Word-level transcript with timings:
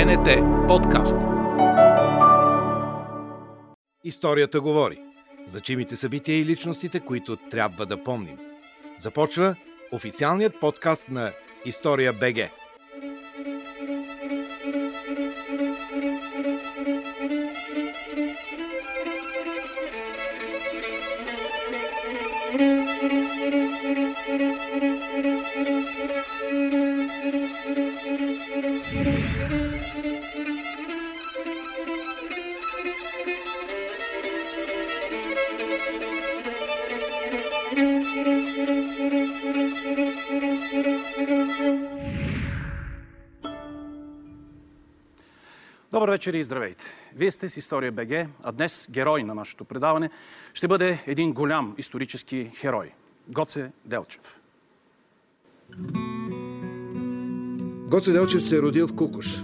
БНТ 0.00 0.28
подкаст. 0.68 1.16
Историята 4.04 4.60
говори. 4.60 4.98
Значимите 5.46 5.96
събития 5.96 6.38
и 6.38 6.44
личностите, 6.44 7.00
които 7.00 7.36
трябва 7.36 7.86
да 7.86 8.04
помним. 8.04 8.38
Започва 8.98 9.56
официалният 9.92 10.60
подкаст 10.60 11.08
на 11.08 11.32
История 11.64 12.12
БГ. 12.12 12.59
Добър 45.92 46.10
вечер 46.10 46.34
и 46.34 46.42
здравейте! 46.42 46.84
Вие 47.16 47.30
сте 47.30 47.48
с 47.48 47.56
История 47.56 47.92
БГ, 47.92 48.28
а 48.42 48.52
днес 48.52 48.88
герой 48.90 49.22
на 49.22 49.34
нашето 49.34 49.64
предаване 49.64 50.10
ще 50.54 50.68
бъде 50.68 51.02
един 51.06 51.32
голям 51.32 51.74
исторически 51.78 52.50
херой– 52.56 52.92
Гоце 53.30 53.72
Делчев. 53.84 54.40
Гоце 57.90 58.12
Делчев 58.12 58.44
се 58.44 58.56
е 58.56 58.62
родил 58.62 58.86
в 58.86 58.94
Кукуш. 58.94 59.42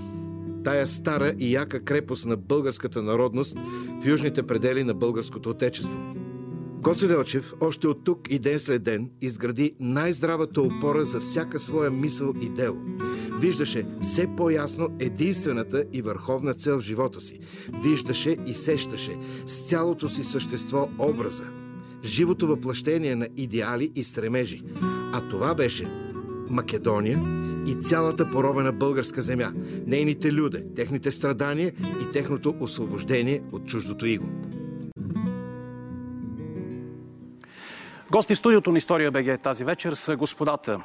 Тая 0.64 0.86
стара 0.86 1.34
и 1.38 1.52
яка 1.52 1.84
крепост 1.84 2.26
на 2.26 2.36
българската 2.36 3.02
народност 3.02 3.56
в 4.02 4.06
южните 4.06 4.42
предели 4.42 4.84
на 4.84 4.94
българското 4.94 5.50
отечество. 5.50 5.98
Гоце 6.80 7.06
Делчев 7.06 7.54
още 7.60 7.88
от 7.88 8.04
тук 8.04 8.30
и 8.30 8.38
ден 8.38 8.58
след 8.58 8.82
ден 8.82 9.10
изгради 9.20 9.74
най-здравата 9.80 10.62
опора 10.62 11.04
за 11.04 11.20
всяка 11.20 11.58
своя 11.58 11.90
мисъл 11.90 12.34
и 12.40 12.48
дело– 12.48 12.78
Виждаше 13.40 13.86
все 14.02 14.26
по-ясно 14.36 14.88
единствената 15.00 15.84
и 15.92 16.02
върховна 16.02 16.54
цел 16.54 16.78
в 16.78 16.82
живота 16.82 17.20
си. 17.20 17.40
Виждаше 17.82 18.36
и 18.46 18.54
сещаше 18.54 19.16
с 19.46 19.68
цялото 19.68 20.08
си 20.08 20.24
същество 20.24 20.88
образа. 20.98 21.65
Живото 22.06 22.46
въплъщение 22.46 23.14
на 23.14 23.28
идеали 23.36 23.92
и 23.94 24.04
стремежи. 24.04 24.62
А 25.12 25.28
това 25.30 25.54
беше 25.54 25.88
Македония 26.50 27.22
и 27.66 27.74
цялата 27.74 28.30
поробена 28.30 28.72
българска 28.72 29.22
земя, 29.22 29.52
нейните 29.86 30.32
люде, 30.32 30.64
техните 30.76 31.10
страдания 31.10 31.72
и 32.02 32.12
техното 32.12 32.54
освобождение 32.60 33.42
от 33.52 33.66
чуждото 33.66 34.06
иго. 34.06 34.26
Гости 38.10 38.34
в 38.34 38.38
студиото 38.38 38.72
на 38.72 38.78
История 38.78 39.10
БГ 39.10 39.40
тази 39.42 39.64
вечер 39.64 39.92
са 39.92 40.16
господата 40.16 40.80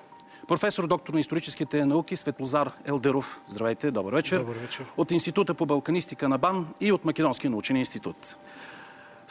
професор 0.47 0.87
доктор 0.87 1.13
на 1.13 1.19
историческите 1.19 1.85
науки 1.85 2.15
Светлозар 2.15 2.71
Елдеров. 2.85 3.41
Здравейте, 3.49 3.91
добър 3.91 4.13
вечер. 4.13 4.39
Добър 4.39 4.55
вечер. 4.55 4.85
От 4.97 5.11
Института 5.11 5.53
по 5.53 5.65
балканистика 5.65 6.29
на 6.29 6.37
БАН 6.37 6.67
и 6.81 6.91
от 6.91 7.05
Македонския 7.05 7.51
научен 7.51 7.75
институт. 7.75 8.35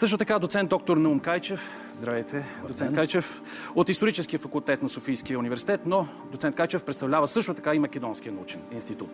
Също 0.01 0.19
така 0.19 0.39
доцент 0.39 0.71
доктор 0.71 0.97
Наум 0.97 1.21
Кайчев. 1.21 1.71
Здравейте, 1.95 2.45
доцент 2.69 2.95
Кайчев. 2.95 3.43
От 3.75 3.89
Историческия 3.89 4.39
факултет 4.39 4.83
на 4.83 4.89
Софийския 4.89 5.39
университет, 5.39 5.81
но 5.87 6.09
доцент 6.33 6.57
Кайчев 6.57 6.85
представлява 6.85 7.29
също 7.29 7.55
така 7.55 7.75
и 7.75 7.79
Македонския 7.79 8.33
научен 8.33 8.61
институт. 8.73 9.11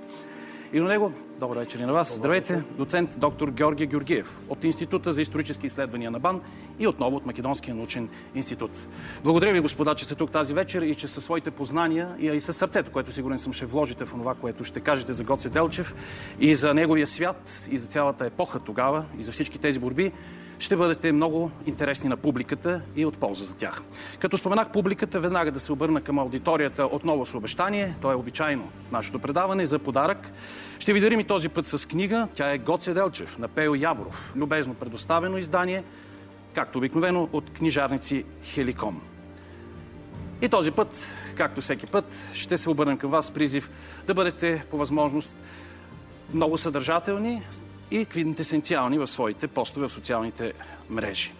И 0.72 0.80
до 0.80 0.84
него, 0.84 1.12
добър 1.40 1.56
вечер 1.56 1.78
и 1.78 1.84
на 1.84 1.92
вас. 1.92 2.16
Здравейте, 2.16 2.62
доцент 2.76 3.14
доктор 3.18 3.50
Георгия 3.50 3.86
Георгиев 3.86 4.38
от 4.48 4.64
Института 4.64 5.12
за 5.12 5.22
исторически 5.22 5.66
изследвания 5.66 6.10
на 6.10 6.20
БАН 6.20 6.40
и 6.78 6.86
отново 6.86 7.16
от 7.16 7.26
Македонския 7.26 7.74
научен 7.74 8.08
институт. 8.34 8.70
Благодаря 9.24 9.52
ви, 9.52 9.60
господа, 9.60 9.94
че 9.94 10.04
сте 10.04 10.14
тук 10.14 10.30
тази 10.30 10.54
вечер 10.54 10.82
и 10.82 10.94
че 10.94 11.08
със 11.08 11.24
своите 11.24 11.50
познания 11.50 12.16
и 12.20 12.40
със 12.40 12.56
сърцето, 12.56 12.92
което 12.92 13.12
сигурен 13.12 13.38
съм 13.38 13.52
ще 13.52 13.66
вложите 13.66 14.04
в 14.04 14.10
това, 14.10 14.34
което 14.34 14.64
ще 14.64 14.80
кажете 14.80 15.12
за 15.12 15.24
Гоце 15.24 15.48
Делчев 15.48 15.94
и 16.40 16.54
за 16.54 16.74
неговия 16.74 17.06
свят 17.06 17.68
и 17.70 17.78
за 17.78 17.86
цялата 17.86 18.26
епоха 18.26 18.58
тогава 18.60 19.04
и 19.18 19.22
за 19.22 19.32
всички 19.32 19.58
тези 19.58 19.78
борби, 19.78 20.12
ще 20.58 20.76
бъдете 20.76 21.12
много 21.12 21.50
интересни 21.66 22.08
на 22.08 22.16
публиката 22.16 22.82
и 22.96 23.06
от 23.06 23.18
полза 23.18 23.44
за 23.44 23.56
тях. 23.56 23.82
Като 24.18 24.36
споменах 24.36 24.72
публиката, 24.72 25.20
веднага 25.20 25.52
да 25.52 25.60
се 25.60 25.72
обърна 25.72 26.00
към 26.00 26.18
аудиторията 26.18 26.86
отново 26.86 27.26
с 27.26 27.34
обещание. 27.34 27.94
То 28.00 28.12
е 28.12 28.14
обичайно 28.14 28.68
нашето 28.92 29.18
предаване 29.18 29.66
за 29.66 29.78
подарък. 29.78 30.32
Ще 30.78 30.92
ви 30.92 31.00
дарим 31.00 31.20
и 31.20 31.24
този 31.24 31.48
път 31.48 31.66
с 31.66 31.88
книга. 31.88 32.28
Тя 32.34 32.52
е 32.52 32.58
Гоце 32.58 32.94
Делчев 32.94 33.38
на 33.38 33.48
Пео 33.48 33.74
Яворов. 33.74 34.32
Любезно 34.36 34.74
предоставено 34.74 35.38
издание, 35.38 35.84
както 36.54 36.78
обикновено 36.78 37.28
от 37.32 37.50
книжарници 37.50 38.24
Хеликом. 38.42 39.00
И 40.42 40.48
този 40.48 40.70
път, 40.70 41.14
както 41.34 41.60
всеки 41.60 41.86
път, 41.86 42.30
ще 42.34 42.58
се 42.58 42.70
обърнем 42.70 42.98
към 42.98 43.10
вас 43.10 43.26
с 43.26 43.30
призив 43.30 43.70
да 44.06 44.14
бъдете 44.14 44.64
по 44.70 44.76
възможност 44.76 45.36
много 46.34 46.58
съдържателни, 46.58 47.42
и 47.90 48.04
квинтесенциални 48.04 48.98
в 48.98 49.06
своите 49.06 49.48
постове 49.48 49.88
в 49.88 49.92
социалните 49.92 50.52
мрежи. 50.90 51.32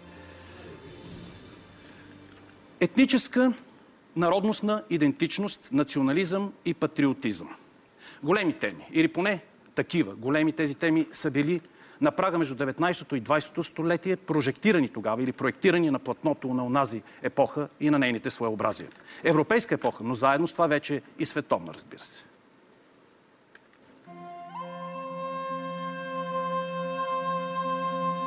Етническа, 2.81 3.53
народностна 4.17 4.83
идентичност, 4.91 5.69
национализъм 5.73 6.53
и 6.65 6.75
патриотизъм. 6.75 7.57
Големи 8.23 8.53
теми, 8.53 8.89
или 8.93 9.09
поне 9.09 9.41
такива. 9.75 10.15
Големи 10.15 10.53
тези 10.53 10.75
теми 10.75 11.07
са 11.12 11.31
били 11.31 11.61
на 12.01 12.11
прага 12.11 12.39
между 12.39 12.55
19-то 12.55 13.17
и 13.17 13.23
20-то 13.23 13.65
столетие, 13.65 14.17
прожектирани 14.17 14.89
тогава 14.89 15.23
или 15.23 15.33
проектирани 15.33 15.91
на 15.91 15.99
платното 15.99 16.55
на 16.55 16.67
онази 16.67 17.03
епоха 17.23 17.69
и 17.81 17.91
на 17.91 17.99
нейните 17.99 18.31
своеобразия. 18.31 18.89
Европейска 19.25 19.75
епоха, 19.75 20.05
но 20.05 20.15
заедно 20.15 20.49
с 20.49 20.53
това 20.53 20.67
вече 20.67 21.03
и 21.19 21.27
световна, 21.27 21.75
разбира 21.75 22.05
се. 22.05 22.25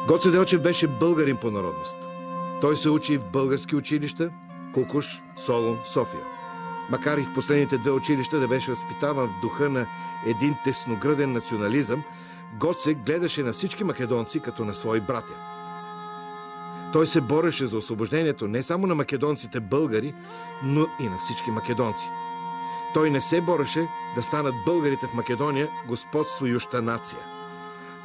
Гоце 0.07 0.31
Делчев 0.31 0.61
беше 0.61 0.87
българин 0.87 1.37
по 1.37 1.51
народност. 1.51 1.97
Той 2.61 2.75
се 2.75 2.89
учи 2.89 3.17
в 3.17 3.31
български 3.31 3.75
училища 3.75 4.31
Кукуш, 4.73 5.21
Солун, 5.37 5.77
София. 5.85 6.21
Макар 6.89 7.17
и 7.17 7.23
в 7.23 7.33
последните 7.33 7.77
две 7.77 7.91
училища 7.91 8.39
да 8.39 8.47
беше 8.47 8.71
възпитаван 8.71 9.27
в 9.27 9.41
духа 9.41 9.69
на 9.69 9.87
един 10.25 10.55
тесногръден 10.63 11.33
национализъм, 11.33 12.03
Гоце 12.59 12.93
гледаше 12.93 13.43
на 13.43 13.51
всички 13.51 13.83
македонци 13.83 14.39
като 14.39 14.65
на 14.65 14.73
свои 14.73 14.99
братя. 14.99 15.33
Той 16.93 17.05
се 17.05 17.21
бореше 17.21 17.65
за 17.65 17.77
освобождението 17.77 18.47
не 18.47 18.63
само 18.63 18.87
на 18.87 18.95
македонците 18.95 19.59
българи, 19.59 20.13
но 20.63 20.87
и 20.99 21.03
на 21.03 21.17
всички 21.17 21.51
македонци. 21.51 22.09
Той 22.93 23.09
не 23.09 23.21
се 23.21 23.41
бореше 23.41 23.87
да 24.15 24.21
станат 24.21 24.55
българите 24.65 25.07
в 25.07 25.13
Македония 25.13 25.69
господствующа 25.87 26.81
нация– 26.81 27.19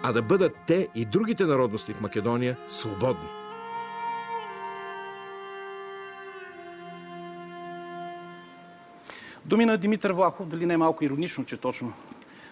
а 0.06 0.12
да 0.12 0.22
бъдат 0.22 0.56
те 0.66 0.88
и 0.94 1.04
другите 1.04 1.44
народности 1.44 1.94
в 1.94 2.00
Македония 2.00 2.56
свободни. 2.69 3.28
Думи 9.44 9.65
на 9.65 9.78
Димитър 9.78 10.12
Влахов, 10.12 10.48
дали 10.48 10.66
не 10.66 10.75
е 10.75 10.76
малко 10.76 11.04
иронично, 11.04 11.44
че 11.44 11.56
точно 11.56 11.92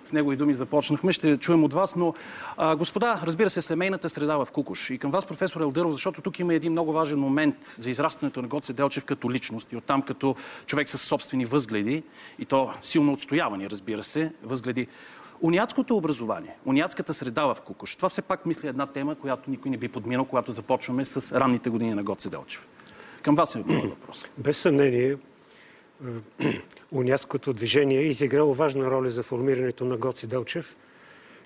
с 0.04 0.12
негови 0.12 0.36
думи 0.36 0.54
започнахме, 0.54 1.12
ще 1.12 1.36
чуем 1.36 1.64
от 1.64 1.72
вас, 1.72 1.96
но 1.96 2.14
а, 2.56 2.76
господа, 2.76 3.20
разбира 3.22 3.50
се, 3.50 3.62
семейната 3.62 4.08
среда 4.08 4.36
в 4.36 4.48
Кукуш 4.52 4.90
и 4.90 4.98
към 4.98 5.10
вас, 5.10 5.26
професор 5.26 5.60
Елдъров, 5.60 5.92
защото 5.92 6.22
тук 6.22 6.38
има 6.38 6.54
един 6.54 6.72
много 6.72 6.92
важен 6.92 7.18
момент 7.18 7.56
за 7.62 7.90
израстването 7.90 8.42
на 8.42 8.48
Гоце 8.48 8.72
Делчев 8.72 9.04
като 9.04 9.30
личност 9.30 9.72
и 9.72 9.76
оттам 9.76 10.02
като 10.02 10.36
човек 10.66 10.88
с 10.88 10.98
собствени 10.98 11.44
възгледи 11.44 12.02
и 12.38 12.44
то 12.44 12.70
силно 12.82 13.12
отстоявани, 13.12 13.70
разбира 13.70 14.02
се, 14.02 14.32
възгледи. 14.42 14.86
Униатското 15.42 15.96
образование, 15.96 16.56
униатската 16.64 17.14
среда 17.14 17.54
в 17.54 17.62
Кукуш, 17.62 17.96
това 17.96 18.08
все 18.08 18.22
пак 18.22 18.46
мисля 18.46 18.68
една 18.68 18.86
тема, 18.86 19.14
която 19.14 19.50
никой 19.50 19.70
не 19.70 19.76
би 19.76 19.88
подминал, 19.88 20.24
когато 20.24 20.52
започваме 20.52 21.04
с 21.04 21.40
ранните 21.40 21.70
години 21.70 21.94
на 21.94 22.02
Гоце 22.02 22.30
Делчев. 22.30 22.66
Към 23.22 23.34
вас 23.34 23.54
е 23.54 23.64
въпрос. 23.88 24.24
Без 24.38 24.58
съмнение, 24.58 25.10
е, 25.10 25.16
униатското 26.92 27.52
движение 27.52 27.98
е 27.98 28.06
изиграло 28.06 28.54
важна 28.54 28.90
роля 28.90 29.10
за 29.10 29.22
формирането 29.22 29.84
на 29.84 29.96
Гоце 29.96 30.26
Делчев 30.26 30.76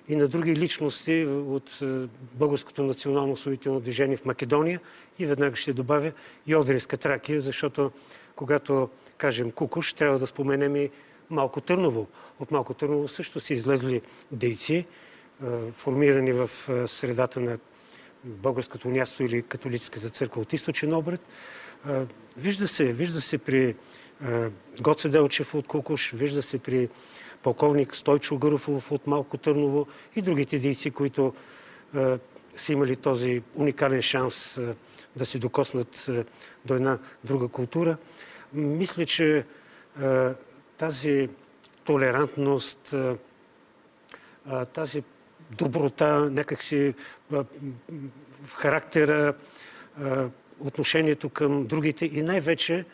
и 0.07 0.15
на 0.15 0.27
други 0.27 0.55
личности 0.55 1.25
от 1.27 1.79
е, 1.81 2.07
Българското 2.33 2.83
национално 2.83 3.33
освоително 3.33 3.79
движение 3.79 4.17
в 4.17 4.25
Македония 4.25 4.79
и 5.19 5.25
веднага 5.25 5.55
ще 5.55 5.73
добавя 5.73 6.11
и 6.47 6.55
Одринска 6.55 6.97
Тракия, 6.97 7.41
защото 7.41 7.91
когато 8.35 8.89
кажем 9.17 9.51
Кукуш, 9.51 9.93
трябва 9.93 10.19
да 10.19 10.27
споменем 10.27 10.75
и 10.75 10.89
Малко 11.29 11.61
Търново. 11.61 12.07
От 12.39 12.51
Малко 12.51 12.73
Търново 12.73 13.07
също 13.07 13.39
са 13.39 13.53
излезли 13.53 14.01
дейци, 14.31 14.85
формирани 15.73 16.31
в 16.31 16.49
средата 16.87 17.39
на 17.39 17.57
българското 18.23 18.89
място 18.89 19.23
или 19.23 19.43
католическата 19.43 20.09
църква 20.09 20.41
от 20.41 20.53
източен 20.53 20.93
обред. 20.93 21.21
Вижда 22.37 22.67
се, 22.67 22.93
вижда 22.93 23.21
се 23.21 23.37
при 23.37 23.75
Гоце 24.81 25.09
Делчев 25.09 25.55
от 25.55 25.67
Кукуш, 25.67 26.11
вижда 26.11 26.41
се 26.41 26.59
при 26.59 26.89
полковник 27.43 27.95
Стойчо 27.95 28.37
Гърфов 28.37 28.91
от 28.91 29.07
Малко 29.07 29.37
Търново 29.37 29.87
и 30.15 30.21
другите 30.21 30.59
дейци, 30.59 30.91
които 30.91 31.33
са 32.57 32.73
имали 32.73 32.95
този 32.95 33.41
уникален 33.55 34.01
шанс 34.01 34.59
да 35.15 35.25
се 35.25 35.39
докоснат 35.39 36.09
до 36.65 36.73
една 36.73 36.99
друга 37.23 37.47
култура. 37.47 37.97
Мисля, 38.53 39.05
че 39.05 39.45
тази 40.77 41.29
толерантност, 41.83 42.95
тази 44.73 45.03
доброта, 45.51 46.29
някакси 46.31 46.93
в 47.31 47.45
характера, 48.53 49.33
отношението 50.59 51.29
към 51.29 51.65
другите 51.65 52.05
и 52.05 52.21
най-вече 52.21 52.85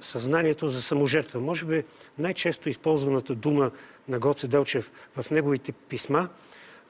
съзнанието 0.00 0.68
за 0.68 0.82
саможертва. 0.82 1.40
Може 1.40 1.64
би 1.64 1.84
най-често 2.18 2.68
използваната 2.68 3.34
дума 3.34 3.70
на 4.08 4.18
Гоце 4.18 4.48
Делчев 4.48 4.92
в 5.16 5.30
неговите 5.30 5.72
писма, 5.72 6.28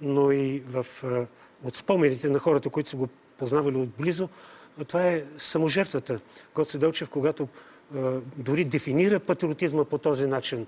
но 0.01 0.33
и 0.33 0.63
в, 0.67 0.87
от 1.65 1.77
спомените 1.77 2.29
на 2.29 2.39
хората, 2.39 2.71
които 2.71 2.89
са 2.89 2.97
го 2.97 3.09
познавали 3.39 3.77
отблизо, 3.77 4.29
това 4.89 5.09
е 5.09 5.25
саможертвата. 5.39 6.21
Гоце 6.55 6.79
Делчев, 6.79 7.11
когато 7.11 7.49
дори 8.37 8.65
дефинира 8.65 9.21
патриотизма 9.21 9.85
по 9.85 9.99
този 9.99 10.27
начин, 10.27 10.67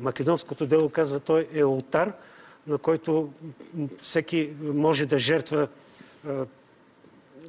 македонското 0.00 0.66
дело 0.66 0.90
казва, 0.90 1.20
той 1.20 1.48
е 1.52 1.60
алтар, 1.60 2.12
на 2.66 2.78
който 2.78 3.32
всеки 4.02 4.50
може 4.62 5.06
да 5.06 5.18
жертва, 5.18 5.68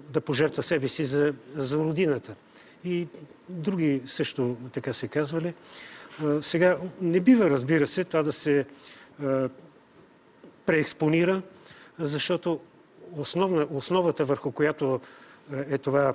да 0.10 0.22
пожертва 0.22 0.64
себе 0.64 0.88
си 0.88 1.06
за, 1.06 1.34
за 1.56 1.78
родината. 1.78 2.36
И 2.84 3.08
други 3.50 4.02
също 4.06 4.58
така 4.72 4.94
се 4.94 5.08
казвали. 5.08 5.54
Сега 6.42 6.78
не 7.02 7.20
бива, 7.20 7.50
разбира 7.50 7.88
се, 7.88 8.04
това 8.04 8.24
да 8.24 8.34
се 8.34 8.66
преекспонира, 10.66 11.42
защото 12.00 12.60
основна, 13.16 13.68
основата 13.72 14.26
върху 14.26 14.52
която 14.52 15.02
е 15.52 15.78
това 15.78 16.14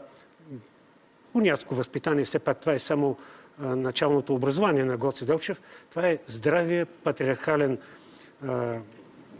уняцко 1.34 1.74
възпитание, 1.74 2.24
все 2.24 2.38
пак 2.38 2.60
това 2.60 2.72
е 2.72 2.78
само 2.78 3.16
началното 3.58 4.34
образование 4.34 4.84
на 4.84 4.96
Гоци 4.96 5.24
Делчев, 5.24 5.62
това 5.90 6.08
е 6.08 6.18
здравия 6.26 6.86
патриархален 6.86 7.78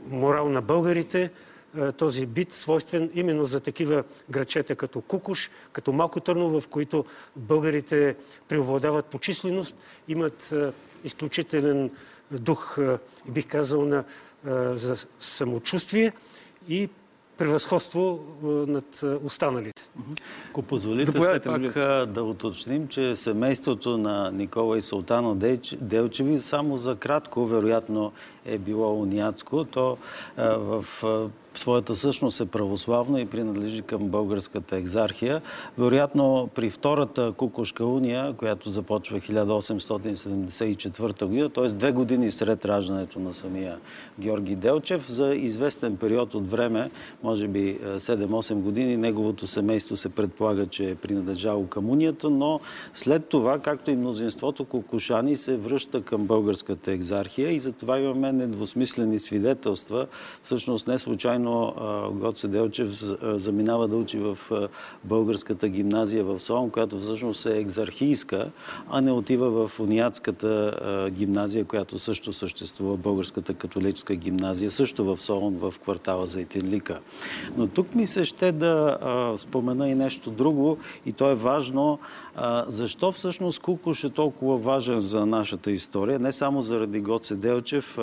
морал 0.09 0.49
на 0.49 0.63
българите, 0.63 1.31
този 1.97 2.27
бит, 2.27 2.53
свойствен 2.53 3.11
именно 3.15 3.45
за 3.45 3.61
такива 3.61 4.05
грачета 4.31 4.77
като 4.77 5.01
Кукуш, 5.01 5.51
като 5.73 5.93
Малко 5.93 6.21
Търново, 6.21 6.61
в 6.61 6.69
които 6.69 7.05
българите 7.37 8.17
преобладават 8.49 9.07
по 9.07 9.19
численост, 9.19 9.77
имат 10.09 10.55
изключителен 11.05 11.91
дух, 12.31 12.79
бих 13.29 13.49
казал, 13.49 13.85
на, 13.85 14.05
за 14.77 15.07
самочувствие 15.21 16.13
и 16.69 16.89
превъзходство 17.41 18.21
над 18.43 19.05
останалите. 19.25 19.89
Ако 20.51 20.63
позволите, 20.63 21.13
все 21.13 21.41
пак 21.41 21.73
да 22.07 22.23
уточним, 22.23 22.89
че 22.89 23.17
семейството 23.17 23.99
на 23.99 24.31
Никола 24.31 24.79
и 24.79 24.83
Султано 24.83 25.39
Делчеви 25.81 26.39
само 26.39 26.77
за 26.77 26.97
кратко, 26.97 27.47
вероятно, 27.47 28.13
е 28.47 28.59
било 28.59 29.01
уняцко. 29.01 29.65
То 29.65 29.97
в 30.37 30.85
своята 31.55 31.97
същност 31.97 32.41
е 32.41 32.47
православно 32.47 33.19
и 33.19 33.27
принадлежи 33.27 33.83
към 33.83 34.09
българската 34.09 34.77
екзархия. 34.77 35.43
Вероятно 35.79 36.49
при 36.55 36.71
втората 36.71 37.33
Кукушка 37.37 37.87
уния, 37.87 38.33
която 38.33 38.71
започва 38.71 39.21
1874 39.21 41.25
година, 41.25 41.51
т.е. 41.51 41.67
две 41.67 41.93
години 41.93 42.33
след 42.33 42.65
раждането 42.65 43.21
на 43.21 43.35
самия 43.35 43.79
Георги 44.21 44.57
Делчев, 44.57 45.11
за 45.11 45.35
известен 45.35 45.97
период 45.97 46.35
от 46.35 46.51
време, 46.51 46.91
може 47.23 47.49
би 47.49 47.79
7-8 47.85 48.55
години, 48.55 48.97
неговото 48.97 49.47
семейство 49.47 49.97
се 49.97 50.09
предполага, 50.09 50.67
че 50.67 50.91
е 50.91 50.95
принадлежало 50.95 51.67
към 51.67 51.91
унията, 51.91 52.31
но 52.31 52.61
след 52.95 53.27
това, 53.27 53.59
както 53.59 53.91
и 53.91 53.97
мнозинството 53.97 54.65
кукушани, 54.65 55.37
се 55.37 55.57
връща 55.57 56.03
към 56.03 56.25
българската 56.25 56.93
екзархия 56.93 57.51
и 57.51 57.59
затова 57.59 57.99
имаме 57.99 58.33
недвусмислени 58.33 59.19
свидетелства. 59.19 60.07
Всъщност 60.43 60.89
не 60.89 60.99
случайно 60.99 61.40
случайно 61.41 62.11
Гоце 62.15 62.49
Делчев 62.49 62.89
заминава 63.23 63.89
да 63.89 63.97
учи 63.97 64.19
в 64.19 64.39
българската 65.05 65.69
гимназия 65.69 66.25
в 66.25 66.41
Солон, 66.41 66.71
която 66.71 66.99
всъщност 66.99 67.47
е 67.47 67.59
екзархийска, 67.59 68.51
а 68.91 69.01
не 69.01 69.13
отива 69.13 69.51
в 69.69 69.81
униатската 69.81 71.11
гимназия, 71.11 71.65
която 71.65 71.99
също 71.99 72.33
съществува, 72.33 72.97
българската 72.97 73.55
католическа 73.55 74.15
гимназия, 74.15 74.71
също 74.71 75.05
в 75.05 75.23
Солон, 75.23 75.55
в 75.55 75.75
квартала 75.83 76.27
за 76.27 76.41
Етинлика. 76.41 77.01
Но 77.57 77.67
тук 77.67 77.95
ми 77.95 78.07
се 78.07 78.25
ще 78.25 78.53
да 78.53 78.99
спомена 79.37 79.89
и 79.89 79.95
нещо 79.95 80.31
друго 80.31 80.79
и 81.07 81.13
то 81.13 81.31
е 81.31 81.35
важно 81.35 81.99
защо 82.69 83.13
всъщност 83.13 83.59
Кукуш 83.63 84.05
е 84.05 84.11
толкова 84.11 84.57
важен 84.57 84.99
за 84.99 85.27
нашата 85.27 85.71
история? 85.71 86.19
Не 86.19 86.33
само 86.33 86.63
заради 86.63 87.01
Гоце 87.01 87.37
Делчев, 87.37 87.99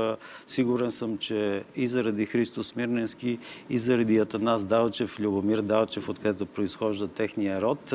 сигурен 0.47 0.91
съм, 0.91 1.17
че 1.17 1.63
и 1.75 1.87
заради 1.87 2.25
Христо 2.25 2.63
Смирненски, 2.63 3.37
и 3.69 3.77
заради 3.77 4.17
Атанас 4.17 4.63
Далчев, 4.63 5.19
Любомир 5.19 5.61
Далчев, 5.61 6.09
откъдето 6.09 6.45
произхожда 6.45 7.07
техния 7.07 7.61
род. 7.61 7.93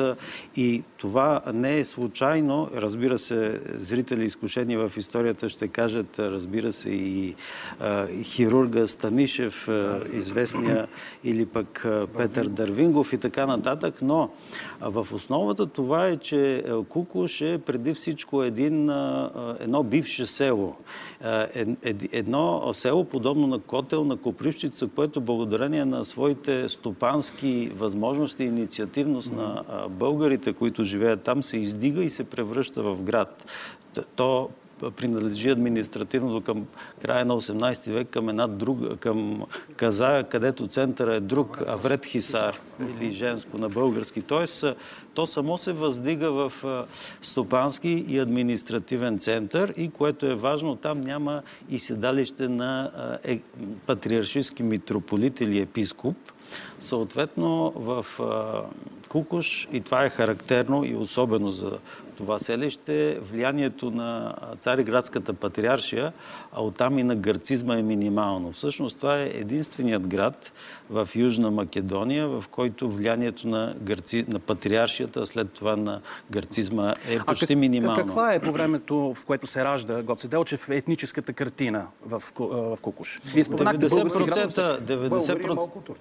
И 0.55 0.83
това 0.97 1.41
не 1.53 1.77
е 1.77 1.85
случайно. 1.85 2.69
Разбира 2.75 3.17
се, 3.19 3.61
зрители 3.75 4.25
изкушени 4.25 4.77
в 4.77 4.91
историята 4.97 5.49
ще 5.49 5.67
кажат, 5.67 6.19
разбира 6.19 6.71
се, 6.71 6.89
и, 6.89 7.35
и 8.11 8.23
хирурга 8.23 8.87
Станишев, 8.87 9.69
известния, 10.13 10.87
или 11.23 11.45
пък 11.45 11.85
Петър 12.17 12.47
Дървингов 12.47 13.13
и 13.13 13.17
така 13.17 13.45
нататък. 13.45 13.95
Но 14.01 14.29
в 14.81 15.07
основата 15.13 15.65
това 15.65 16.07
е, 16.07 16.17
че 16.17 16.32
е, 16.33 16.63
Кукуш 16.89 17.41
е 17.41 17.57
преди 17.65 17.93
всичко 17.93 18.43
един, 18.43 18.89
едно 19.59 19.83
бивше 19.83 20.25
село. 20.25 20.75
Едно 22.11 22.73
село 22.73 23.03
подобно 23.03 23.47
на 23.47 23.59
Котел, 23.59 24.03
на 24.03 24.17
Копривщица, 24.17 24.87
което 24.87 25.21
благодарение 25.21 25.85
на 25.85 26.05
своите 26.05 26.69
стопански 26.69 27.71
възможности 27.75 28.43
и 28.43 28.47
инициативност 28.47 29.33
на 29.33 29.63
българите, 29.89 30.53
които 30.53 30.83
живеят 30.83 31.21
там, 31.21 31.43
се 31.43 31.57
издига 31.57 32.03
и 32.03 32.09
се 32.09 32.23
превръща 32.23 32.83
в 32.83 33.01
град. 33.01 33.45
То 34.15 34.49
принадлежи 34.91 35.49
административно 35.49 36.41
към 36.41 36.65
края 37.01 37.25
на 37.25 37.41
18 37.41 37.91
век 37.91 38.07
към 38.09 38.29
една 38.29 38.47
друга, 38.47 38.97
към 38.97 39.45
Казая, 39.75 40.23
където 40.23 40.67
центъра 40.67 41.15
е 41.15 41.19
друг, 41.19 41.63
Авред 41.67 42.05
Хисар 42.05 42.59
или 42.81 43.11
женско 43.11 43.57
на 43.57 43.69
български. 43.69 44.21
Тоест, 44.21 44.65
то 45.13 45.27
само 45.27 45.57
се 45.57 45.73
въздига 45.73 46.31
в 46.31 46.53
стопански 47.21 48.05
и 48.07 48.19
административен 48.19 49.19
център 49.19 49.73
и 49.77 49.89
което 49.89 50.25
е 50.25 50.35
важно, 50.35 50.75
там 50.75 51.01
няма 51.01 51.41
и 51.69 51.79
седалище 51.79 52.47
на 52.47 52.91
е, 53.23 53.39
патриаршистски 53.85 54.63
митрополит 54.63 55.41
или 55.41 55.59
епископ. 55.59 56.15
Съответно, 56.79 57.73
в 57.75 58.05
Кукуш, 59.09 59.67
и 59.71 59.81
това 59.81 60.05
е 60.05 60.09
характерно 60.09 60.85
и 60.85 60.95
особено 60.95 61.51
за 61.51 61.79
това 62.17 62.39
селище, 62.39 63.19
влиянието 63.31 63.91
на 63.91 64.35
Цариградската 64.59 65.33
патриаршия, 65.33 66.13
а 66.53 66.63
оттам 66.63 66.99
и 66.99 67.03
на 67.03 67.15
гърцизма 67.15 67.77
е 67.77 67.81
минимално. 67.81 68.51
Всъщност 68.51 68.97
това 68.97 69.19
е 69.19 69.25
единственият 69.25 70.07
град 70.07 70.51
в 70.89 71.09
Южна 71.15 71.51
Македония, 71.51 72.27
в 72.27 72.43
който 72.51 72.91
влиянието 72.91 73.47
на, 73.47 73.75
гърци... 73.81 74.25
на 74.27 74.39
патриаршията, 74.39 75.19
а 75.19 75.25
след 75.25 75.51
това 75.51 75.75
на 75.75 76.01
гърцизма 76.31 76.93
е 77.09 77.19
почти 77.19 77.45
а 77.45 77.47
как, 77.47 77.57
минимално. 77.57 78.05
Каква 78.05 78.33
е 78.33 78.39
по 78.39 78.51
времето, 78.51 79.13
в 79.13 79.25
което 79.25 79.47
се 79.47 79.63
ражда 79.65 80.01
Гоце 80.01 80.27
Делчев, 80.27 80.69
етническата 80.69 81.33
картина 81.33 81.87
в, 82.05 82.23
в 82.37 82.77
Кукуш? 82.81 83.21
Вие 83.33 83.43
споменахте 83.43 83.89
90%, 83.89 84.79
90%, 84.79 84.81
90% 84.81 85.95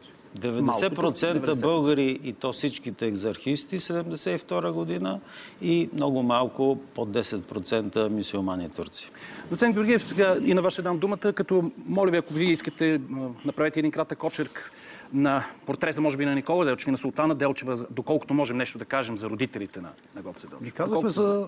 българи 1.57 2.19
и 2.25 2.33
то 2.33 2.53
всичките 2.53 3.07
екзархисти 3.07 3.79
72 3.79 4.73
година 4.73 5.21
и 5.63 5.89
много 5.93 6.23
малко 6.23 6.79
под 6.95 7.09
10% 7.09 8.11
мисиомани 8.11 8.71
турци. 8.71 9.11
Доцент 9.51 9.75
Георгиев, 9.75 10.03
сега 10.03 10.37
и 10.45 10.55
на 10.55 10.71
ще 10.71 10.83
дам 10.83 10.99
думата, 10.99 11.33
като 11.35 11.71
моля 11.87 12.11
ви, 12.11 12.17
ако 12.17 12.35
вие 12.35 12.51
искате, 12.51 13.01
направете 13.45 13.81
един 13.81 13.91
кратък 13.91 14.25
очерк 14.25 14.73
на 15.13 15.45
портрета, 15.67 16.01
може 16.01 16.17
би, 16.17 16.25
на 16.25 16.35
Никола 16.35 16.65
Делчев 16.65 16.89
и 16.89 16.91
на 16.91 16.97
Султана 16.97 17.35
Делчева, 17.35 17.87
доколкото 17.91 18.35
можем 18.35 18.57
нещо 18.57 18.79
да 18.79 18.85
кажем 18.85 19.19
за 19.19 19.29
родителите 19.31 19.81
на, 19.81 19.89
на 20.17 20.23
Гоце 20.23 20.47
Делчев. 20.47 20.65
Ви 20.67 20.71
казахме 20.71 21.11
за 21.11 21.47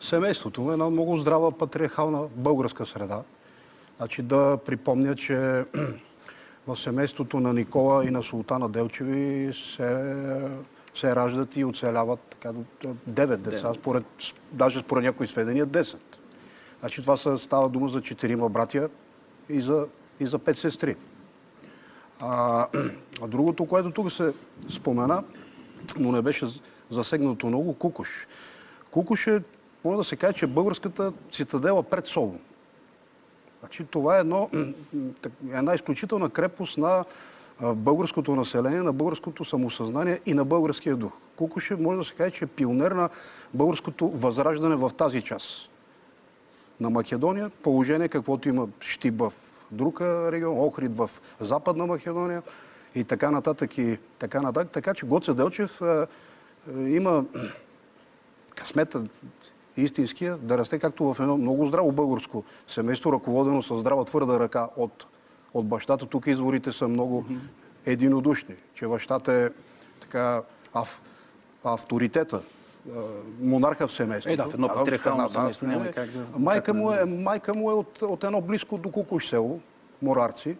семейството, 0.00 0.72
една 0.72 0.90
много 0.90 1.16
здрава 1.16 1.52
патриархална 1.52 2.22
българска 2.36 2.86
среда. 2.86 3.22
Значи 3.96 4.22
да 4.22 4.58
припомня, 4.66 5.14
че 5.16 5.64
в 6.68 6.76
семейството 6.76 7.40
на 7.40 7.54
Никола 7.54 8.04
и 8.04 8.10
на 8.10 8.22
Султана 8.22 8.68
Делчеви 8.68 9.52
се 9.54 10.14
се 10.98 11.16
раждат 11.16 11.56
и 11.56 11.64
оцеляват 11.64 12.20
така, 12.20 12.52
9 13.10 13.36
деца, 13.36 13.74
според, 13.74 14.04
даже 14.52 14.80
според 14.80 15.04
някои 15.04 15.26
сведения 15.26 15.66
10. 15.66 15.96
Значи 16.80 17.02
това 17.02 17.16
са, 17.16 17.38
става 17.38 17.68
дума 17.68 17.88
за 17.88 18.00
4 18.00 18.48
братя 18.48 18.88
и 19.48 19.60
за, 19.60 19.86
и 20.20 20.26
за 20.26 20.38
5 20.38 20.52
сестри. 20.52 20.96
А, 22.20 22.66
а 23.22 23.26
другото, 23.26 23.66
което 23.66 23.90
тук 23.90 24.12
се 24.12 24.32
спомена, 24.68 25.24
но 25.98 26.12
не 26.12 26.22
беше 26.22 26.46
засегнато 26.90 27.46
много, 27.46 27.74
Кукуш. 27.74 28.26
Кукуш 28.90 29.26
е, 29.26 29.42
може 29.84 29.96
да 29.96 30.04
се 30.04 30.16
каже, 30.16 30.32
че 30.32 30.44
е 30.44 30.48
българската 30.48 31.12
цитадела 31.32 31.82
пред 31.82 32.06
Солун. 32.06 32.40
Значи, 33.60 33.84
това 33.90 34.16
е 34.16 34.20
едно, 34.20 34.50
една 35.50 35.74
изключителна 35.74 36.30
крепост 36.30 36.78
на 36.78 37.04
българското 37.74 38.36
население, 38.36 38.82
на 38.82 38.92
българското 38.92 39.44
самосъзнание 39.44 40.20
и 40.26 40.34
на 40.34 40.44
българския 40.44 40.96
дух. 40.96 41.12
Кукуше 41.36 41.76
може 41.76 41.98
да 41.98 42.04
се 42.04 42.14
каже, 42.14 42.30
че 42.30 42.44
е 42.44 42.48
пионер 42.48 42.90
на 42.92 43.08
българското 43.54 44.08
възраждане 44.08 44.76
в 44.76 44.90
тази 44.96 45.22
част 45.22 45.70
на 46.80 46.90
Македония. 46.90 47.50
Положение, 47.62 48.08
каквото 48.08 48.48
има 48.48 48.68
Щиб 48.80 49.14
в 49.18 49.32
друг 49.70 50.00
регион, 50.00 50.58
Охрид 50.58 50.96
в 50.96 51.10
Западна 51.40 51.86
Македония 51.86 52.42
и 52.94 53.04
така 53.04 53.30
нататък 53.30 53.78
и 53.78 53.98
така 54.18 54.42
нататък. 54.42 54.70
Така 54.70 54.94
че 54.94 55.06
Гоце 55.06 55.34
Делчев 55.34 55.80
е, 55.80 56.06
е, 56.76 56.88
има 56.88 57.24
късмета 58.54 59.04
истинския 59.82 60.36
да 60.36 60.58
расте 60.58 60.78
както 60.78 61.14
в 61.14 61.20
едно 61.20 61.36
много 61.36 61.66
здраво 61.66 61.92
българско 61.92 62.44
семейство, 62.66 63.12
ръководено 63.12 63.62
с 63.62 63.74
здрава 63.74 64.04
твърда 64.04 64.40
ръка 64.40 64.68
от, 64.76 65.06
от 65.54 65.66
бащата. 65.66 66.06
Тук 66.06 66.26
изворите 66.26 66.72
са 66.72 66.88
много 66.88 67.24
единодушни, 67.86 68.54
че 68.74 68.86
бащата 68.86 69.32
е 69.32 69.48
така 70.00 70.42
ав, 70.74 71.00
авторитета, 71.64 72.40
монарха 73.40 73.88
в 73.88 73.92
семейството. 73.92 74.34
Е, 74.34 74.36
да, 74.36 74.48
в 74.48 74.54
едно 74.54 74.68
патриархално 74.68 75.28
семейство 75.28 75.66
няма 75.66 75.86
как 75.86 76.10
да... 76.10 76.38
Майка 76.38 76.74
му 76.74 76.92
е, 76.92 77.04
майка 77.04 77.54
му 77.54 77.70
е 77.70 77.74
от, 77.74 78.02
от 78.02 78.24
едно 78.24 78.40
близко 78.40 78.78
до 78.78 78.90
Кукуш 78.90 79.28
село, 79.28 79.60
Морарци. 80.02 80.56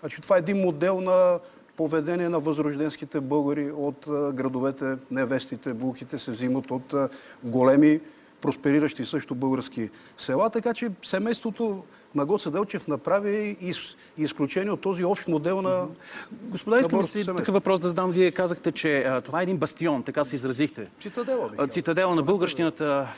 Значи, 0.00 0.20
това 0.20 0.36
е 0.36 0.38
един 0.38 0.56
модел 0.56 1.00
на 1.00 1.38
поведение 1.76 2.28
на 2.28 2.40
възрожденските 2.40 3.20
българи 3.20 3.72
от 3.72 4.06
градовете, 4.08 4.96
невестите, 5.10 5.74
булките 5.74 6.18
се 6.18 6.30
взимат 6.30 6.70
от 6.70 6.94
големи 7.44 8.00
проспериращи 8.40 9.04
също 9.04 9.34
български 9.34 9.90
села, 10.16 10.50
така 10.50 10.74
че 10.74 10.90
семейството 11.02 11.82
на 12.14 12.26
Гоце 12.26 12.50
Делчев 12.50 12.88
направи 12.88 13.56
изключение 14.16 14.72
от 14.72 14.80
този 14.80 15.04
общ 15.04 15.28
модел 15.28 15.62
на 15.62 15.86
Господа, 16.32 16.80
искам 16.80 17.04
си 17.04 17.26
такъв 17.26 17.54
въпрос 17.54 17.80
да 17.80 17.88
задам. 17.88 18.10
Вие 18.10 18.30
казахте, 18.30 18.72
че 18.72 18.98
а, 18.98 19.20
това 19.20 19.40
е 19.40 19.42
един 19.42 19.56
бастион, 19.56 20.02
така 20.02 20.24
се 20.24 20.34
изразихте. 20.34 20.86
Цитадела. 21.00 21.48
Бих 21.48 21.70
Цитадела 21.70 22.14
на 22.14 22.22
българщината. 22.22 23.08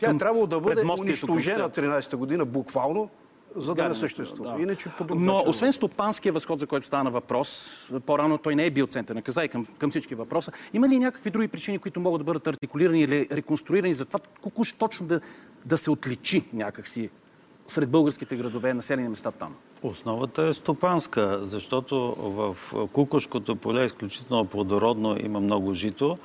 Тя 0.00 0.10
е 0.10 0.18
трябвало 0.18 0.46
да 0.46 0.60
бъде 0.60 0.82
унищожена 1.00 1.70
13-та 1.70 2.16
година, 2.16 2.44
буквално, 2.44 3.10
за 3.56 3.74
да 3.74 3.88
не 3.88 3.94
съществува. 3.94 4.56
Да. 4.56 4.62
Иначе 4.62 4.88
по 4.98 5.04
друг 5.04 5.18
Но 5.20 5.44
освен 5.46 5.72
стопанския 5.72 6.32
възход, 6.32 6.58
за 6.58 6.66
който 6.66 6.86
стана 6.86 7.10
въпрос, 7.10 7.78
по-рано 8.06 8.38
той 8.38 8.54
не 8.54 8.66
е 8.66 8.70
бил 8.70 8.86
център 8.86 9.14
на 9.14 9.22
каза 9.22 9.44
и 9.44 9.48
към, 9.48 9.66
към 9.78 9.90
всички 9.90 10.14
въпроса. 10.14 10.52
Има 10.72 10.88
ли 10.88 10.98
някакви 10.98 11.30
други 11.30 11.48
причини, 11.48 11.78
които 11.78 12.00
могат 12.00 12.20
да 12.20 12.24
бъдат 12.24 12.46
артикулирани 12.46 13.02
или 13.02 13.28
реконструирани 13.32 13.94
за 13.94 14.04
това 14.04 14.20
Кукуш 14.40 14.72
точно 14.72 15.06
да, 15.06 15.20
да 15.64 15.78
се 15.78 15.90
отличи 15.90 16.44
някакси 16.52 17.10
сред 17.68 17.90
българските 17.90 18.36
градове, 18.36 18.74
населени 18.74 19.08
места 19.08 19.30
там? 19.30 19.54
Основата 19.82 20.42
е 20.42 20.52
стопанска, 20.52 21.38
защото 21.42 22.14
в 22.18 22.56
Кукушкото 22.92 23.56
поле 23.56 23.82
е 23.82 23.86
изключително 23.86 24.44
плодородно, 24.44 25.16
има 25.24 25.40
много 25.40 25.74
жито. 25.74 26.18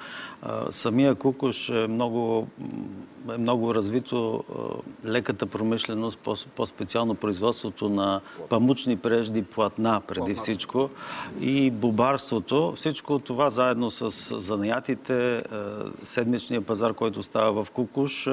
Самия 0.70 1.16
Кукуш 1.16 1.70
е 1.70 1.88
много, 1.88 2.48
е 3.36 3.38
много 3.38 3.76
развито 3.76 4.44
леката 5.06 5.46
промишленост, 5.46 6.20
по-специално 6.56 7.16
производството 7.16 7.90
на 7.90 8.22
памучни 8.50 8.98
прежди, 8.98 9.44
платна 9.44 10.02
преди 10.08 10.36
всичко 10.36 10.90
и 11.42 11.72
бубарството. 11.72 12.74
Всичко 12.78 13.20
това 13.20 13.50
заедно 13.50 13.92
с 13.92 14.40
занаятите, 14.42 15.44
седмичния 16.04 16.62
пазар, 16.62 16.94
който 16.94 17.24
става 17.24 17.64
в 17.64 17.72
Кукуш, 17.72 18.28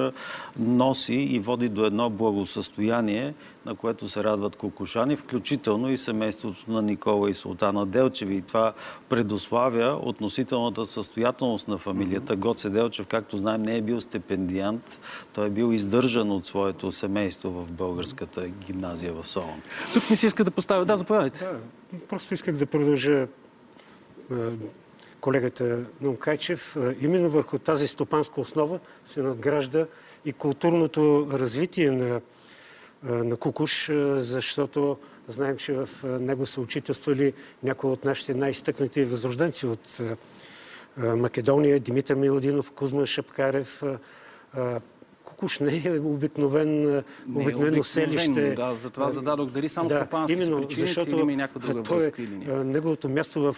носи 0.59 1.15
и 1.15 1.39
води 1.39 1.69
до 1.69 1.85
едно 1.85 2.11
благосъстояние, 2.11 3.35
на 3.67 3.75
което 3.75 4.09
се 4.09 4.25
радват 4.25 4.57
кукушани, 4.57 5.17
включително 5.17 5.93
и 5.93 5.99
семейството 5.99 6.71
на 6.73 6.83
Никола 6.83 7.31
и 7.31 7.35
Султана 7.35 7.87
Делчеви. 7.87 8.37
И 8.37 8.43
това 8.43 8.73
предославя 9.09 10.01
относителната 10.03 10.87
състоятелност 10.87 11.69
на 11.69 11.79
фамилията. 11.79 12.37
Гоце 12.37 12.71
Делчев, 12.71 13.07
както 13.07 13.39
знаем, 13.39 13.63
не 13.63 13.77
е 13.77 13.83
бил 13.83 14.01
стипендиант. 14.01 15.01
Той 15.33 15.47
е 15.47 15.51
бил 15.51 15.73
издържан 15.73 16.31
от 16.31 16.47
своето 16.47 16.93
семейство 16.93 17.51
в 17.51 17.71
българската 17.71 18.49
гимназия 18.49 19.13
в 19.13 19.29
Солон. 19.29 19.63
Тук 19.95 20.11
ми 20.11 20.17
се 20.17 20.27
иска 20.27 20.45
да 20.45 20.51
поставя... 20.51 20.85
Да, 20.85 20.97
заповядайте. 20.97 21.39
Да, 21.39 21.59
просто 22.09 22.35
исках 22.35 22.57
да 22.57 22.67
продължа 22.67 23.27
колегата 25.21 25.85
Нумкайчев. 26.01 26.77
Именно 27.01 27.31
върху 27.31 27.59
тази 27.59 27.89
стопанска 27.89 28.41
основа 28.41 28.79
се 29.05 29.23
надгражда 29.23 29.87
и 30.25 30.33
културното 30.33 31.29
развитие 31.33 31.91
на 31.91 32.21
на 33.03 33.37
Кукуш, 33.37 33.91
защото 34.17 34.99
знаем, 35.29 35.57
че 35.57 35.73
в 35.73 35.89
него 36.21 36.47
са 36.47 36.61
учителствали 36.61 37.33
някои 37.63 37.91
от 37.91 38.05
нашите 38.05 38.35
най-стъкнати 38.35 39.05
възрожденци 39.05 39.67
от 39.67 40.01
Македония, 40.97 41.81
Димитър 41.81 42.15
Милодинов, 42.15 42.71
Кузма 42.71 43.07
Шапкарев. 43.07 43.83
Кукуш 45.43 45.59
не 45.59 45.83
е 45.85 46.01
обикновен, 46.01 46.99
е 46.99 47.03
обикновено 47.35 47.85
селище. 47.85 48.55
Да, 48.55 48.75
затова 48.75 49.11
зададох 49.11 49.51
дали 49.51 49.69
само 49.69 49.89
да, 49.89 50.01
стопански 50.01 50.33
именно, 50.33 50.61
причини, 50.61 50.87
защото 50.87 51.11
или 51.11 51.21
има 51.21 51.33
някаква 51.33 51.61
друга 51.61 51.83
той, 51.83 51.99
връзка 51.99 52.23
или 52.23 52.37
не. 52.37 52.65
Неговото 52.65 53.09
място 53.09 53.53
в 53.53 53.57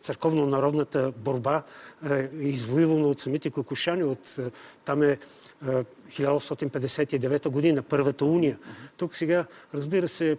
църковно-народната 0.00 1.12
борба 1.16 1.62
е 2.10 2.28
извоювано 2.38 3.10
от 3.10 3.20
самите 3.20 3.50
кукушани. 3.50 4.04
От, 4.04 4.38
там 4.84 5.02
е 5.02 5.18
1859 5.64 7.48
година, 7.48 7.82
първата 7.82 8.24
уния. 8.24 8.58
Тук 8.96 9.16
сега, 9.16 9.46
разбира 9.74 10.08
се, 10.08 10.36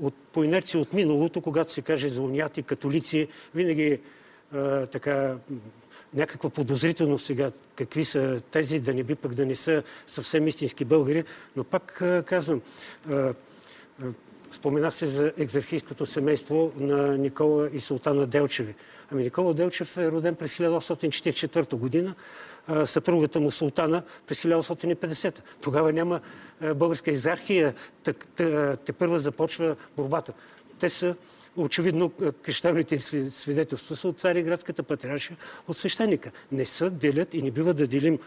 от, 0.00 0.14
по 0.32 0.44
инерция 0.44 0.80
от 0.80 0.92
миналото, 0.92 1.40
когато 1.40 1.72
се 1.72 1.82
каже 1.82 2.08
за 2.08 2.22
уняти, 2.22 2.62
католици, 2.62 3.28
винаги 3.54 4.00
а, 4.52 4.86
така 4.86 5.36
някаква 6.14 6.50
подозрителност 6.50 7.26
сега, 7.26 7.50
какви 7.76 8.04
са 8.04 8.40
тези, 8.50 8.80
да 8.80 8.94
не 8.94 9.02
би 9.02 9.14
пък 9.14 9.34
да 9.34 9.46
не 9.46 9.56
са 9.56 9.82
съвсем 10.06 10.48
истински 10.48 10.84
българи. 10.84 11.24
Но 11.56 11.64
пак 11.64 12.02
казвам, 12.26 12.60
спомена 14.52 14.92
се 14.92 15.06
за 15.06 15.32
екзархийското 15.38 16.06
семейство 16.06 16.72
на 16.76 17.18
Никола 17.18 17.70
и 17.72 17.80
Султана 17.80 18.26
Делчеви. 18.26 18.74
Ами 19.12 19.22
Никола 19.22 19.54
Делчев 19.54 19.96
е 19.96 20.10
роден 20.10 20.34
през 20.34 20.54
1844 20.54 21.74
година 21.76 22.14
съпругата 22.84 23.40
му 23.40 23.50
Султана 23.50 24.02
през 24.26 24.40
1850. 24.40 25.40
Тогава 25.60 25.92
няма 25.92 26.20
българска 26.74 27.10
изархия, 27.10 27.74
те 28.84 28.92
първа 28.98 29.20
започва 29.20 29.76
борбата. 29.96 30.32
Те 30.80 30.90
са 30.90 31.14
очевидно 31.62 32.12
крещавните 32.42 33.00
свидетелства 33.30 33.96
са 33.96 34.08
от 34.08 34.20
Цариградската 34.20 34.82
патриаршия, 34.82 35.36
от 35.68 35.76
свещеника. 35.76 36.30
Не 36.52 36.66
са 36.66 36.90
делят 36.90 37.34
и 37.34 37.42
не 37.42 37.50
бива 37.50 37.74
да 37.74 37.86
делим 37.86 38.18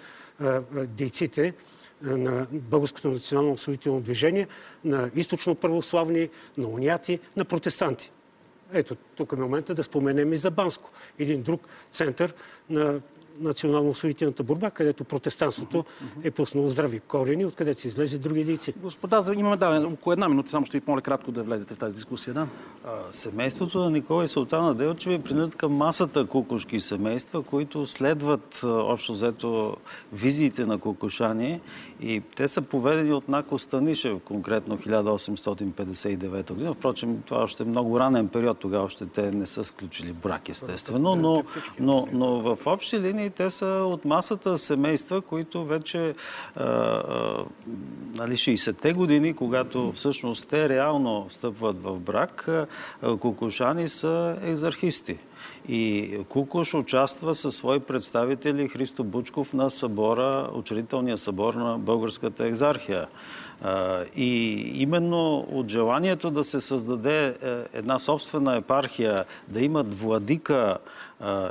дейците 0.88 1.54
на 2.02 2.48
Българското 2.52 3.10
национално 3.10 3.52
освоително 3.52 4.02
движение, 4.02 4.48
на 4.86 5.12
източно 5.16 5.56
православни, 5.56 6.30
на 6.58 6.68
уняти, 6.68 7.20
на 7.38 7.46
протестанти. 7.46 8.12
Ето, 8.74 8.96
тук 8.96 9.32
е 9.32 9.36
момента 9.36 9.74
да 9.74 9.84
споменем 9.84 10.34
и 10.34 10.38
за 10.38 10.52
Банско. 10.52 10.92
Един 11.20 11.42
друг 11.42 11.62
център 11.90 12.34
на 12.70 13.02
национално-освоителната 13.42 14.44
борба, 14.44 14.72
където 14.72 15.04
протестанството 15.04 15.86
е 16.24 16.32
пуснало 16.32 16.68
здрави 16.68 17.00
корени, 17.00 17.46
откъдето 17.46 17.82
се 17.82 17.88
излезе 17.88 18.18
други 18.18 18.44
дейци. 18.44 18.74
Господа, 18.78 19.34
имаме 19.38 19.58
да, 19.58 19.88
около 19.94 20.14
една 20.14 20.30
минута, 20.30 20.50
само 20.50 20.66
ще 20.66 20.78
ви 20.78 20.86
помоля 20.86 21.02
кратко 21.02 21.32
да 21.32 21.44
влезете 21.44 21.76
в 21.76 21.78
тази 21.78 21.96
дискусия. 21.96 22.34
Да? 22.34 22.48
семейството 23.14 23.80
на 23.80 23.92
Никола 23.92 24.26
и 24.26 24.28
Султана 24.28 24.76
Делчеви 24.76 25.20
принадлежат 25.20 25.56
към 25.56 25.74
масата 25.74 26.26
кукушки 26.26 26.80
семейства, 26.80 27.44
които 27.44 27.88
следват 27.88 28.60
общо 28.64 29.14
взето 29.14 29.78
визиите 30.14 30.66
на 30.66 30.78
кукушани 30.78 31.60
и 32.02 32.22
те 32.36 32.48
са 32.48 32.62
поведени 32.62 33.14
от 33.14 33.30
Нако 33.30 33.60
Станишев, 33.60 34.18
конкретно 34.26 34.78
1859 34.78 36.54
година. 36.54 36.74
Впрочем, 36.74 37.22
това 37.26 37.44
още 37.44 37.64
е 37.64 37.66
много 37.66 38.00
ранен 38.00 38.28
период, 38.28 38.60
тогава 38.60 38.86
още 38.86 39.06
те 39.06 39.32
не 39.32 39.46
са 39.46 39.64
сключили 39.64 40.14
брак, 40.14 40.50
естествено, 40.50 41.16
но, 41.16 41.44
но, 41.80 42.08
но 42.14 42.42
в 42.42 42.58
общи 42.66 43.00
линии 43.00 43.30
те 43.30 43.50
са 43.50 43.66
от 43.66 44.06
масата 44.06 44.58
семейства, 44.58 45.22
които 45.22 45.66
вече 45.66 46.14
а, 46.56 46.64
а, 46.64 47.46
нали, 48.16 48.34
60-те 48.34 48.94
години, 48.94 49.34
когато 49.34 49.92
всъщност 49.92 50.48
те 50.48 50.70
реално 50.70 51.28
встъпват 51.30 51.84
в 51.84 52.00
брак, 52.00 52.50
кукушани 53.20 53.90
са 53.90 54.38
екзархисти. 54.44 55.18
И 55.68 56.18
Кукуш 56.30 56.74
участва 56.74 57.36
със 57.36 57.56
свои 57.56 57.80
представители 57.80 58.68
Христо 58.68 59.04
Бучков 59.04 59.54
на 59.54 59.72
събора, 59.72 60.50
учредителния 60.54 61.18
събор 61.18 61.54
на 61.54 61.78
Българската 61.78 62.46
екзархия. 62.46 63.08
И 64.16 64.52
именно 64.76 65.38
от 65.52 65.70
желанието 65.70 66.32
да 66.32 66.44
се 66.44 66.62
създаде 66.62 67.28
е, 67.28 67.34
една 67.74 68.00
собствена 68.00 68.56
епархия, 68.56 69.26
да 69.48 69.62
имат 69.62 70.00
владика 70.00 70.78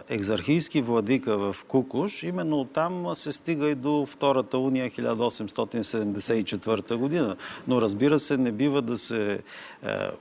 екзархийски 0.08 0.82
владика 0.82 1.38
в 1.38 1.56
Кукуш, 1.68 2.22
именно 2.22 2.60
оттам 2.60 3.06
се 3.14 3.32
стига 3.32 3.68
и 3.68 3.74
до 3.74 4.06
Втората 4.10 4.58
уния 4.58 4.90
1874 4.90 6.96
година. 6.96 7.36
Но 7.68 7.82
разбира 7.82 8.18
се, 8.18 8.36
не 8.36 8.52
бива 8.52 8.82
да 8.82 8.98
се 8.98 9.32
е, 9.32 9.38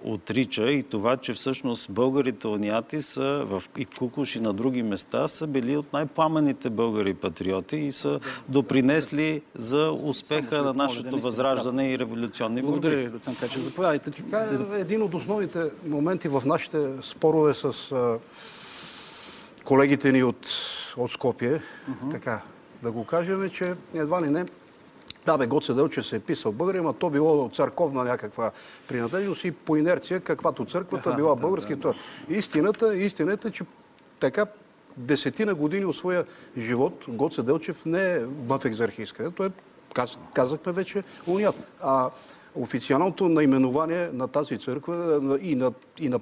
отрича 0.03 0.71
и 0.71 0.83
това, 0.83 1.17
че 1.17 1.33
всъщност 1.33 1.91
българите 1.91 2.47
униати 2.47 3.01
са 3.01 3.43
в 3.45 3.63
и 3.77 3.85
Кукуш 3.85 4.35
и 4.35 4.39
на 4.39 4.53
други 4.53 4.83
места 4.83 5.27
са 5.27 5.47
били 5.47 5.77
от 5.77 5.93
най-пламените 5.93 6.69
българи 6.69 7.13
патриоти 7.13 7.77
и 7.77 7.91
са 7.91 8.19
допринесли 8.49 9.41
за 9.55 9.91
успеха 10.03 10.61
на 10.61 10.73
нашето 10.73 11.19
възраждане 11.19 11.91
и 11.91 11.99
революционни 11.99 12.61
борби. 12.61 12.71
Благодаря 12.71 13.03
ви, 13.03 13.09
доцент 13.09 13.39
Качев. 13.39 13.63
Заповядайте. 13.63 14.11
Е 14.77 14.81
един 14.81 15.01
от 15.01 15.13
основните 15.13 15.63
моменти 15.85 16.27
в 16.27 16.43
нашите 16.45 16.77
спорове 17.01 17.53
с 17.53 17.93
колегите 19.69 20.11
ни 20.11 20.23
от, 20.23 20.47
от 20.97 21.11
Скопие, 21.11 21.61
uh-huh. 21.61 22.11
така 22.11 22.41
да 22.83 22.91
го 22.91 23.05
кажем, 23.05 23.49
че 23.49 23.73
едва 23.93 24.21
ли 24.21 24.29
не 24.29 24.45
да, 25.25 25.37
бе, 25.37 25.47
Гоце 25.47 25.73
Делчев 25.73 26.05
се 26.05 26.15
е 26.15 26.19
писал 26.19 26.51
българин, 26.51 26.85
а 26.85 26.93
то 26.93 27.09
било 27.09 27.49
църковна 27.53 28.03
някаква 28.03 28.51
принадлежност 28.87 29.43
и 29.43 29.51
по 29.51 29.75
инерция, 29.75 30.19
каквато 30.19 30.65
църквата 30.65 31.13
била 31.13 31.35
български. 31.35 31.75
Да, 31.75 31.81
да, 31.81 31.93
да. 32.27 32.35
Истината, 32.35 32.97
истината 32.97 33.47
е, 33.47 33.51
че 33.51 33.63
така 34.19 34.45
десетина 34.97 35.55
години 35.55 35.85
от 35.85 35.97
своя 35.97 36.25
живот 36.57 37.05
Гоце 37.07 37.43
Делчев 37.43 37.85
не 37.85 38.13
е 38.13 38.19
в 38.19 38.59
екзархийска. 38.65 39.31
Той 39.31 39.47
е, 39.47 39.51
каз, 39.93 40.17
казахме 40.33 40.71
вече, 40.71 41.03
уният. 41.27 41.55
А 41.81 42.09
официалното 42.55 43.29
наименование 43.29 44.09
на 44.13 44.27
тази 44.27 44.57
църква 44.57 45.19
и 45.41 45.55
на, 45.55 45.71
и 45.99 46.09
на 46.09 46.19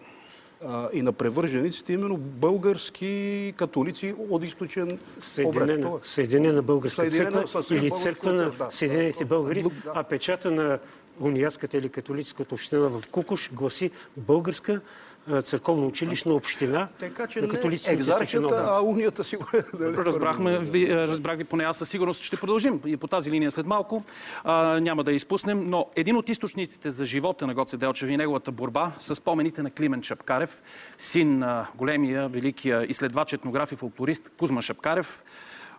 и 0.93 1.01
на 1.01 1.13
превържениците, 1.13 1.93
именно 1.93 2.17
български 2.17 3.53
католици 3.57 4.15
от 4.29 4.43
изключен 4.43 4.99
Съединена, 5.21 5.91
Съединена 6.03 6.61
българска 6.61 7.01
Съединена, 7.01 7.43
църква 7.43 7.75
или 7.75 7.91
църква 7.91 8.33
на 8.33 8.51
да, 8.51 8.67
Съединените 8.71 9.23
да, 9.23 9.25
българи, 9.25 9.61
да. 9.61 9.69
а 9.95 10.03
печата 10.03 10.51
на 10.51 10.79
униятската 11.19 11.77
или 11.77 11.89
католическата 11.89 12.55
община 12.55 12.87
в 12.87 13.03
Кукуш 13.11 13.49
гласи 13.53 13.91
българска 14.17 14.81
църковно-училищна 15.29 16.34
община 16.34 16.88
така, 17.00 17.27
че 17.27 17.41
на 17.41 17.48
католиците. 17.48 17.93
Екзархията, 17.93 18.65
а 18.67 18.81
унията 18.81 19.24
си 19.24 19.36
го 19.38 19.46
е. 19.53 19.63
Разбрахме, 19.81 20.60
ви, 20.60 20.96
разбрах 20.96 21.38
ви 21.38 21.43
поне 21.43 21.63
аз 21.63 21.77
със 21.77 21.89
сигурност 21.89 22.22
ще 22.22 22.38
продължим 22.38 22.81
и 22.86 22.98
по 22.98 23.07
тази 23.07 23.31
линия 23.31 23.51
след 23.51 23.65
малко. 23.65 24.03
А, 24.43 24.79
няма 24.79 25.03
да 25.03 25.12
я 25.12 25.15
изпуснем, 25.15 25.69
но 25.69 25.86
един 25.96 26.15
от 26.15 26.29
източниците 26.29 26.89
за 26.89 27.05
живота 27.05 27.48
на 27.48 27.53
Гоце 27.53 27.77
Делчев 27.77 28.10
и 28.10 28.17
неговата 28.17 28.51
борба 28.51 28.91
са 29.00 29.15
спомените 29.15 29.63
на 29.63 29.72
Климен 29.72 30.03
Шапкарев, 30.03 30.62
син 30.98 31.39
на 31.39 31.67
големия, 31.75 32.27
великия 32.27 32.86
изследвач, 32.89 33.34
етнограф 33.34 33.72
и 33.72 33.75
фолклорист 33.75 34.31
Кузма 34.38 34.62
Шапкарев. 34.62 35.24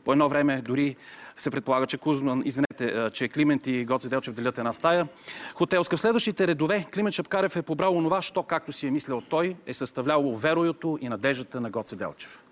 По 0.05 0.13
едно 0.13 0.29
време 0.29 0.63
дори 0.65 0.97
се 1.39 1.51
предполага, 1.51 1.87
че 1.87 1.99
Кузман, 1.99 2.43
извинете, 2.45 3.11
че 3.13 3.29
Климент 3.29 3.67
и 3.67 3.85
Гоце 3.85 4.09
Делчев 4.09 4.35
делят 4.35 4.59
една 4.59 4.73
стая. 4.73 5.09
Хотелска. 5.55 5.97
В 5.97 6.01
следващите 6.01 6.47
редове 6.47 6.87
Климент 6.95 7.15
Шапкарев 7.15 7.57
е 7.57 7.63
побрал 7.63 7.97
онова, 7.97 8.23
що, 8.23 8.43
както 8.43 8.73
си 8.73 8.87
е 8.87 8.91
мислял 8.91 9.21
той, 9.21 9.57
е 9.67 9.75
съставлявало 9.75 10.37
вероюто 10.37 10.99
и 11.01 11.09
надеждата 11.09 11.61
на 11.61 11.71
Гоце 11.71 11.97
Делчев. 11.97 12.45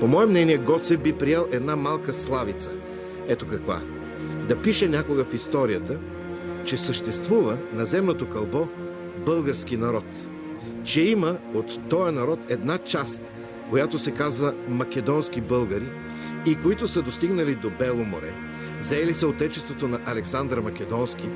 По 0.00 0.06
мое 0.06 0.26
мнение, 0.26 0.58
Гоце 0.58 0.96
би 0.96 1.12
приял 1.12 1.46
една 1.52 1.76
малка 1.76 2.12
славица. 2.12 2.72
Ето 3.28 3.46
каква. 3.46 3.80
Да 4.48 4.62
пише 4.62 4.88
някога 4.88 5.24
в 5.24 5.34
историята, 5.34 5.98
че 6.64 6.76
съществува 6.76 7.58
на 7.72 7.84
земното 7.84 8.28
кълбо 8.28 8.68
български 9.26 9.76
народ. 9.76 10.04
Че 10.84 11.00
има 11.00 11.38
от 11.54 11.88
този 11.88 12.14
народ 12.14 12.38
една 12.50 12.78
част– 12.78 13.32
която 13.70 13.98
се 13.98 14.10
казва 14.10 14.54
македонски 14.68 15.40
българи 15.40 15.88
и 16.46 16.54
които 16.54 16.88
са 16.88 17.02
достигнали 17.02 17.54
до 17.54 17.70
Бело 17.70 18.04
море, 18.04 18.34
заели 18.80 19.14
са 19.14 19.28
отечеството 19.28 19.88
на 19.88 20.00
Александър 20.06 20.60
Македонски 20.60 21.28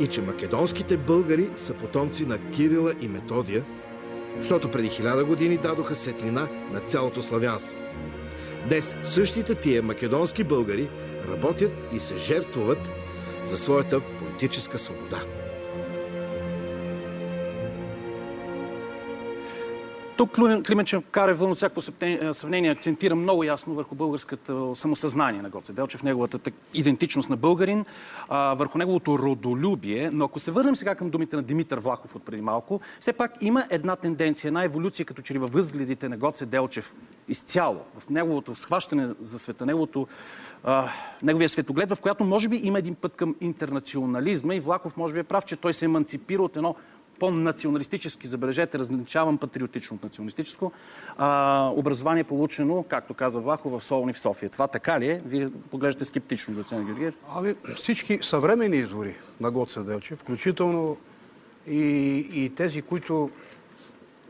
и 0.00 0.06
че 0.06 0.22
македонските 0.22 0.96
българи 0.96 1.50
са 1.54 1.74
потомци 1.74 2.26
на 2.26 2.38
Кирила 2.50 2.94
и 3.00 3.08
Методия, 3.08 3.64
защото 4.36 4.70
преди 4.70 4.88
хиляда 4.88 5.24
години 5.24 5.56
дадоха 5.56 5.94
светлина 5.94 6.48
на 6.72 6.80
цялото 6.80 7.22
славянство. 7.22 7.76
Днес 8.68 8.94
същите 9.02 9.54
тия 9.54 9.82
македонски 9.82 10.44
българи 10.44 10.88
работят 11.28 11.72
и 11.92 12.00
се 12.00 12.16
жертвуват 12.16 12.92
за 13.44 13.58
своята 13.58 14.00
политическа 14.00 14.78
свобода. 14.78 15.20
Тук 20.16 20.30
Климент 20.66 20.86
Чакарев 20.86 21.38
вън 21.38 21.54
всяко 21.54 21.82
сравнение 22.32 22.70
акцентира 22.70 23.16
много 23.16 23.44
ясно 23.44 23.74
върху 23.74 23.94
българското 23.94 24.72
самосъзнание 24.76 25.42
на 25.42 25.50
Гоце 25.50 25.72
Делчев, 25.72 26.02
неговата 26.02 26.50
идентичност 26.74 27.30
на 27.30 27.36
българин, 27.36 27.84
върху 28.30 28.78
неговото 28.78 29.18
родолюбие. 29.18 30.10
Но 30.12 30.24
ако 30.24 30.40
се 30.40 30.50
върнем 30.50 30.76
сега 30.76 30.94
към 30.94 31.10
думите 31.10 31.36
на 31.36 31.42
Димитър 31.42 31.78
Влахов 31.80 32.16
от 32.16 32.24
преди 32.24 32.42
малко, 32.42 32.80
все 33.00 33.12
пак 33.12 33.32
има 33.40 33.64
една 33.70 33.96
тенденция, 33.96 34.48
една 34.48 34.64
еволюция, 34.64 35.06
като 35.06 35.22
че 35.22 35.34
ли 35.34 35.38
във 35.38 35.52
възгледите 35.52 36.08
на 36.08 36.16
Гоце 36.16 36.46
Делчев 36.46 36.94
изцяло, 37.28 37.80
в 37.98 38.10
неговото 38.10 38.54
схващане 38.54 39.08
за 39.20 39.38
света, 39.38 39.66
неговото 39.66 40.06
неговия 41.22 41.48
светоглед, 41.48 41.90
в 41.90 42.00
която 42.00 42.24
може 42.24 42.48
би 42.48 42.56
има 42.56 42.78
един 42.78 42.94
път 42.94 43.16
към 43.16 43.34
интернационализма 43.40 44.54
и 44.54 44.60
Влаков 44.60 44.96
може 44.96 45.14
би 45.14 45.20
е 45.20 45.24
прав, 45.24 45.44
че 45.44 45.56
той 45.56 45.74
се 45.74 45.84
еманципира 45.84 46.42
от 46.42 46.56
едно 46.56 46.74
по-националистически, 47.18 48.26
забележете, 48.26 48.78
различавам 48.78 49.38
патриотично 49.38 49.96
от 49.96 50.02
националистическо, 50.02 50.72
а, 51.18 51.70
образование 51.74 52.24
получено, 52.24 52.84
както 52.88 53.14
казва 53.14 53.40
Влахов, 53.40 53.72
в 53.72 53.84
Солони 53.84 54.12
в 54.12 54.18
София. 54.18 54.50
Това 54.50 54.68
така 54.68 55.00
ли 55.00 55.10
е? 55.10 55.22
Вие 55.26 55.50
поглеждате 55.70 56.04
скептично, 56.04 56.54
доцент 56.54 56.86
Георгиев? 56.86 57.14
Ами, 57.28 57.54
всички 57.76 58.18
съвремени 58.22 58.76
извори 58.76 59.14
на 59.40 59.50
Гоце 59.50 59.80
Делчев, 59.80 60.18
включително 60.18 60.96
и, 61.66 62.16
и 62.34 62.50
тези, 62.50 62.82
които 62.82 63.30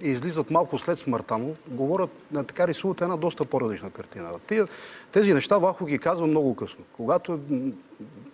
излизат 0.00 0.50
малко 0.50 0.78
след 0.78 0.98
смъртта 0.98 1.38
му, 1.38 1.57
говорят, 1.68 2.11
така 2.46 2.68
рисуват 2.68 3.00
една 3.00 3.16
доста 3.16 3.44
по-различна 3.44 3.90
картина. 3.90 4.30
Тези, 5.12 5.35
неща 5.35 5.59
Вахо 5.59 5.87
ги 5.87 5.98
казва 5.98 6.26
много 6.26 6.54
късно. 6.54 6.85
Когато 6.92 7.40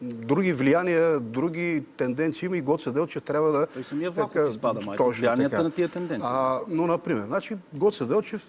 други 0.02 0.52
влияния, 0.52 1.20
други 1.20 1.84
тенденции 1.96 2.46
има 2.46 2.56
и 2.56 2.60
Гоце 2.60 2.90
Делчев 2.90 3.22
трябва 3.22 3.52
да... 3.52 3.66
Той 3.66 3.82
самия 3.82 4.10
Влахов 4.10 4.32
така, 4.32 4.48
изпада, 4.48 4.80
май, 4.80 4.98
влиянията 4.98 5.50
така. 5.50 5.62
на 5.62 5.70
тия 5.70 5.88
тенденции. 5.88 6.28
А, 6.30 6.60
но, 6.68 6.86
например, 6.86 7.26
значи 7.26 7.56
Гоце 7.72 8.04
Делчев, 8.04 8.42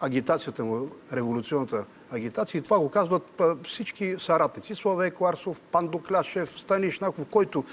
агитацията 0.00 0.64
му, 0.64 0.90
революционната 1.12 1.84
агитация, 2.10 2.58
и 2.58 2.62
това 2.62 2.78
го 2.78 2.88
казват 2.88 3.42
всички 3.64 4.16
саратници. 4.18 4.74
Славей 4.74 5.10
Кларсов, 5.10 5.60
Пандо 5.60 5.98
Кляшев, 5.98 6.60
Станишнаков, 6.60 7.24
който 7.24 7.64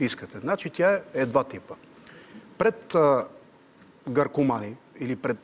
искате. 0.00 0.38
Значи 0.38 0.70
тя 0.70 1.00
е 1.14 1.26
два 1.26 1.44
типа. 1.44 1.74
Пред 2.58 2.94
а, 2.94 3.26
гаркомани 4.08 4.76
или 5.00 5.16
пред 5.16 5.38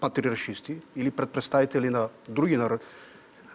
патриаршисти 0.00 0.80
или 0.96 1.10
пред 1.10 1.30
представители 1.30 1.90
на 1.90 2.08
други 2.28 2.58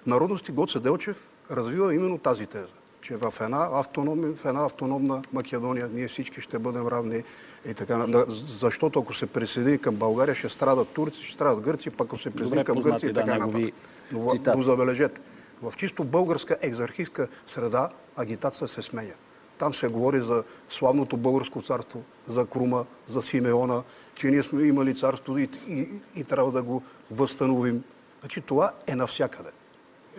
народности, 0.08 0.52
Гоце 0.52 0.80
Делчев 0.80 1.28
развива 1.52 1.96
именно 1.96 2.18
тази 2.18 2.46
теза 2.46 2.74
че 3.06 3.16
в 3.16 3.34
една, 3.42 3.70
автономи, 3.72 4.36
в 4.36 4.46
една 4.46 4.66
автономна 4.66 5.22
Македония 5.34 5.90
ние 5.94 6.08
всички 6.08 6.42
ще 6.42 6.60
бъдем 6.60 6.88
равни 6.88 7.24
и 7.70 7.74
така. 7.74 8.06
Защото 8.28 9.00
ако 9.00 9.14
се 9.14 9.26
присъедини 9.26 9.78
към 9.78 9.96
България, 9.96 10.36
ще 10.36 10.50
страдат 10.50 10.90
турци, 10.90 11.24
ще 11.24 11.34
страдат 11.34 11.64
гърци, 11.64 11.90
пък 11.90 12.08
ако 12.08 12.18
се 12.18 12.30
присъедини 12.30 12.64
към 12.64 12.82
гърци 12.82 13.06
и 13.06 13.14
така 13.14 13.32
да, 13.32 13.38
нататък. 13.38 13.74
Но, 14.12 14.34
но 14.56 14.64
забележете, 14.64 15.22
в 15.62 15.74
чисто 15.78 16.04
българска 16.04 16.58
екзархистка 16.62 17.28
среда 17.48 17.90
агитация 18.16 18.68
се 18.68 18.82
сменя. 18.82 19.14
Там 19.58 19.74
се 19.74 19.88
говори 19.88 20.20
за 20.20 20.44
славното 20.70 21.18
българско 21.18 21.62
царство, 21.62 22.04
за 22.28 22.46
Крума, 22.46 22.86
за 23.08 23.22
Симеона, 23.22 23.84
че 24.16 24.28
ние 24.28 24.44
сме 24.44 24.64
имали 24.64 24.96
царство 24.96 25.38
и, 25.38 25.50
и, 25.70 25.90
и 26.16 26.24
трябва 26.24 26.52
да 26.52 26.64
го 26.64 26.84
възстановим. 27.12 27.84
Значи 28.20 28.42
това 28.42 28.72
е 28.88 28.96
навсякъде. 28.96 29.50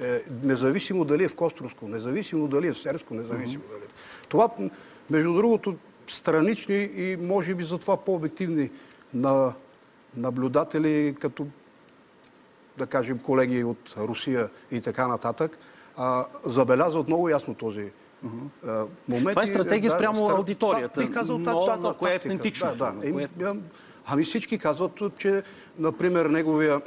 Е, 0.03 0.21
независимо 0.43 1.05
дали 1.05 1.25
е 1.25 1.29
в 1.29 1.37
Костровско, 1.37 1.89
независимо 1.89 2.49
дали 2.49 2.67
е 2.69 2.73
в 2.73 2.79
Серско, 2.79 3.15
независимо 3.15 3.63
mm-hmm. 3.65 3.71
дали 3.71 3.85
е. 3.85 3.95
Това, 4.29 4.49
между 5.11 5.35
другото, 5.35 5.77
странични 6.07 6.91
и 6.95 7.17
може 7.17 7.55
би 7.55 7.65
затова 7.65 7.97
по-обективни 7.97 8.71
на 9.15 9.55
наблюдатели, 10.17 11.17
като 11.21 11.47
да 12.79 12.87
кажем 12.87 13.19
колеги 13.19 13.65
от 13.65 13.95
Русия 13.97 14.49
и 14.71 14.81
така 14.81 15.09
нататък, 15.09 15.59
а, 15.97 16.27
забелязват 16.45 17.09
много 17.09 17.29
ясно 17.29 17.55
този 17.55 17.91
Моменти, 19.09 19.31
Това 19.31 19.43
е 19.43 19.47
стратегия 19.47 19.91
да, 19.91 19.97
спрямо 19.97 20.27
стар... 20.27 20.37
аудиторията. 20.39 21.01
Да, 21.01 21.11
казал, 21.11 21.39
но, 21.39 21.65
да, 21.65 21.77
но 21.77 21.95
кое 21.95 22.13
е 22.13 22.17
автентично? 22.17 22.69
Да, 22.77 22.93
да. 22.93 23.13
Кое... 23.13 23.29
Ами 24.07 24.25
всички 24.25 24.59
казват, 24.59 25.03
че, 25.19 25.43
например, 25.79 26.27
неговия 26.27 26.81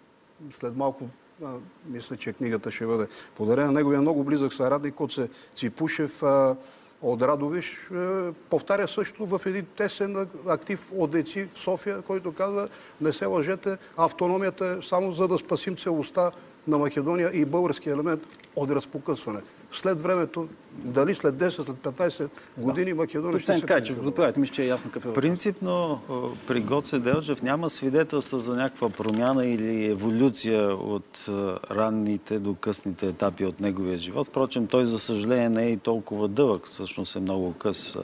след 0.50 0.76
малко 0.76 1.08
а, 1.44 1.54
мисля, 1.86 2.16
че 2.16 2.32
книгата 2.32 2.70
ще 2.70 2.86
бъде 2.86 3.06
подарена. 3.34 3.72
Неговия 3.72 4.00
много 4.00 4.24
близък 4.24 4.54
съратник 4.54 4.94
Коце 4.94 5.28
Ципушев 5.54 6.22
а, 6.22 6.56
от 7.02 7.22
Радовиш 7.22 7.90
а, 7.90 8.32
повтаря 8.50 8.88
също 8.88 9.26
в 9.26 9.40
един 9.46 9.66
тесен 9.76 10.28
актив 10.48 10.90
от 10.94 11.10
деци 11.10 11.44
в 11.44 11.58
София, 11.58 12.02
който 12.02 12.32
казва 12.32 12.68
не 13.00 13.12
се 13.12 13.26
лъжете, 13.26 13.78
автономията 13.96 14.66
е 14.66 14.82
само 14.82 15.12
за 15.12 15.28
да 15.28 15.38
спасим 15.38 15.76
целостта 15.76 16.30
на 16.66 16.78
Македония 16.78 17.30
и 17.34 17.44
български 17.44 17.88
елемент 17.88 18.20
от 18.56 18.70
разпокъсване. 18.70 19.40
След 19.72 20.00
времето, 20.00 20.48
дали 20.72 21.14
след 21.14 21.34
10, 21.34 21.48
след 21.48 21.76
15 21.76 22.28
години 22.58 22.92
Македония 22.92 23.40
ще 23.40 23.58
се 23.58 23.66
Кайчев, 23.66 24.02
заповядайте, 24.02 24.40
мисля, 24.40 24.54
че 24.54 24.62
е 24.62 24.66
ясно 24.66 24.90
какъв 24.90 25.10
е 25.10 25.12
Принципно 25.12 26.00
при 26.46 26.60
Гоце 26.60 26.98
Делчев 26.98 27.42
няма 27.42 27.70
свидетелства 27.70 28.40
за 28.40 28.54
някаква 28.54 28.88
промяна 28.88 29.46
или 29.46 29.86
еволюция 29.86 30.74
от 30.76 31.28
ранните 31.70 32.38
до 32.38 32.54
късните 32.54 33.06
етапи 33.06 33.44
от 33.44 33.60
неговия 33.60 33.98
живот. 33.98 34.26
Впрочем, 34.26 34.66
той 34.66 34.86
за 34.86 34.98
съжаление 34.98 35.48
не 35.48 35.66
е 35.66 35.70
и 35.70 35.76
толкова 35.76 36.28
дълъг, 36.28 36.66
всъщност 36.66 37.16
е 37.16 37.20
много 37.20 37.52
къс, 37.52 37.96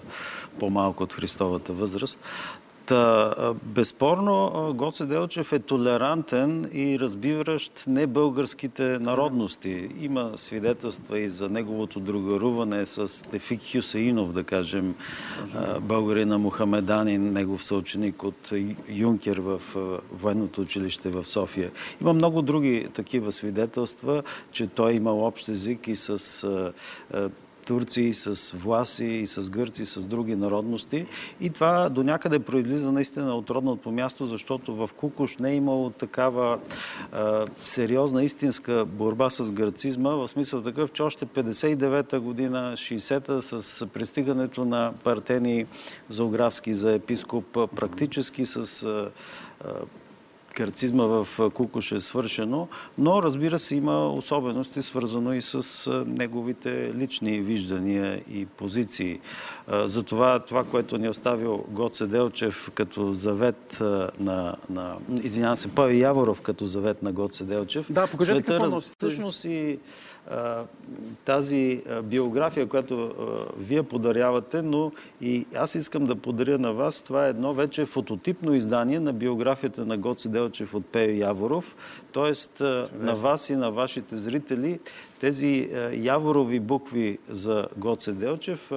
по-малко 0.59 1.03
от 1.03 1.13
Христовата 1.13 1.73
възраст. 1.73 2.21
Та, 2.89 3.35
безспорно, 3.63 4.73
Гоце 4.77 5.07
Делчев 5.07 5.53
е 5.53 5.59
толерантен 5.59 6.71
и 6.73 6.99
разбиращ 6.99 7.85
не 7.87 8.07
българските 8.07 8.83
народности. 8.83 9.89
Има 10.01 10.33
свидетелства 10.37 11.19
и 11.19 11.31
за 11.31 11.49
неговото 11.49 12.01
другаруване 12.01 12.87
с 12.87 13.29
Тефик 13.31 13.61
Хюсеинов, 13.73 14.33
да 14.33 14.45
кажем, 14.45 14.95
българина 15.81 16.39
Мухамеданин, 16.39 17.33
негов 17.33 17.65
съученик 17.65 18.23
от 18.23 18.53
Юнкер 18.89 19.37
в 19.37 19.61
военното 20.13 20.61
училище 20.61 21.09
в 21.09 21.25
София. 21.27 21.71
Има 22.01 22.13
много 22.13 22.43
други 22.43 22.89
такива 22.95 23.33
свидетелства, 23.33 24.23
че 24.53 24.67
той 24.67 24.93
имал 24.93 25.27
общ 25.27 25.49
език 25.49 25.89
и 25.89 25.97
с 25.97 26.73
турци, 27.69 28.15
с 28.15 28.57
власи, 28.57 29.05
и 29.05 29.27
с 29.27 29.51
гърци, 29.51 29.87
с 29.87 30.07
други 30.07 30.37
народности. 30.37 31.07
И 31.41 31.51
това 31.51 31.89
до 31.89 32.03
някъде 32.03 32.39
произлиза 32.39 32.93
наистина 32.93 33.37
от 33.37 33.51
родното 33.51 33.91
място, 33.91 34.27
защото 34.27 34.75
в 34.75 34.91
Кукуш 34.97 35.37
не 35.37 35.51
е 35.51 35.55
имало 35.55 35.91
такава 35.91 36.59
а, 37.13 37.47
сериозна, 37.59 38.25
истинска 38.25 38.85
борба 38.85 39.31
с 39.31 39.53
гърцизма, 39.53 40.11
в 40.11 40.29
смисъл 40.29 40.63
такъв, 40.63 40.93
че 40.93 41.03
още 41.03 41.27
59-та 41.27 42.21
година, 42.21 42.73
60-та, 42.77 43.43
с 43.43 43.87
пристигането 43.87 44.65
на 44.65 44.93
Партени 45.05 45.67
Зоографски 46.09 46.75
за 46.75 46.93
епископ, 46.93 47.45
практически 47.53 48.47
с 48.47 48.83
а, 48.83 49.11
карцизма 50.59 51.05
в 51.05 51.51
Кукуш 51.55 51.93
е 51.93 52.01
свършено, 52.01 52.69
но 52.99 53.23
разбира 53.23 53.59
се 53.59 53.77
има 53.77 54.13
особености, 54.13 54.83
свързано 54.83 55.33
и 55.33 55.43
с 55.43 55.91
неговите 56.07 56.93
лични 56.95 57.41
виждания 57.41 58.23
и 58.31 58.47
позиции. 58.47 59.21
Затова 59.71 60.39
това, 60.39 60.65
което 60.65 60.99
ни 60.99 61.07
е 61.07 61.11
оставил 61.11 61.65
Гоце 61.69 62.07
Делчев 62.07 62.71
като 62.75 63.13
завет 63.13 63.79
на... 64.21 64.57
на 64.71 64.97
извинявам 65.23 65.57
се, 65.57 65.69
Пави 65.69 66.01
Яворов 66.01 66.41
като 66.41 66.67
завет 66.67 67.03
на 67.03 67.13
Гоце 67.13 67.45
Делчев. 67.45 67.87
Да, 67.93 68.07
покажете 68.07 68.43
какво 68.43 68.67
носи. 68.67 68.91
Всъщност 68.99 69.45
и 69.45 69.79
тази 71.25 71.83
биография, 72.03 72.67
която 72.67 73.13
вие 73.59 73.83
подарявате, 73.83 74.63
но 74.63 74.93
и 75.21 75.47
аз 75.55 75.75
искам 75.75 76.07
да 76.07 76.17
подаря 76.17 76.59
на 76.59 76.73
вас. 76.73 77.03
Това 77.03 77.27
е 77.27 77.31
едно 77.31 77.55
вече 77.55 77.87
фототипно 77.87 78.55
издание 78.55 79.01
на 79.01 79.13
биографията 79.13 79.87
на 79.87 79.99
Гоце 79.99 80.29
Делчев 80.29 80.75
от 80.75 80.87
Пео 80.87 81.15
Яворов. 81.15 81.77
Тоест 82.13 82.61
на 83.01 83.13
вас 83.15 83.51
и 83.51 83.57
на 83.57 83.71
вашите 83.71 84.17
зрители 84.17 84.81
тези 85.21 85.71
яворови 85.95 86.61
букви 86.61 87.19
за 87.29 87.69
Гоце 87.77 88.13
Делчев, 88.13 88.71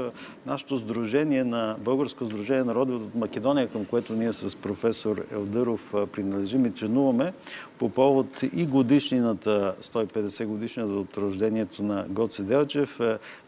нашето 0.45 0.77
сдружение 0.77 1.43
на 1.43 1.75
Българско 1.79 2.25
сдружение 2.25 2.63
на 2.63 2.65
народи 2.65 2.93
от 2.93 3.15
Македония, 3.15 3.67
към 3.67 3.85
което 3.85 4.13
ние 4.13 4.33
с 4.33 4.55
професор 4.55 5.25
Елдъров 5.31 5.93
принадлежим 6.13 6.65
и 6.65 6.73
членуваме, 6.73 7.33
по 7.79 7.89
повод 7.89 8.43
и 8.53 8.65
годишнината, 8.65 9.75
150 9.81 10.45
годишнината 10.45 10.93
от 10.93 11.17
рождението 11.17 11.83
на 11.83 12.05
Гоце 12.09 12.43
Делчев, 12.43 12.99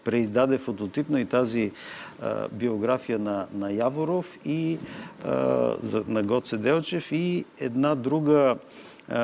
преиздаде 0.03 0.57
фототипно 0.57 1.17
и 1.17 1.25
тази 1.25 1.71
биография 2.51 3.19
на, 3.19 3.47
на 3.53 3.73
Яворов 3.73 4.37
и 4.45 4.77
на 6.07 6.23
Гоце 6.23 6.57
Делчев 6.57 7.11
и 7.11 7.45
една 7.59 7.95
друга 7.95 8.55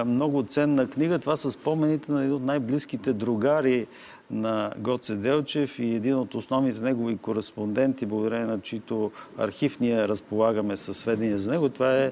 много 0.05 0.43
ценна 0.43 0.87
книга. 0.87 1.19
Това 1.19 1.35
са 1.35 1.51
спомените 1.51 2.11
на 2.11 2.21
един 2.21 2.33
от 2.33 2.43
най-близките 2.43 3.13
другари 3.13 3.87
на 4.31 4.71
Гоце 4.77 5.15
Делчев 5.15 5.79
и 5.79 5.95
един 5.95 6.15
от 6.15 6.35
основните 6.35 6.81
негови 6.81 7.17
кореспонденти, 7.17 8.05
благодарение 8.05 8.45
на 8.45 8.61
чието 8.61 9.11
архив 9.37 9.79
ние 9.79 10.07
разполагаме 10.07 10.77
със 10.77 10.97
сведения 10.97 11.39
за 11.39 11.51
него. 11.51 11.69
Това 11.69 11.97
е 11.97 12.11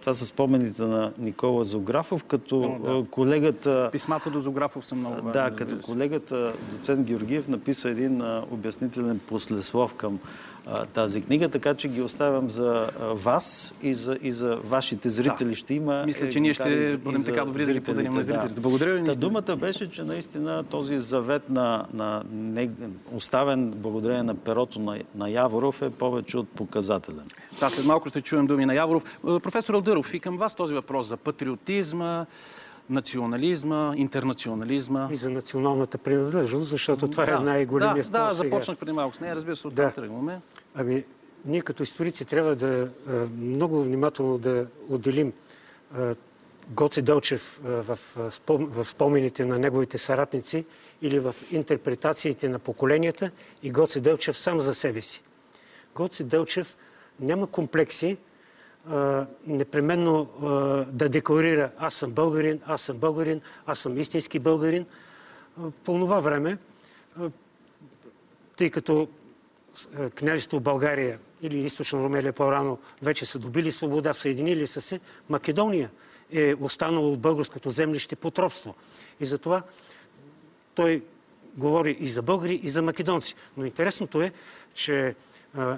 това 0.00 0.14
са 0.14 0.26
спомените 0.26 0.82
на 0.82 1.12
Никола 1.18 1.64
Зографов, 1.64 2.24
като 2.24 2.78
да. 2.84 3.04
колегата... 3.10 3.88
Писмата 3.92 4.30
до 4.30 4.40
Зографов 4.40 4.86
са 4.86 4.94
много 4.94 5.14
важни. 5.14 5.32
Да, 5.32 5.50
като 5.50 5.80
колегата 5.80 6.52
доцент 6.72 7.06
Георгиев 7.06 7.48
написа 7.48 7.90
един 7.90 8.22
обяснителен 8.50 9.20
послеслов 9.28 9.94
към 9.94 10.18
тази 10.92 11.22
книга, 11.22 11.48
така 11.48 11.74
че 11.74 11.88
ги 11.88 12.02
оставям 12.02 12.50
за 12.50 12.90
вас 13.00 13.74
и 13.82 13.94
за, 13.94 14.18
и 14.22 14.32
за 14.32 14.56
вашите 14.64 15.08
зрители. 15.08 15.48
Да. 15.48 15.54
Ще 15.54 15.74
има. 15.74 16.02
Мисля, 16.06 16.30
че 16.30 16.40
ние 16.40 16.52
ще 16.52 16.96
бъдем 16.96 17.24
така 17.24 17.44
добри 17.44 17.66
да 17.66 17.72
ги 17.72 17.80
подарим 17.80 18.12
на 18.12 18.22
зрителите. 18.22 18.54
Да. 18.54 18.60
Благодаря 18.60 18.94
ви. 18.94 19.04
Та 19.04 19.14
думата 19.14 19.56
беше, 19.56 19.90
че 19.90 20.02
наистина 20.02 20.64
този 20.64 21.00
завет 21.00 21.50
на, 21.50 21.86
на 21.94 22.22
не, 22.32 22.70
оставен 23.12 23.70
благодарение 23.70 24.22
на 24.22 24.34
перото 24.34 24.78
на, 24.78 24.98
на 25.14 25.30
Яворов 25.30 25.82
е 25.82 25.90
повече 25.90 26.38
от 26.38 26.48
показателен. 26.48 27.24
Да, 27.60 27.70
след 27.70 27.86
малко 27.86 28.08
ще 28.08 28.20
чуем 28.20 28.46
думи 28.46 28.66
на 28.66 28.74
Яворов. 28.74 29.18
Професор 29.22 29.74
Алдъров, 29.74 30.14
и 30.14 30.20
към 30.20 30.36
вас 30.36 30.54
този 30.54 30.74
въпрос 30.74 31.06
за 31.06 31.16
патриотизма, 31.16 32.26
национализма, 32.90 33.92
интернационализма. 33.96 35.08
И 35.12 35.16
за 35.16 35.30
националната 35.30 35.98
принадлежност, 35.98 36.70
защото 36.70 37.08
това 37.08 37.26
да, 37.26 37.32
е 37.32 37.38
най-големия 37.38 38.04
спор 38.04 38.18
Да, 38.18 38.32
започнах 38.32 38.78
преди 38.78 38.92
малко 38.92 39.16
с 39.16 39.20
нея, 39.20 39.36
разбира 39.36 39.56
се, 39.56 39.68
оттам 39.68 39.84
да. 39.84 39.92
тръгваме. 39.92 40.40
Ами, 40.74 41.04
ние 41.44 41.62
като 41.62 41.82
историци 41.82 42.24
трябва 42.24 42.56
да 42.56 42.88
много 43.38 43.82
внимателно 43.82 44.38
да 44.38 44.66
отделим 44.88 45.32
Гоце 46.68 47.02
Дълчев 47.02 47.60
в, 47.64 47.98
в 48.48 48.84
спомените 48.84 49.44
на 49.44 49.58
неговите 49.58 49.98
съратници 49.98 50.64
или 51.02 51.18
в 51.18 51.34
интерпретациите 51.50 52.48
на 52.48 52.58
поколенията 52.58 53.30
и 53.62 53.70
Гоце 53.70 54.00
Дълчев 54.00 54.38
сам 54.38 54.60
за 54.60 54.74
себе 54.74 55.02
си. 55.02 55.22
Гоце 55.94 56.24
Дълчев 56.24 56.76
няма 57.20 57.46
комплекси, 57.46 58.16
непременно 59.46 60.28
да 60.92 61.08
декларира 61.08 61.70
аз 61.78 61.94
съм 61.94 62.10
българин, 62.10 62.60
аз 62.66 62.82
съм 62.82 62.96
българин, 62.96 63.40
аз 63.66 63.78
съм 63.78 63.98
истински 63.98 64.38
българин. 64.38 64.86
По 65.84 65.92
това 65.92 66.20
време, 66.20 66.58
тъй 68.56 68.70
като 68.70 69.08
княжество 70.14 70.60
България 70.60 71.18
или 71.42 71.58
източна 71.58 72.04
Румелия 72.04 72.32
по-рано 72.32 72.78
вече 73.02 73.26
са 73.26 73.38
добили 73.38 73.72
свобода, 73.72 74.14
съединили 74.14 74.66
са 74.66 74.80
се, 74.80 75.00
Македония 75.28 75.90
е 76.32 76.54
останала 76.60 77.08
от 77.08 77.20
българското 77.20 77.70
землище 77.70 78.16
потробство. 78.16 78.74
И 79.20 79.26
затова 79.26 79.62
той 80.74 81.04
говори 81.56 81.96
и 82.00 82.08
за 82.08 82.22
българи, 82.22 82.60
и 82.62 82.70
за 82.70 82.82
македонци. 82.82 83.34
Но 83.56 83.64
интересното 83.64 84.22
е, 84.22 84.32
че 84.74 85.14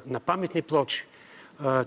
на 0.07 0.21
паметни 0.21 0.63
плочи, 0.63 1.07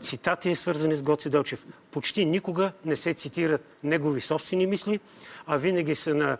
цитати, 0.01 0.55
свързани 0.55 0.95
с 0.95 1.03
Гоци 1.03 1.29
Делчев. 1.29 1.65
Почти 1.91 2.25
никога 2.25 2.71
не 2.85 2.95
се 2.95 3.13
цитират 3.13 3.63
негови 3.83 4.21
собствени 4.21 4.67
мисли, 4.67 4.99
а 5.47 5.57
винаги 5.57 5.95
са 5.95 6.15
на 6.15 6.37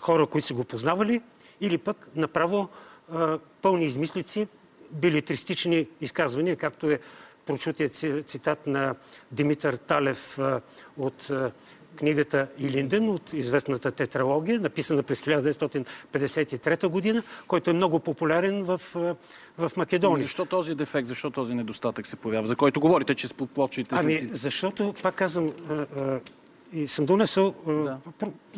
хора, 0.00 0.26
които 0.26 0.46
са 0.46 0.54
го 0.54 0.64
познавали, 0.64 1.22
или 1.60 1.78
пък 1.78 2.08
направо 2.16 2.68
пълни 3.62 3.86
измислици, 3.86 4.48
билетристични 4.90 5.88
изказвания, 6.00 6.56
както 6.56 6.90
е 6.90 7.00
прочутият 7.46 7.94
цитат 8.28 8.66
на 8.66 8.94
Димитър 9.32 9.76
Талев 9.76 10.38
от 10.96 11.30
книгата 11.98 12.48
Илинден 12.58 13.08
от 13.08 13.32
известната 13.32 13.90
тетралогия, 13.92 14.60
написана 14.60 15.02
през 15.02 15.20
1953 15.20 16.88
година, 16.88 17.22
който 17.46 17.70
е 17.70 17.72
много 17.72 18.00
популярен 18.00 18.62
в, 18.62 18.80
в 19.58 19.72
Македония. 19.76 20.24
Защо 20.24 20.44
този 20.44 20.74
дефект, 20.74 21.08
защо 21.08 21.30
този 21.30 21.54
недостатък 21.54 22.06
се 22.06 22.16
появява, 22.16 22.46
за 22.46 22.56
който 22.56 22.80
говорите, 22.80 23.14
че 23.14 23.28
с 23.28 23.34
подплочите 23.34 23.94
Ами, 23.98 24.18
защото, 24.18 24.94
пак 25.02 25.14
казвам, 25.14 25.48
И 26.72 26.88
съм 26.88 27.06
донесъл, 27.06 27.54
да. 27.66 27.98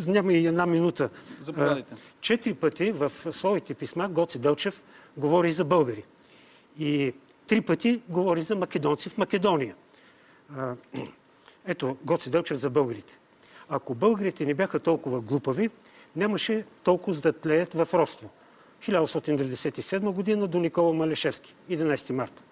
няма 0.06 0.32
и 0.32 0.46
една 0.46 0.66
минута. 0.66 1.10
Заповядайте. 1.42 1.94
Четири 2.20 2.54
пъти 2.54 2.92
в 2.92 3.12
своите 3.32 3.74
писма 3.74 4.08
Гоци 4.08 4.38
Делчев 4.38 4.82
говори 5.16 5.52
за 5.52 5.64
българи. 5.64 6.04
И 6.78 7.12
три 7.46 7.60
пъти 7.60 8.00
говори 8.08 8.42
за 8.42 8.56
македонци 8.56 9.08
в 9.08 9.18
Македония. 9.18 9.74
Ето, 11.66 11.96
Гоци 12.04 12.30
Делчев 12.30 12.58
за 12.58 12.70
българите. 12.70 13.18
Ако 13.70 13.94
българите 13.94 14.46
не 14.46 14.54
бяха 14.54 14.80
толкова 14.80 15.20
глупави, 15.20 15.70
нямаше 16.16 16.64
толкова 16.84 17.20
да 17.20 17.32
тлеят 17.32 17.74
в 17.74 17.88
родство. 17.94 18.30
1897 18.82 20.12
година 20.12 20.46
до 20.48 20.58
Никола 20.58 20.94
Малешевски, 20.94 21.54
11 21.70 22.10
марта. 22.10 22.42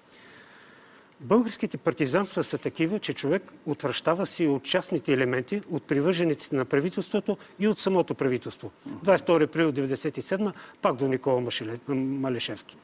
Българските 1.20 1.78
партизанства 1.78 2.44
са 2.44 2.58
такива, 2.58 2.98
че 2.98 3.14
човек 3.14 3.52
отвръщава 3.66 4.26
си 4.26 4.46
от 4.46 4.62
частните 4.62 5.12
елементи, 5.12 5.62
от 5.70 5.82
привържениците 5.82 6.56
на 6.56 6.64
правителството 6.64 7.36
и 7.58 7.68
от 7.68 7.78
самото 7.78 8.14
правителство. 8.14 8.70
22 9.04 9.44
април 9.44 9.72
1997, 9.72 10.52
пак 10.82 10.96
до 10.96 11.08
Никола 11.08 11.50
Малешевски. 11.88 12.76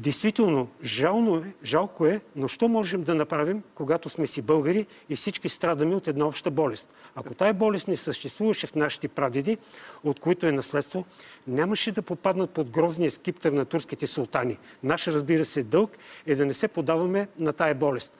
Действително, 0.00 0.68
жално 0.84 1.36
е, 1.36 1.52
жалко 1.64 2.06
е, 2.06 2.20
но 2.36 2.48
що 2.48 2.68
можем 2.68 3.02
да 3.02 3.14
направим, 3.14 3.62
когато 3.74 4.08
сме 4.08 4.26
си 4.26 4.42
българи 4.42 4.86
и 5.08 5.16
всички 5.16 5.48
страдаме 5.48 5.94
от 5.94 6.08
една 6.08 6.26
обща 6.26 6.50
болест? 6.50 6.88
Ако 7.14 7.34
тая 7.34 7.54
болест 7.54 7.88
не 7.88 7.96
съществуваше 7.96 8.66
в 8.66 8.74
нашите 8.74 9.08
прадеди, 9.08 9.58
от 10.04 10.20
които 10.20 10.46
е 10.46 10.52
наследство, 10.52 11.04
нямаше 11.46 11.92
да 11.92 12.02
попаднат 12.02 12.50
под 12.50 12.70
грозния 12.70 13.10
скиптър 13.10 13.52
на 13.52 13.64
турските 13.64 14.06
султани. 14.06 14.58
Наш, 14.82 15.06
разбира 15.06 15.44
се, 15.44 15.62
дълг 15.62 15.90
е 16.26 16.34
да 16.34 16.46
не 16.46 16.54
се 16.54 16.68
подаваме 16.68 17.28
на 17.38 17.52
тая 17.52 17.74
болест. 17.74 18.12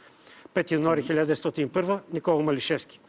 5 0.54 0.70
януари 0.70 1.02
1901 1.02 2.00
Никола 2.12 2.42
Малишевски. 2.42 3.00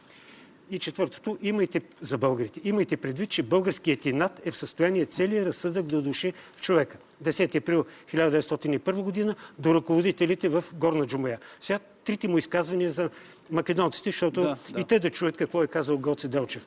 И 0.70 0.78
четвъртото, 0.78 1.38
имайте 1.42 1.80
за 2.00 2.18
българите. 2.18 2.60
Имайте 2.64 2.96
предвид, 2.96 3.30
че 3.30 3.42
българският 3.42 4.06
инат 4.06 4.46
е 4.46 4.50
в 4.50 4.56
състояние 4.56 5.06
целият 5.06 5.46
разсъдък 5.46 5.86
да 5.86 6.02
души 6.02 6.32
в 6.56 6.60
човека. 6.60 6.98
10 7.22 7.56
април 7.56 7.84
1901 8.10 9.02
година 9.02 9.34
до 9.58 9.74
ръководителите 9.74 10.48
в 10.48 10.64
Горна 10.74 11.06
Джумая. 11.06 11.38
Сега 11.60 11.78
трите 12.04 12.28
му 12.28 12.38
изказвания 12.38 12.90
за 12.90 13.10
македонците, 13.50 14.10
защото 14.10 14.40
да, 14.40 14.56
да. 14.72 14.80
и 14.80 14.84
те 14.84 14.98
да 14.98 15.10
чуят 15.10 15.36
какво 15.36 15.62
е 15.62 15.66
казал 15.66 15.98
Гоце 15.98 16.28
Делчев. 16.28 16.66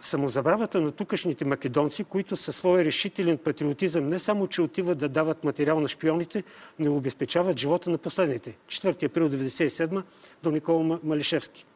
Самозабравата 0.00 0.80
на 0.80 0.92
тукашните 0.92 1.44
македонци, 1.44 2.04
които 2.04 2.36
със 2.36 2.56
своя 2.56 2.84
решителен 2.84 3.38
патриотизъм 3.38 4.08
не 4.08 4.18
само, 4.18 4.46
че 4.46 4.62
отиват 4.62 4.98
да 4.98 5.08
дават 5.08 5.44
материал 5.44 5.80
на 5.80 5.88
шпионите, 5.88 6.44
но 6.78 6.96
обезпечават 6.96 7.58
живота 7.58 7.90
на 7.90 7.98
последните. 7.98 8.56
4 8.68 9.06
април 9.06 9.28
1997 9.28 10.02
до 10.42 10.50
Никола 10.50 10.98
Малишевски. 11.04 11.66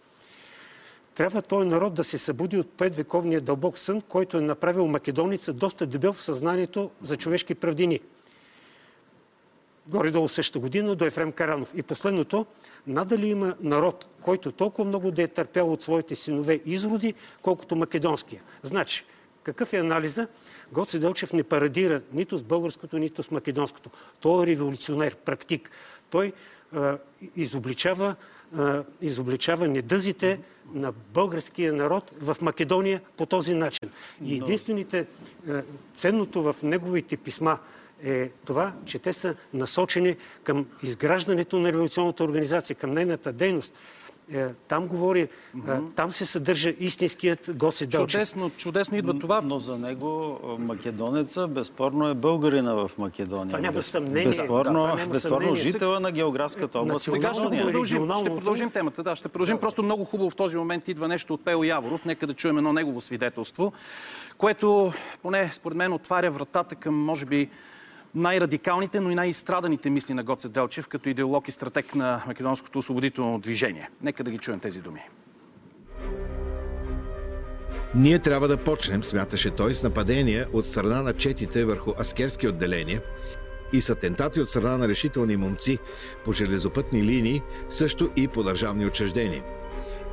Трябва 1.17 1.43
този 1.43 1.69
народ 1.69 1.95
да 1.95 2.05
се 2.05 2.19
събуди 2.19 2.57
от 2.57 2.71
предвековния 2.71 3.41
дълбок 3.41 3.79
сън, 3.79 4.01
който 4.01 4.39
е 4.39 4.41
направил 4.41 4.87
македоница 4.87 5.53
доста 5.53 5.87
дебел 5.87 6.13
в 6.13 6.23
съзнанието 6.23 6.91
за 7.03 7.17
човешки 7.17 7.55
правдини. 7.55 8.01
Горе-долу 9.87 10.29
същата 10.29 10.59
година 10.59 10.97
до 10.97 11.05
Ефрем 11.05 11.33
Каранов. 11.33 11.73
И 11.77 11.83
последното, 11.83 12.47
надали 12.87 13.27
има 13.27 13.55
народ, 13.61 14.09
който 14.21 14.53
толкова 14.53 14.85
много 14.85 15.11
да 15.11 15.23
е 15.23 15.29
търпял 15.29 15.73
от 15.73 15.83
своите 15.83 16.17
синове 16.17 16.61
изроди, 16.65 17.15
колкото 17.43 17.77
македонския. 17.77 18.43
Значи, 18.63 19.05
какъв 19.43 19.73
е 19.73 19.77
анализа? 19.79 20.29
Гоце 20.73 20.99
Делчев 20.99 21.33
не 21.33 21.43
парадира 21.43 22.03
нито 22.13 22.39
с 22.39 22.43
българското, 22.43 22.99
нито 22.99 23.23
с 23.23 23.31
македонското. 23.31 23.91
Той 24.21 24.45
е 24.45 24.47
революционер, 24.47 25.17
практик. 25.17 25.71
Той 26.11 26.33
а, 26.73 26.99
изобличава, 27.37 28.17
а, 28.57 28.85
изобличава 29.01 29.69
недъзите, 29.69 30.41
на 30.75 30.93
българския 30.93 31.73
народ 31.73 32.13
в 32.21 32.37
Македония 32.41 33.01
по 33.17 33.27
този 33.27 33.55
начин. 33.55 33.91
И 34.25 34.37
единствените, 34.37 34.99
е, 34.99 35.07
ценното 35.95 36.43
в 36.43 36.57
неговите 36.63 37.17
писма 37.17 37.59
е 38.03 38.29
това, 38.29 38.73
че 38.85 38.99
те 38.99 39.13
са 39.13 39.35
насочени 39.55 40.17
към 40.45 40.67
изграждането 40.83 41.59
на 41.59 41.73
революционната 41.73 42.25
организация, 42.25 42.77
към 42.77 42.91
нейната 42.91 43.33
дейност. 43.33 43.79
Е, 44.33 44.49
там 44.69 44.87
говори, 44.87 45.29
mm-hmm. 45.57 45.95
там 45.95 46.13
се 46.13 46.27
съдържа 46.27 46.75
истинският 46.79 47.51
Госи 47.55 47.87
Делчев. 47.87 48.11
Чудесно, 48.11 48.51
чудесно 48.51 48.97
идва 48.97 49.19
това. 49.19 49.41
Но 49.45 49.59
за 49.59 49.79
него 49.79 50.41
македонеца 50.59 51.47
безспорно 51.47 52.09
е 52.09 52.15
българина 52.15 52.75
в 52.75 52.91
Македония. 52.99 53.47
Това 53.47 53.61
няма 53.61 53.83
съмнение. 53.83 54.25
Безспорно, 54.25 54.81
да, 54.81 54.87
няма 54.87 55.07
безспорно 55.07 55.21
съмнение. 55.21 55.63
жителя 55.63 56.01
на 56.01 56.13
географската 56.13 56.79
област. 56.79 57.11
Сега 57.11 57.35
ще 57.35 57.43
продължим, 57.43 58.11
ще 58.21 58.31
продължим 58.31 58.71
темата. 58.71 59.03
Да, 59.03 59.17
ще 59.17 59.29
продължим. 59.29 59.59
Просто 59.59 59.83
много 59.83 60.05
хубаво 60.05 60.31
в 60.31 60.37
този 60.37 60.57
момент 60.57 60.89
идва 60.89 61.09
нещо 61.09 61.35
от 61.35 61.45
Пео 61.45 61.65
Яворов. 61.65 62.05
Нека 62.05 62.27
да 62.27 62.35
чуем 62.35 62.59
едно 62.59 62.73
негово 62.73 63.01
свидетелство, 63.01 63.73
което 64.39 64.93
поне 65.23 65.51
според 65.53 65.79
мен 65.79 65.93
отваря 65.93 66.31
вратата 66.31 66.75
към, 66.75 66.95
може 66.95 67.27
би, 67.27 67.51
най-радикалните, 68.17 69.01
но 69.01 69.11
и 69.11 69.15
най-изстраданите 69.15 69.91
мисли 69.91 70.15
на 70.15 70.25
Гоце 70.25 70.49
Делчев 70.49 70.89
като 70.89 71.09
идеолог 71.09 71.49
и 71.49 71.53
стратег 71.53 71.95
на 71.95 72.23
македонското 72.27 72.79
освободително 72.79 73.39
движение. 73.39 73.91
Нека 74.03 74.25
да 74.25 74.31
ги 74.31 74.39
чуем 74.39 74.61
тези 74.61 74.81
думи. 74.81 75.01
Ние 77.95 78.19
трябва 78.19 78.49
да 78.49 78.57
почнем, 78.57 79.05
смяташе 79.05 79.51
той, 79.51 79.75
с 79.75 79.83
нападения 79.83 80.47
от 80.53 80.67
страна 80.67 81.03
на 81.03 81.13
четите 81.13 81.65
върху 81.65 81.93
аскерски 82.01 82.49
отделения 82.49 83.03
и 83.73 83.81
с 83.81 83.91
атентати 83.91 84.41
от 84.41 84.49
страна 84.49 84.79
на 84.79 84.89
решителни 84.89 85.37
момци 85.37 85.79
по 86.25 86.33
железопътни 86.33 87.03
линии, 87.03 87.43
също 87.69 88.11
и 88.17 88.29
по 88.29 88.43
държавни 88.43 88.87
учреждения. 88.87 89.43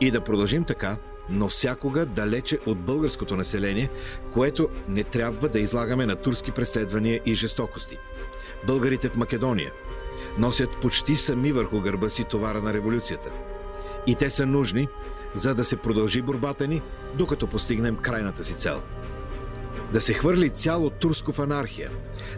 И 0.02 0.12
да 0.12 0.22
продължим 0.22 0.63
така, 0.63 0.98
но 1.30 1.50
всякога 1.50 2.06
далече 2.06 2.60
от 2.66 2.80
българското 2.80 3.36
население, 3.36 3.90
което 4.34 4.70
не 4.88 5.04
трябва 5.04 5.50
да 5.50 5.60
излагаме 5.60 6.06
на 6.06 6.16
турски 6.16 6.52
преследвания 6.52 7.22
и 7.26 7.36
жестокости. 7.36 7.98
Българите 8.68 9.10
в 9.10 9.16
Македония 9.16 9.72
носят 10.38 10.78
почти 10.82 11.16
сами 11.16 11.52
върху 11.52 11.82
гърба 11.82 12.10
си 12.10 12.24
товара 12.24 12.62
на 12.62 12.74
революцията. 12.74 13.32
И 14.08 14.16
те 14.16 14.30
са 14.30 14.46
нужни, 14.46 14.88
за 15.34 15.56
да 15.56 15.66
се 15.66 15.78
продължи 15.78 16.22
борбата 16.22 16.68
ни, 16.68 16.82
докато 17.16 17.48
постигнем 17.48 17.96
крайната 17.96 18.44
си 18.44 18.54
цел. 18.54 18.82
Да 19.94 20.02
се 20.02 20.14
хвърли 20.14 20.50
цяло 20.50 20.90
турско 20.90 21.32
в 21.32 21.40
анархия, 21.40 21.92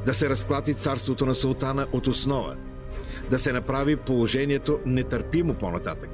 да 0.06 0.14
се 0.14 0.30
разклати 0.30 0.74
царството 0.74 1.26
на 1.26 1.36
султана 1.36 1.88
от 1.92 2.08
основа, 2.08 2.56
да 3.30 3.40
се 3.40 3.54
направи 3.54 3.96
положението 3.96 4.80
нетърпимо 4.86 5.54
по-нататък. 5.54 6.10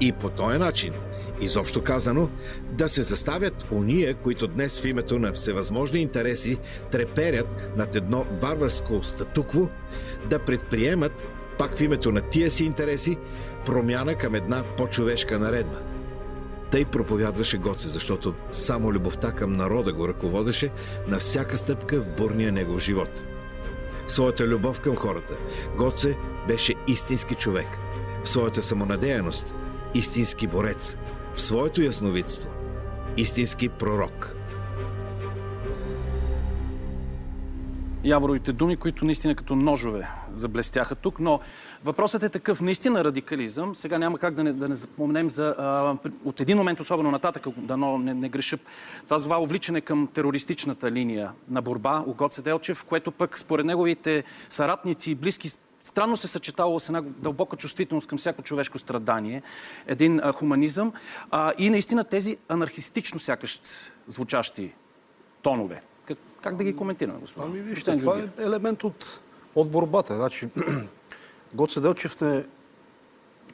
И 0.00 0.12
по 0.12 0.30
този 0.30 0.58
начин– 0.58 0.94
Изобщо 1.42 1.82
казано, 1.82 2.28
да 2.72 2.88
се 2.88 3.02
заставят 3.02 3.66
уния, 3.70 4.14
които 4.14 4.46
днес 4.46 4.80
в 4.80 4.84
името 4.84 5.18
на 5.18 5.32
всевъзможни 5.32 6.00
интереси 6.00 6.58
треперят 6.90 7.70
над 7.76 7.96
едно 7.96 8.26
варварско 8.42 9.04
статукво, 9.04 9.68
да 10.30 10.38
предприемат, 10.38 11.26
пак 11.58 11.76
в 11.76 11.80
името 11.80 12.12
на 12.12 12.20
тия 12.20 12.50
си 12.50 12.64
интереси, 12.64 13.16
промяна 13.66 14.14
към 14.14 14.34
една 14.34 14.62
по-човешка 14.76 15.38
наредба. 15.38 15.80
Тъй 16.70 16.84
проповядваше 16.84 17.58
Гоце, 17.58 17.88
защото 17.88 18.34
само 18.52 18.92
любовта 18.92 19.32
към 19.32 19.52
народа 19.52 19.92
го 19.92 20.08
ръководеше 20.08 20.70
на 21.08 21.18
всяка 21.18 21.56
стъпка 21.56 22.00
в 22.00 22.16
бурния 22.16 22.52
негов 22.52 22.80
живот. 22.80 23.24
Своята 24.06 24.46
любов 24.46 24.80
към 24.80 24.96
хората 24.96 25.38
Гоце 25.76 26.16
беше 26.48 26.74
истински 26.86 27.34
човек. 27.34 27.68
В 28.24 28.28
своята 28.28 28.62
самонадеяност– 28.62 29.54
истински 29.94 30.46
борец– 30.46 30.96
в 31.34 31.42
своето 31.42 31.82
ясновидство 31.82 32.50
истински 33.16 33.68
пророк. 33.68 34.36
Яворовите 38.04 38.52
думи, 38.52 38.76
които 38.76 39.04
наистина 39.04 39.34
като 39.34 39.56
ножове 39.56 40.08
заблестяха 40.34 40.94
тук, 40.94 41.20
но 41.20 41.40
въпросът 41.84 42.22
е 42.22 42.28
такъв, 42.28 42.60
наистина 42.60 43.04
радикализъм. 43.04 43.74
Сега 43.74 43.98
няма 43.98 44.18
как 44.18 44.34
да 44.34 44.44
не, 44.44 44.52
да 44.52 44.68
не 44.68 44.74
запомнем 44.74 45.30
за, 45.30 45.54
а, 45.58 45.96
от 46.24 46.40
един 46.40 46.56
момент, 46.56 46.80
особено 46.80 47.10
нататък, 47.10 47.46
да 47.56 47.76
не, 47.76 48.14
не 48.14 48.28
греша, 48.28 48.58
това 49.08 49.42
увличане 49.42 49.80
към 49.80 50.08
терористичната 50.14 50.90
линия 50.90 51.32
на 51.48 51.62
борба 51.62 52.04
у 52.06 52.14
Гоце 52.14 52.42
Делчев, 52.42 52.84
което 52.84 53.12
пък 53.12 53.38
според 53.38 53.66
неговите 53.66 54.24
съратници 54.50 55.10
и 55.10 55.14
близки 55.14 55.50
странно 55.92 56.16
се 56.16 56.28
съчетало 56.28 56.80
с 56.80 56.88
една 56.88 57.02
дълбока 57.02 57.56
чувствителност 57.56 58.06
към 58.06 58.18
всяко 58.18 58.42
човешко 58.42 58.78
страдание, 58.78 59.42
един 59.86 60.20
а, 60.20 60.32
хуманизъм 60.32 60.92
а, 61.30 61.52
и 61.58 61.70
наистина 61.70 62.04
тези 62.04 62.36
анархистично 62.48 63.20
сякаш 63.20 63.60
звучащи 64.08 64.74
тонове. 65.42 65.82
Как, 66.06 66.18
как 66.42 66.56
да 66.56 66.64
ги 66.64 66.76
коментираме, 66.76 67.18
господин? 67.20 67.50
Ами 67.50 67.60
вижте, 67.60 67.96
това 67.96 68.18
е 68.18 68.42
елемент 68.42 68.84
от, 68.84 69.20
от 69.54 69.70
борбата. 69.70 70.16
Значи, 70.16 70.48
Гоце 71.54 71.80
Делчев 71.80 72.20
не 72.20 72.44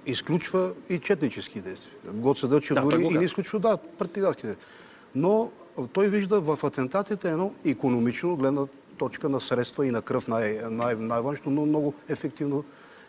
изключва 0.06 0.72
и 0.88 0.98
четнически 0.98 1.60
действия. 1.60 2.12
Гоце 2.12 2.48
Делчев 2.48 2.74
да, 2.74 2.80
дори 2.80 3.02
и 3.02 3.18
не 3.18 3.24
изключва, 3.24 3.58
да, 3.58 3.76
партизански 3.76 4.46
действия. 4.46 4.66
Но 5.14 5.50
той 5.92 6.08
вижда 6.08 6.40
в 6.40 6.58
атентатите 6.64 7.30
едно 7.30 7.52
економично 7.64 8.36
гледна 8.36 8.66
точка 8.98 9.28
на 9.28 9.40
средства 9.40 9.86
и 9.86 9.90
на 9.90 10.02
кръв 10.02 10.28
най- 10.28 10.60
най- 10.70 10.94
най-важното, 10.94 11.50
но 11.50 11.66
много 11.66 11.94
ефективно, 12.08 12.64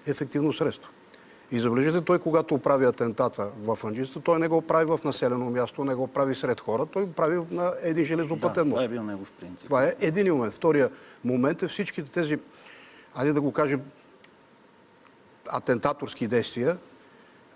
ефективно 0.08 0.54
средство. 0.54 0.92
И 1.52 1.60
забележете, 1.60 2.02
той 2.02 2.20
когато 2.20 2.58
прави 2.58 2.86
атентата 2.86 3.52
в 3.58 3.80
Анджиста, 3.84 4.20
той 4.20 4.40
не 4.40 4.48
го 4.48 4.62
прави 4.62 4.86
в 4.86 5.00
населено 5.06 5.50
място, 5.50 5.86
не 5.86 5.96
го 5.96 6.08
прави 6.08 6.36
сред 6.36 6.60
хора, 6.60 6.86
той 6.86 7.06
го 7.06 7.12
прави 7.12 7.40
на 7.52 7.74
един 7.84 8.06
железопътен 8.06 8.64
да, 8.64 8.66
мост. 8.66 8.72
това 8.72 8.84
е 8.84 8.88
бил 8.88 9.04
негов 9.04 9.32
принцип. 9.32 9.66
Това 9.66 9.86
е 9.86 9.94
един 10.00 10.34
момент. 10.34 10.54
Втория 10.54 10.90
момент 11.24 11.64
е 11.64 11.68
всичките 11.68 12.12
тези, 12.12 12.38
айде 13.16 13.34
да 13.34 13.42
го 13.42 13.52
кажем, 13.52 13.82
атентаторски 15.50 16.28
действия 16.28 16.78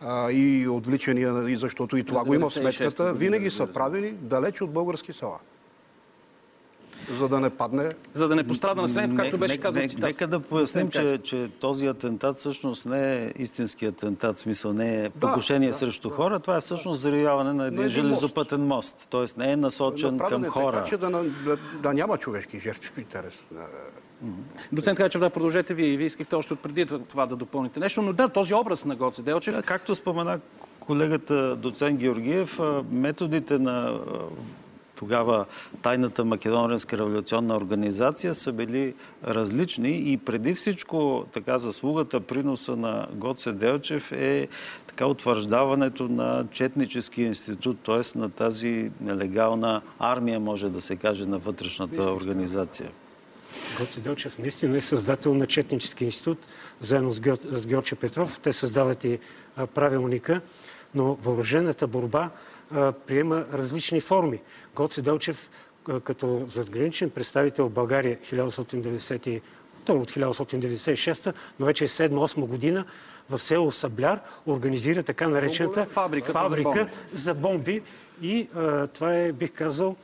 а, 0.02 0.32
и 0.32 0.68
отвличания, 0.68 1.50
и 1.50 1.56
защото 1.56 1.98
и 1.98 2.04
това 2.04 2.24
го 2.24 2.34
има 2.34 2.50
в 2.50 2.54
96-та 2.54 2.72
сметката, 2.72 3.14
винаги 3.14 3.52
са 3.52 3.68
правени 3.68 4.12
далеч 4.12 4.62
от 4.62 4.72
български 4.72 5.14
села. 5.14 5.40
За 7.12 7.30
да 7.30 7.40
не 7.40 7.50
падне 7.50 7.92
За 8.14 8.28
да 8.28 8.36
не 8.36 8.44
пострада 8.44 8.82
населението, 8.82 9.18
както 9.18 9.38
беше 9.38 9.54
Нека- 9.54 9.64
казал 9.64 9.82
нека- 9.82 9.90
цитат. 9.90 10.04
Нека 10.04 10.28
да 10.28 10.40
поясним, 10.40 10.90
че, 10.90 11.20
че 11.24 11.50
този 11.60 11.88
атентат 11.88 12.36
всъщност 12.36 12.86
не 12.86 13.16
е 13.16 13.32
истински 13.38 13.86
атентат, 13.86 14.36
в 14.36 14.40
смисъл 14.40 14.74
не 14.74 15.06
е 15.06 15.10
покушение 15.10 15.68
да, 15.68 15.74
срещу 15.74 16.10
хора, 16.10 16.40
това 16.40 16.58
е 16.58 16.62
всъщност 16.62 17.02
заривяване 17.02 17.54
на 17.54 17.68
един 17.68 17.80
един 17.80 17.92
железопътен 17.92 18.62
мост. 18.62 19.08
Тоест 19.10 19.38
не 19.38 19.52
е 19.52 19.56
насочен 19.56 20.16
направен 20.16 20.36
към 20.36 20.46
е 20.46 20.50
хора. 20.50 20.78
така, 20.78 20.90
че 20.90 20.98
да, 20.98 21.10
да, 21.46 21.58
да 21.82 21.94
няма 21.94 22.18
човешки 22.18 22.60
жертви 22.60 22.88
в 22.88 22.98
интерес. 22.98 23.48
Доцент 24.72 24.98
Качев, 24.98 25.22
да 25.22 25.30
продължете 25.30 25.74
вие. 25.74 25.98
Вие 25.98 26.06
искахте 26.08 26.36
още 26.36 26.54
отпреди 26.54 26.86
това 26.86 27.26
да 27.26 27.36
допълните 27.36 27.80
нещо, 27.80 28.02
но 28.02 28.14
да, 28.14 28.30
този 28.30 28.54
образ 28.54 28.86
на 28.86 28.96
Гоце 28.96 29.22
Делчев, 29.22 29.56
Да, 29.56 29.62
както 29.62 29.96
спомена 29.96 30.40
колегата 30.80 31.56
доцент 31.56 32.00
Георгиев, 32.00 32.60
методите 32.92 33.58
на 33.58 34.00
тогава 34.96 35.46
тайната 35.82 36.26
македонска 36.26 36.98
революционна 36.98 37.56
организация 37.56 38.36
са 38.36 38.52
били 38.52 38.94
различни 39.28 40.12
и 40.14 40.18
преди 40.18 40.56
всичко 40.56 41.26
така 41.34 41.60
заслугата, 41.60 42.20
приноса 42.20 42.76
на 42.76 43.08
Гоце 43.14 43.52
Делчев 43.52 44.12
е 44.12 44.48
така 44.88 45.06
утвърждаването 45.06 46.04
на 46.04 46.46
четнически 46.52 47.22
институт, 47.22 47.80
т.е. 47.86 48.18
на 48.18 48.30
тази 48.30 48.92
нелегална 49.02 49.82
армия, 50.00 50.40
може 50.40 50.70
да 50.70 50.82
се 50.82 50.96
каже, 50.96 51.26
на 51.26 51.38
вътрешната 51.38 52.04
организация. 52.04 52.90
Гоце 53.80 54.02
Делчев 54.02 54.40
наистина 54.40 54.78
е 54.78 54.82
създател 54.82 55.34
на 55.34 55.48
Четнически 55.48 56.06
институт, 56.06 56.38
заедно 56.82 57.12
с, 57.12 57.20
Геор... 57.20 57.38
с 57.52 57.66
Георче 57.66 57.96
Петров. 57.96 58.40
Те 58.40 58.54
създават 58.54 59.04
и 59.04 59.20
правилника, 59.74 60.42
но 60.96 61.16
въоръжената 61.16 61.88
борба 61.88 62.30
а, 62.72 62.92
приема 62.92 63.46
различни 63.54 64.02
форми. 64.02 64.40
Гоце 64.76 65.02
Делчев 65.02 65.50
като 66.04 66.46
задграничен 66.48 67.10
представител 67.10 67.66
в 67.66 67.72
България 67.72 68.18
1990, 68.18 69.42
той 69.86 69.96
е 69.96 70.00
от 70.00 70.12
1996, 70.12 71.34
но 71.60 71.66
вече 71.66 71.84
е 71.84 71.88
7-8 71.88 72.46
година 72.48 72.86
в 73.30 73.40
село 73.40 73.72
Сабляр 73.72 74.20
организира 74.48 75.04
така 75.04 75.28
наречената 75.28 75.86
фабрика 76.32 76.88
за 77.14 77.34
бомби. 77.34 77.82
И 78.22 78.50
а, 78.56 78.88
това 78.88 79.16
е, 79.16 79.32
бих 79.32 79.52
казал, 79.52 79.96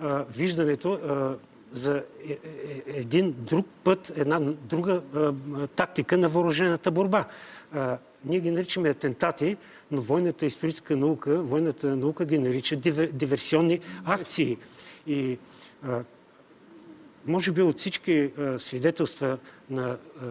а, 0.00 0.24
виждането 0.30 0.92
а, 0.92 1.36
за 1.72 2.02
е, 2.28 2.32
е, 2.32 2.38
един 2.86 3.34
друг 3.38 3.66
път, 3.84 4.12
една 4.16 4.40
друга 4.40 5.02
тактика 5.76 6.16
на 6.18 6.28
въоръжената 6.28 6.90
борба. 6.90 7.24
Ние 8.24 8.40
ги 8.40 8.50
наричаме 8.50 8.88
атентати, 8.88 9.56
но 9.90 10.00
военната 10.00 10.46
историческа 10.46 10.96
наука, 10.96 11.42
военната 11.42 11.96
наука 11.96 12.24
ги 12.24 12.38
нарича 12.38 12.76
дивер, 12.76 13.06
диверсионни 13.12 13.80
акции. 14.04 14.58
И 15.06 15.38
а, 15.82 16.04
може 17.26 17.52
би 17.52 17.62
от 17.62 17.78
всички 17.78 18.32
а, 18.38 18.58
свидетелства 18.58 19.38
на 19.70 19.98
а, 20.22 20.24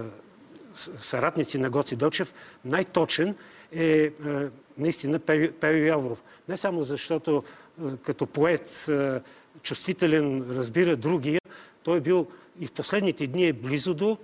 съратници 0.99 1.57
на 1.57 1.69
Гоци 1.69 1.95
Дълчев, 1.95 2.33
най-точен 2.65 3.35
е 3.71 4.05
а, 4.05 4.49
наистина 4.77 5.19
Пео 5.19 5.53
Пео 5.53 5.85
Яворов. 5.85 6.23
Не 6.49 6.57
само 6.57 6.83
защото 6.83 7.43
а, 7.83 7.97
като 7.97 8.25
поет 8.25 8.85
а, 8.89 9.21
чувствителен 9.61 10.45
разбира 10.49 10.95
другия, 10.95 11.41
той 11.83 11.97
е 11.97 12.01
бил 12.01 12.27
и 12.59 12.67
в 12.67 12.71
последните 12.71 13.27
дни 13.27 13.47
е 13.47 13.53
близо 13.53 13.93
до 13.93 14.17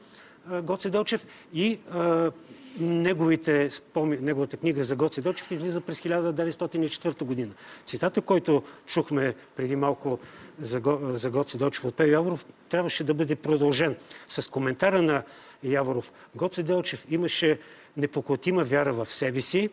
Гоце 0.64 0.90
Дълчев 0.90 1.28
и 1.54 1.80
а, 1.92 2.32
неговите 2.80 3.70
неговата 3.96 4.58
книга 4.58 4.84
за 4.84 4.96
Гоце 4.96 5.22
Дълчев 5.22 5.52
излиза 5.52 5.82
през 5.82 6.00
1904 6.00 7.24
година. 7.24 7.52
Цитата, 7.86 8.22
който 8.22 8.64
чухме 8.86 9.36
преди 9.56 9.76
малко 9.76 10.20
за, 10.62 10.80
Го, 10.80 11.00
за 11.02 11.30
Гоце 11.30 11.58
Дълчев 11.58 11.86
от 11.86 11.96
Пео 11.96 12.12
Яворов, 12.12 12.46
трябваше 12.70 13.04
да 13.04 13.14
бъде 13.14 13.36
продължен 13.36 13.96
с 14.28 14.50
коментара 14.50 15.02
на 15.02 15.24
Яворов. 15.64 16.14
Гоце 16.36 16.64
Делчев 16.64 17.06
имаше 17.10 17.60
непоклатима 17.98 18.64
вяра 18.64 18.94
в 18.94 19.06
себе 19.06 19.42
си, 19.42 19.70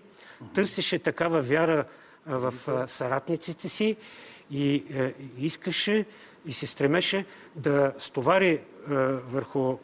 търсеше 0.55 0.99
такава 0.99 1.43
вяра 1.43 1.85
в 2.27 2.55
съратниците 2.89 3.69
си 3.69 3.97
и 4.51 4.85
е, 4.91 5.15
искаше 5.39 6.05
и 6.47 6.53
се 6.53 6.67
стремеше 6.67 7.25
да 7.57 7.93
стовари 7.99 8.49
е, 8.49 8.61
върху 9.29 9.79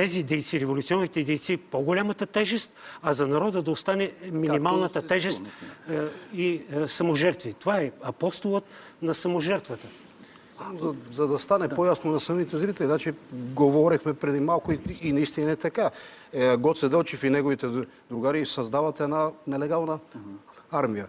тези 0.00 0.22
дейци, 0.22 0.60
революционните 0.60 1.24
дейци, 1.24 1.56
по-голямата 1.56 2.26
тежест, 2.26 2.72
а 3.02 3.12
за 3.12 3.26
народа 3.26 3.62
да 3.62 3.70
остане 3.70 4.12
минималната 4.32 5.06
тежест 5.06 5.42
е, 5.90 6.00
и 6.34 6.62
е, 6.72 6.86
саможертви. 6.86 7.52
Това 7.52 7.80
е 7.80 7.92
апостолът 8.02 8.64
на 9.02 9.14
саможертвата. 9.14 9.88
За, 10.80 10.94
за 11.12 11.28
да 11.28 11.38
стане 11.38 11.68
по-ясно 11.68 12.12
на 12.12 12.20
самите 12.20 12.58
зрители, 12.58 12.86
значи 12.86 13.12
говорихме 13.32 14.14
преди 14.14 14.40
малко 14.40 14.72
и, 14.72 14.78
и 15.02 15.12
наистина 15.12 15.50
е 15.50 15.56
така. 15.56 15.90
Е, 16.32 16.56
Гоце 16.56 16.88
Делчев 16.88 17.24
и 17.24 17.30
неговите 17.30 17.66
другари 18.10 18.46
създават 18.46 19.00
една 19.00 19.30
нелегална 19.46 19.98
армия. 20.70 21.08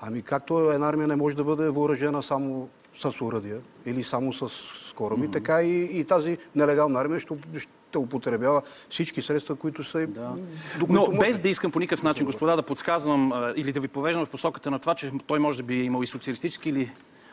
Ами 0.00 0.22
както 0.22 0.70
една 0.70 0.88
армия 0.88 1.08
не 1.08 1.16
може 1.16 1.36
да 1.36 1.44
бъде 1.44 1.68
въоръжена 1.68 2.22
само 2.22 2.68
с 2.98 3.20
уръдия 3.20 3.60
или 3.86 4.04
само 4.04 4.32
с 4.32 4.48
кораби, 4.96 5.30
така 5.30 5.62
и, 5.62 6.00
и 6.00 6.04
тази 6.04 6.38
нелегална 6.54 7.00
армия 7.00 7.20
ще, 7.20 7.34
ще 7.58 7.79
употребява 7.98 8.62
всички 8.90 9.22
средства, 9.22 9.56
които 9.56 9.84
са 9.84 10.06
да. 10.06 10.34
до 10.78 10.86
които 10.86 10.92
Но 10.92 11.18
без 11.18 11.38
да 11.38 11.48
искам 11.48 11.72
по 11.72 11.78
никакъв 11.78 12.02
начин, 12.02 12.26
господа, 12.26 12.56
да 12.56 12.62
подсказвам 12.62 13.52
или 13.56 13.72
да 13.72 13.80
ви 13.80 13.88
повеждам 13.88 14.26
в 14.26 14.30
посоката 14.30 14.70
на 14.70 14.78
това, 14.78 14.94
че 14.94 15.12
той 15.26 15.38
може 15.38 15.58
да 15.58 15.64
би 15.64 15.74
имал 15.74 16.02
и 16.02 16.06
социалистически 16.06 16.68
или 16.68 16.90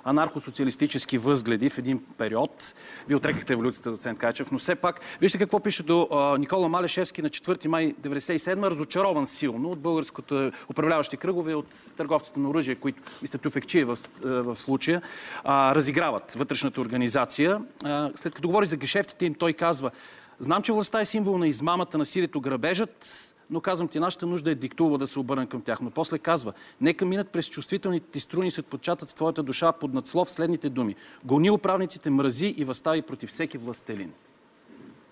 анархосоциалистически 0.07 1.17
възгледи 1.17 1.69
в 1.69 1.77
един 1.77 2.03
период. 2.17 2.75
Вие 3.07 3.17
отрекахте 3.17 3.53
еволюцията, 3.53 3.91
доцент 3.91 4.19
Качев, 4.19 4.51
но 4.51 4.59
все 4.59 4.75
пак, 4.75 5.01
вижте 5.21 5.37
какво 5.37 5.59
пише 5.59 5.83
до 5.83 6.07
а, 6.11 6.37
Никола 6.37 6.69
Малешевски 6.69 7.21
на 7.21 7.29
4 7.29 7.67
май 7.67 7.95
1997, 8.01 8.69
разочарован 8.69 9.27
силно 9.27 9.71
от 9.71 9.79
българското 9.79 10.51
управляващи 10.69 11.17
кръгове, 11.17 11.55
от 11.55 11.67
търговците 11.97 12.39
на 12.39 12.49
оръжие, 12.49 12.75
които, 12.75 13.03
мисля, 13.21 13.39
Тюфекчи 13.39 13.83
в, 13.83 13.97
в 14.21 14.55
случая, 14.55 15.01
а, 15.43 15.75
разиграват 15.75 16.33
вътрешната 16.33 16.81
организация. 16.81 17.61
А, 17.83 18.11
след 18.15 18.33
като 18.33 18.47
говори 18.47 18.65
за 18.65 18.77
гешефтите 18.77 19.25
им, 19.25 19.33
той 19.33 19.53
казва, 19.53 19.91
знам, 20.39 20.61
че 20.61 20.71
властта 20.71 21.01
е 21.01 21.05
символ 21.05 21.37
на 21.37 21.47
измамата, 21.47 21.97
насилието, 21.97 22.41
грабежът, 22.41 23.33
но 23.49 23.61
казвам 23.61 23.87
ти, 23.87 23.99
нашата 23.99 24.25
нужда 24.25 24.51
е 24.51 24.55
диктува 24.55 24.97
да 24.97 25.07
се 25.07 25.19
обърнем 25.19 25.47
към 25.47 25.61
тях. 25.61 25.81
Но 25.81 25.91
после 25.91 26.19
казва, 26.19 26.53
нека 26.81 27.05
минат 27.05 27.29
през 27.29 27.45
чувствителните 27.49 28.11
ти 28.11 28.19
струни 28.19 28.47
и 28.47 28.51
се 28.51 28.59
отпочатат 28.59 29.09
в 29.09 29.13
твоята 29.13 29.43
душа 29.43 29.71
под 29.71 29.93
надслов 29.93 30.31
следните 30.31 30.69
думи. 30.69 30.95
Гони 31.23 31.51
управниците, 31.51 32.09
мрази 32.09 32.55
и 32.57 32.65
възстави 32.65 33.01
против 33.01 33.29
всеки 33.29 33.57
властелин. 33.57 34.11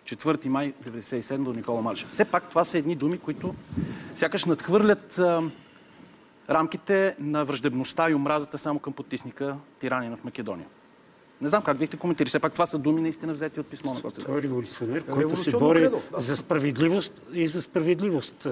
4 0.06 0.48
май 0.48 0.74
1997 0.86 1.44
до 1.44 1.54
Никола 1.54 1.82
Малшев. 1.82 2.10
Все 2.10 2.26
пак 2.26 2.50
това 2.50 2.64
са 2.64 2.78
едни 2.78 2.96
думи, 2.96 3.18
които 3.18 3.56
сякаш 4.16 4.46
надхвърлят 4.46 5.20
а, 5.20 5.44
рамките 6.50 7.16
на 7.20 7.46
враждебността 7.46 8.10
и 8.10 8.16
омразата 8.16 8.58
само 8.58 8.80
към 8.80 8.94
потисника 8.94 9.58
тиранина 9.80 10.18
в 10.18 10.24
Македония. 10.24 10.68
Не 11.42 11.48
знам 11.48 11.64
как 11.64 11.78
бихте 11.78 11.98
коментирали. 11.98 12.30
Все 12.30 12.40
пак 12.40 12.54
това 12.54 12.66
са 12.66 12.78
думи 12.78 13.02
наистина 13.02 13.34
взети 13.34 13.60
от 13.60 13.68
писмо 13.68 13.94
на 13.94 14.02
Гоце 14.02 14.22
Той 14.22 14.40
е 14.40 14.42
революционер, 14.42 15.06
който 15.06 15.36
се 15.36 15.52
бори 15.52 15.80
кредо, 15.80 16.02
да. 16.12 16.20
за 16.20 16.38
справедливост 16.38 17.22
и 17.34 17.48
за 17.48 17.62
справедливост. 17.62 18.48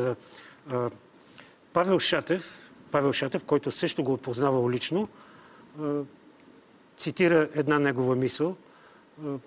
Павел 1.73 1.99
Шатев, 1.99 2.69
Павел 2.91 3.13
Шатев, 3.13 3.43
който 3.43 3.71
също 3.71 4.03
го 4.03 4.13
е 4.13 4.17
познавал 4.17 4.69
лично, 4.69 5.07
цитира 6.97 7.49
една 7.55 7.79
негова 7.79 8.15
мисъл, 8.15 8.55
а, 9.25 9.37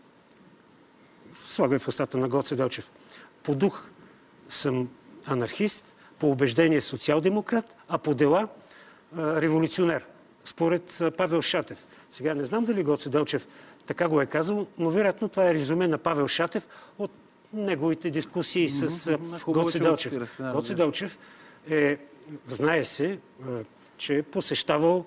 слага 1.49 1.79
в 1.79 1.88
устата 1.88 2.18
на 2.18 2.29
Гоце 2.29 2.57
Делчев. 2.57 2.90
По 3.42 3.55
дух 3.55 3.88
съм 4.49 4.88
анархист, 5.27 5.94
по 6.18 6.31
убеждение 6.31 6.81
социал-демократ, 6.81 7.77
а 7.88 7.98
по 7.98 8.15
дела 8.15 8.48
революционер, 9.17 10.06
според 10.44 11.02
Павел 11.17 11.42
Шатев. 11.42 11.87
Сега 12.17 12.35
не 12.35 12.44
знам 12.44 12.64
дали 12.64 12.83
Гоце 12.83 13.10
Делчев 13.10 13.48
така 13.87 14.08
го 14.08 14.21
е 14.21 14.27
казал, 14.27 14.67
но 14.79 14.90
вероятно 14.90 15.29
това 15.29 15.50
е 15.50 15.54
резюме 15.54 15.88
на 15.88 15.98
Павел 15.98 16.29
Шатев 16.29 16.69
от 16.98 17.10
неговите 17.52 18.10
дискусии 18.10 18.69
с 18.69 19.19
хубаво, 19.42 19.64
Гоце 19.64 19.79
че 19.79 19.79
го 19.79 19.85
Делчев. 19.85 20.12
да, 20.12 20.52
Гоце 20.52 20.69
разбира 20.71 20.77
Делчев 20.77 21.19
е, 21.71 21.98
знае 22.46 22.85
се, 22.85 23.19
а, 23.48 23.48
че 23.98 24.17
е 24.17 24.23
посещавал 24.23 25.04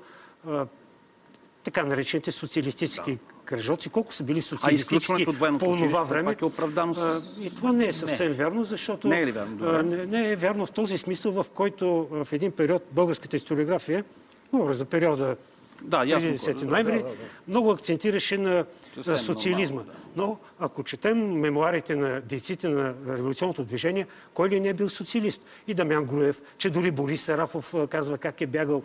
така 1.64 1.84
наречените 1.84 2.32
социалистически 2.32 3.18
кръжоци, 3.45 3.89
колко 3.89 4.14
са 4.14 4.24
били 4.24 4.41
социалистически 4.41 5.26
по 5.60 5.76
това 5.76 6.03
време. 6.03 6.36
Е 6.41 6.45
оправдано 6.45 6.93
с... 6.93 7.36
И 7.41 7.55
това 7.55 7.74
не 7.74 7.88
е 7.88 7.93
съвсем 7.93 8.28
не. 8.28 8.34
вярно, 8.34 8.64
защото 8.64 9.07
не 9.07 9.22
е, 9.22 9.26
ли 9.26 9.32
вярно? 9.32 9.84
Не, 9.84 10.05
не 10.05 10.32
е 10.32 10.36
вярно 10.36 10.66
в 10.66 10.72
този 10.72 10.97
смисъл, 10.97 11.32
в 11.32 11.45
който 11.53 12.07
в 12.12 12.28
един 12.32 12.51
период 12.51 12.84
българската 12.91 13.36
историография, 13.36 14.03
говоря 14.51 14.74
за 14.74 14.86
периода 14.86 15.36
да, 15.82 16.03
ясно, 16.05 16.30
10 16.30 16.63
ноември, 16.63 16.97
да, 16.97 17.03
да, 17.03 17.09
да. 17.09 17.15
много 17.47 17.71
акцентираше 17.71 18.38
на 18.38 18.65
Съвсем 18.93 19.17
социализма. 19.17 19.82
Нормално, 19.82 19.99
да. 20.15 20.21
Но 20.21 20.39
ако 20.59 20.84
четем 20.84 21.39
мемуарите 21.39 21.95
на 21.95 22.21
дейците 22.21 22.69
на 22.69 22.93
революционното 23.07 23.63
движение, 23.63 24.07
кой 24.34 24.49
ли 24.49 24.59
не 24.59 24.69
е 24.69 24.73
бил 24.73 24.89
социалист? 24.89 25.41
И 25.67 25.73
Дамян 25.73 26.05
Груев, 26.05 26.41
че 26.57 26.69
дори 26.69 26.91
Борис 26.91 27.21
Сарафов 27.21 27.75
казва 27.89 28.17
как 28.17 28.41
е 28.41 28.47
бягал 28.47 28.84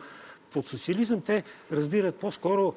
под 0.53 0.69
социализъм, 0.69 1.21
те 1.21 1.43
разбират 1.73 2.15
по-скоро 2.15 2.75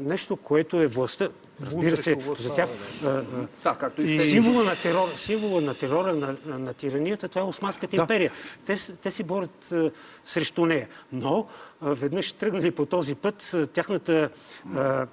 нещо, 0.00 0.36
което 0.36 0.80
е 0.80 0.86
властта. 0.86 1.28
Разбира 1.62 1.96
се, 1.96 2.16
за 2.38 2.54
тях. 2.54 2.68
Да, 3.62 3.74
както 3.80 4.02
и 4.02 4.20
символа 4.20 4.64
на 4.64 4.76
терора, 4.76 5.10
символа 5.16 5.60
на, 5.60 5.74
терора 5.74 6.14
на, 6.14 6.36
на 6.46 6.72
тиранията, 6.72 7.28
това 7.28 7.40
е 7.40 7.44
Османската 7.44 7.96
да. 7.96 8.02
империя. 8.02 8.32
Те, 8.66 8.76
те 9.02 9.10
си 9.10 9.22
борят 9.22 9.72
а, 9.72 9.90
срещу 10.26 10.66
нея. 10.66 10.88
Но 11.12 11.46
а, 11.80 11.94
веднъж 11.94 12.32
тръгнали 12.32 12.70
по 12.70 12.86
този 12.86 13.14
път, 13.14 13.56
тяхната 13.72 14.30
а, 14.74 15.06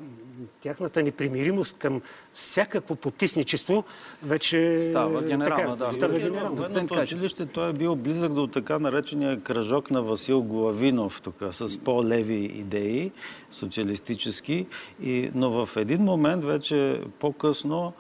тяхната 0.62 1.04
непримиримост 1.04 1.78
към 1.78 2.02
всякакво 2.34 2.96
потисничество 2.96 3.84
вече 4.24 4.88
става 4.90 5.22
генерална. 5.22 5.78
Така, 5.78 5.86
да. 5.86 5.94
Става 5.94 6.20
генерална. 6.20 6.50
Военното 6.50 6.94
училище 6.94 7.46
той 7.46 7.70
е 7.70 7.74
бил 7.74 7.96
близък 7.96 8.34
до 8.34 8.48
така 8.48 8.80
наречения 8.80 9.42
кръжок 9.42 9.92
на 9.92 10.02
Васил 10.02 10.42
Главинов, 10.42 11.22
тук, 11.22 11.36
с 11.52 11.78
по-леви 11.78 12.36
идеи, 12.36 13.12
социалистически. 13.52 14.66
И, 15.04 15.32
но 15.36 15.66
в 15.66 15.78
един 15.78 16.02
момент, 16.02 16.44
вече 16.44 17.02
по-късно, 17.20 17.94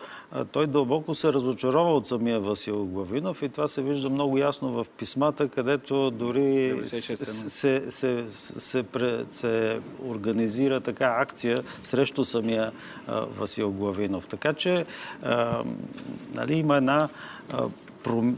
той 0.51 0.67
дълбоко 0.67 1.15
се 1.15 1.33
разочарова 1.33 1.93
от 1.95 2.07
самия 2.07 2.39
Васил 2.39 2.85
Главинов 2.85 3.41
и 3.41 3.49
това 3.49 3.67
се 3.67 3.81
вижда 3.81 4.09
много 4.09 4.37
ясно 4.37 4.71
в 4.71 4.85
писмата, 4.97 5.47
където 5.47 6.11
дори 6.11 6.81
се, 6.85 7.01
се, 7.01 7.91
се, 7.91 8.25
се, 8.31 8.83
се 9.29 9.79
организира 10.07 10.81
така 10.81 11.15
акция 11.19 11.59
срещу 11.81 12.25
самия 12.25 12.71
Васил 13.07 13.71
Главинов. 13.71 14.27
Така 14.27 14.53
че 14.53 14.85
нали, 16.35 16.53
има 16.53 16.77
една 16.77 17.09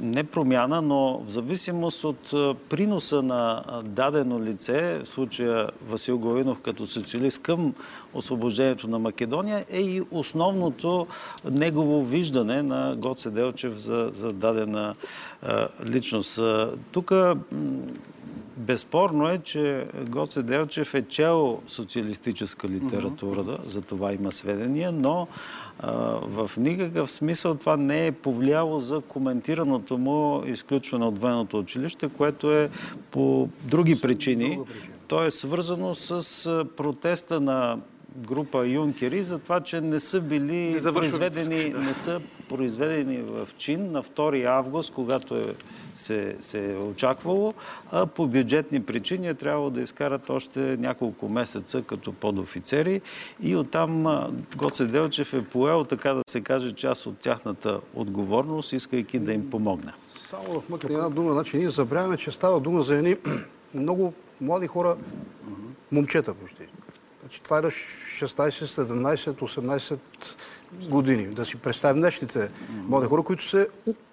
не 0.02 0.24
промяна, 0.24 0.82
но 0.82 1.22
в 1.26 1.30
зависимост 1.30 2.04
от 2.04 2.34
приноса 2.70 3.22
на 3.22 3.64
дадено 3.84 4.44
лице, 4.44 5.02
в 5.06 5.10
случая 5.10 5.70
Васил 5.90 6.20
Главинов 6.20 6.62
като 6.62 6.88
социалист 6.88 7.42
към 7.42 7.74
освобождението 8.14 8.88
на 8.88 9.00
Македония, 9.00 9.66
е 9.70 9.82
и 9.82 10.02
основното 10.12 11.08
негово 11.52 12.06
виждане 12.06 12.64
на 12.64 12.96
Гоце 12.96 13.30
Делчев 13.30 13.78
за, 13.78 14.10
за 14.14 14.34
дадена 14.34 14.96
личност. 15.86 16.40
Тук 16.92 17.12
Безспорно 18.58 19.30
е, 19.30 19.38
че 19.38 19.86
Гоце 20.10 20.44
Делчев 20.44 20.94
е 20.94 21.02
чел 21.02 21.62
социалистическа 21.68 22.68
литература, 22.68 23.44
mm-hmm. 23.44 23.70
за 23.70 23.82
това 23.82 24.14
има 24.14 24.32
сведения, 24.32 24.92
но 24.92 25.28
в 25.84 26.52
никакъв 26.58 27.12
смисъл 27.12 27.56
това 27.56 27.78
не 27.78 28.08
е 28.08 28.12
повлияло 28.12 28.80
за 28.80 29.02
коментираното 29.02 29.98
му 29.98 30.44
изключване 30.46 31.06
от 31.06 31.20
военното 31.20 31.60
училище, 31.60 32.10
което 32.10 32.52
е 32.52 32.70
по 33.12 33.50
други 33.64 34.02
причини. 34.02 34.60
То 35.08 35.26
е 35.26 35.32
свързано 35.32 35.96
с 35.96 36.66
протеста 36.78 37.42
на 37.42 37.78
група 38.18 38.68
юнкери 38.68 39.24
за 39.24 39.40
това, 39.40 39.62
че 39.62 39.82
не 39.82 40.00
са 40.00 40.22
били 40.22 40.80
произведени, 40.84 41.74
не 41.78 41.94
са 41.94 42.22
произведени 42.50 43.18
в 43.18 43.50
чин 43.58 43.92
на 43.92 44.04
2 44.04 44.46
август, 44.46 44.94
когато 44.94 45.36
е, 45.36 45.56
се, 45.96 46.36
се 46.40 46.72
е 46.72 46.78
очаквало, 46.78 47.54
а 47.92 48.06
по 48.06 48.28
бюджетни 48.28 48.84
причини 48.84 49.28
е 49.28 49.34
трябвало 49.34 49.70
да 49.70 49.82
изкарат 49.82 50.30
още 50.30 50.60
няколко 50.60 51.30
месеца 51.30 51.82
като 51.82 52.14
подофицери. 52.14 53.02
И 53.42 53.56
оттам 53.56 54.06
Гоце 54.56 54.86
Делчев 54.86 55.34
е 55.34 55.46
поел, 55.46 55.84
така 55.84 56.14
да 56.14 56.22
се 56.28 56.42
каже, 56.42 56.72
част 56.72 57.06
от 57.06 57.18
тяхната 57.18 57.80
отговорност, 57.94 58.74
искайки 58.74 59.20
да 59.20 59.34
им 59.34 59.50
помогне. 59.50 59.94
Само 60.28 60.54
да 60.54 60.60
вмъкна 60.60 60.94
една 60.94 61.10
дума, 61.10 61.34
значи 61.34 61.58
ние 61.58 61.70
забравяме, 61.70 62.18
че 62.18 62.32
става 62.32 62.60
дума 62.60 62.84
за 62.84 62.96
едни 62.96 63.16
много 63.74 64.14
млади 64.42 64.68
хора, 64.68 64.98
момчета 65.92 66.34
почти. 66.34 66.68
Значи 67.36 67.44
това 67.44 67.58
е 67.58 67.62
16, 67.62 68.66
17, 68.66 69.34
18 69.34 70.00
години. 70.90 71.28
Да 71.28 71.46
си 71.46 71.58
представим 71.58 72.02
днешните 72.02 72.50
млади 72.72 73.08
хора, 73.08 73.24
които 73.24 73.50
се 73.50 73.68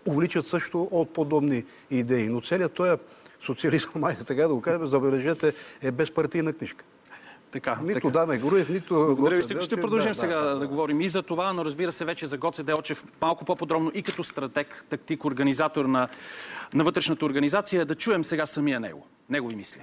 увличат 0.08 0.46
също 0.46 0.88
от 0.90 1.12
подобни 1.12 1.64
идеи. 1.90 2.28
Но 2.28 2.40
целият 2.40 2.72
този 2.72 3.00
социализъм, 3.40 3.92
майде 4.00 4.24
така 4.24 4.42
да 4.42 4.54
го 4.54 4.60
кажем, 4.60 4.86
забележете, 4.86 5.54
е 5.82 5.90
безпартийна 5.90 6.52
книжка. 6.52 6.84
Така, 7.50 7.78
нито 7.82 7.94
така. 7.94 8.10
Даме 8.10 8.38
Груев, 8.38 8.68
нито 8.68 9.16
Гоце 9.16 9.36
Делчев. 9.36 9.62
Ще 9.62 9.76
продължим 9.76 10.12
да, 10.12 10.18
сега 10.18 10.36
да, 10.36 10.50
да, 10.50 10.58
да, 10.58 10.66
говорим 10.66 11.00
и 11.00 11.08
за 11.08 11.22
това, 11.22 11.52
но 11.52 11.64
разбира 11.64 11.92
се 11.92 12.04
вече 12.04 12.26
за 12.26 12.38
Гоце 12.38 12.62
Делчев 12.62 13.04
малко 13.22 13.44
по-подробно 13.44 13.90
и 13.94 14.02
като 14.02 14.24
стратег, 14.24 14.84
тактик, 14.88 15.24
организатор 15.24 15.84
на, 15.84 16.08
на 16.74 16.84
вътрешната 16.84 17.24
организация. 17.24 17.86
Да 17.86 17.94
чуем 17.94 18.24
сега 18.24 18.46
самия 18.46 18.80
него. 18.80 19.06
Негови 19.30 19.56
мисли. 19.56 19.80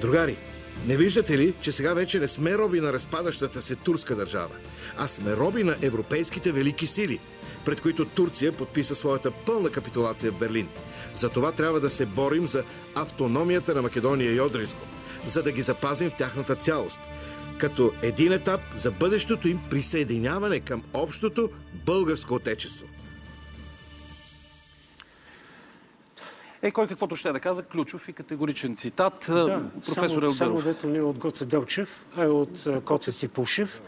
Другари, 0.00 0.38
не 0.86 0.96
виждате 0.96 1.38
ли, 1.38 1.54
че 1.60 1.72
сега 1.72 1.94
вече 1.94 2.18
не 2.18 2.28
сме 2.28 2.58
роби 2.58 2.80
на 2.80 2.92
разпадащата 2.92 3.62
се 3.62 3.74
турска 3.74 4.16
държава, 4.16 4.56
а 4.96 5.08
сме 5.08 5.36
роби 5.36 5.64
на 5.64 5.76
европейските 5.82 6.52
велики 6.52 6.86
сили, 6.86 7.20
пред 7.64 7.80
които 7.80 8.04
Турция 8.04 8.52
подписа 8.52 8.94
своята 8.94 9.30
пълна 9.30 9.70
капитулация 9.70 10.32
в 10.32 10.38
Берлин. 10.38 10.68
За 11.12 11.28
това 11.28 11.52
трябва 11.52 11.80
да 11.80 11.90
се 11.90 12.06
борим 12.06 12.46
за 12.46 12.64
автономията 12.94 13.74
на 13.74 13.82
Македония 13.82 14.34
и 14.34 14.40
Одринско, 14.40 14.86
за 15.26 15.42
да 15.42 15.52
ги 15.52 15.62
запазим 15.62 16.10
в 16.10 16.16
тяхната 16.16 16.54
цялост, 16.54 17.00
като 17.58 17.92
един 18.02 18.32
етап 18.32 18.60
за 18.76 18.90
бъдещото 18.90 19.48
им 19.48 19.60
присъединяване 19.70 20.60
към 20.60 20.82
общото 20.94 21.50
българско 21.86 22.34
отечество. 22.34 22.86
Е, 26.62 26.70
кой 26.70 26.86
каквото 26.86 27.16
ще 27.16 27.32
да 27.32 27.40
каза, 27.40 27.62
ключов 27.62 28.08
и 28.08 28.12
категоричен 28.12 28.76
цитат. 28.76 29.24
Да, 29.28 29.70
професор 29.86 30.22
само, 30.22 30.32
само 30.32 30.62
дето 30.62 30.88
не 30.88 30.98
е 30.98 31.02
от 31.02 31.18
Гоце 31.18 31.44
Делчев, 31.44 32.06
а 32.16 32.24
е 32.24 32.28
от 32.28 32.68
Коце 32.84 33.12
Сипушев. 33.12 33.82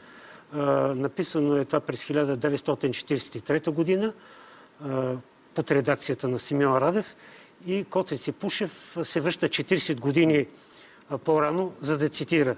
написано 0.94 1.56
е 1.56 1.64
това 1.64 1.80
през 1.80 2.04
1943 2.04 3.70
година 3.70 4.12
под 5.54 5.70
редакцията 5.70 6.28
на 6.28 6.38
Симеон 6.38 6.78
Радев 6.78 7.16
и 7.66 7.84
Коце 7.84 8.16
Сипушев 8.16 8.96
се 9.02 9.20
връща 9.20 9.48
40 9.48 10.00
години 10.00 10.46
по-рано, 11.24 11.72
за 11.80 11.98
да 11.98 12.08
цитира 12.08 12.56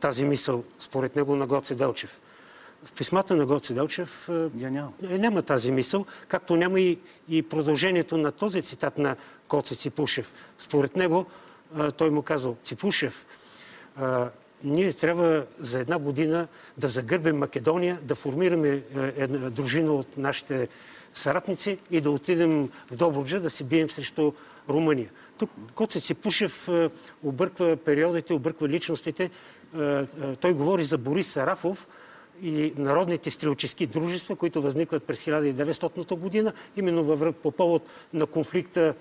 тази 0.00 0.24
мисъл, 0.24 0.64
според 0.78 1.16
него, 1.16 1.36
на 1.36 1.46
Гоце 1.46 1.74
Делчев 1.74 2.20
в 2.86 2.92
писмата 2.92 3.36
на 3.36 3.46
Гоце 3.46 3.74
Делчев 3.74 4.28
Я 4.56 4.70
няма. 4.70 4.92
Е, 5.10 5.18
няма 5.18 5.42
тази 5.42 5.72
мисъл, 5.72 6.06
както 6.28 6.56
няма 6.56 6.80
и, 6.80 6.98
и 7.28 7.42
продължението 7.42 8.16
на 8.16 8.32
този 8.32 8.62
цитат 8.62 8.98
на 8.98 9.16
Коце 9.48 9.74
Ципушев. 9.74 10.32
Според 10.58 10.96
него 10.96 11.26
той 11.96 12.10
му 12.10 12.22
казал, 12.22 12.56
Ципушев, 12.64 13.26
ние 14.64 14.92
трябва 14.92 15.46
за 15.58 15.80
една 15.80 15.98
година 15.98 16.48
да 16.78 16.88
загърбим 16.88 17.36
Македония, 17.36 17.98
да 18.02 18.14
формираме 18.14 18.68
е, 18.68 18.82
една 19.16 19.50
дружина 19.50 19.92
от 19.92 20.16
нашите 20.16 20.68
съратници 21.14 21.78
и 21.90 22.00
да 22.00 22.10
отидем 22.10 22.70
в 22.90 22.96
Добруджа 22.96 23.40
да 23.40 23.50
се 23.50 23.64
бием 23.64 23.90
срещу 23.90 24.32
Румъния. 24.68 25.10
Тук 25.38 25.50
Коце 25.74 26.00
Ципушев 26.00 26.68
обърква 27.22 27.76
периодите, 27.76 28.34
обърква 28.34 28.68
личностите. 28.68 29.30
Той 30.40 30.52
говори 30.52 30.84
за 30.84 30.98
Борис 30.98 31.28
Сарафов, 31.28 31.88
и 32.42 32.72
народните 32.76 33.30
стрелчески 33.30 33.86
дружества, 33.86 34.36
които 34.36 34.62
възникват 34.62 35.04
през 35.04 35.22
1900 35.22 36.14
година, 36.14 36.52
именно 36.76 37.32
по 37.42 37.50
повод 37.50 37.82
на 38.12 38.26
конфликта 38.26 38.94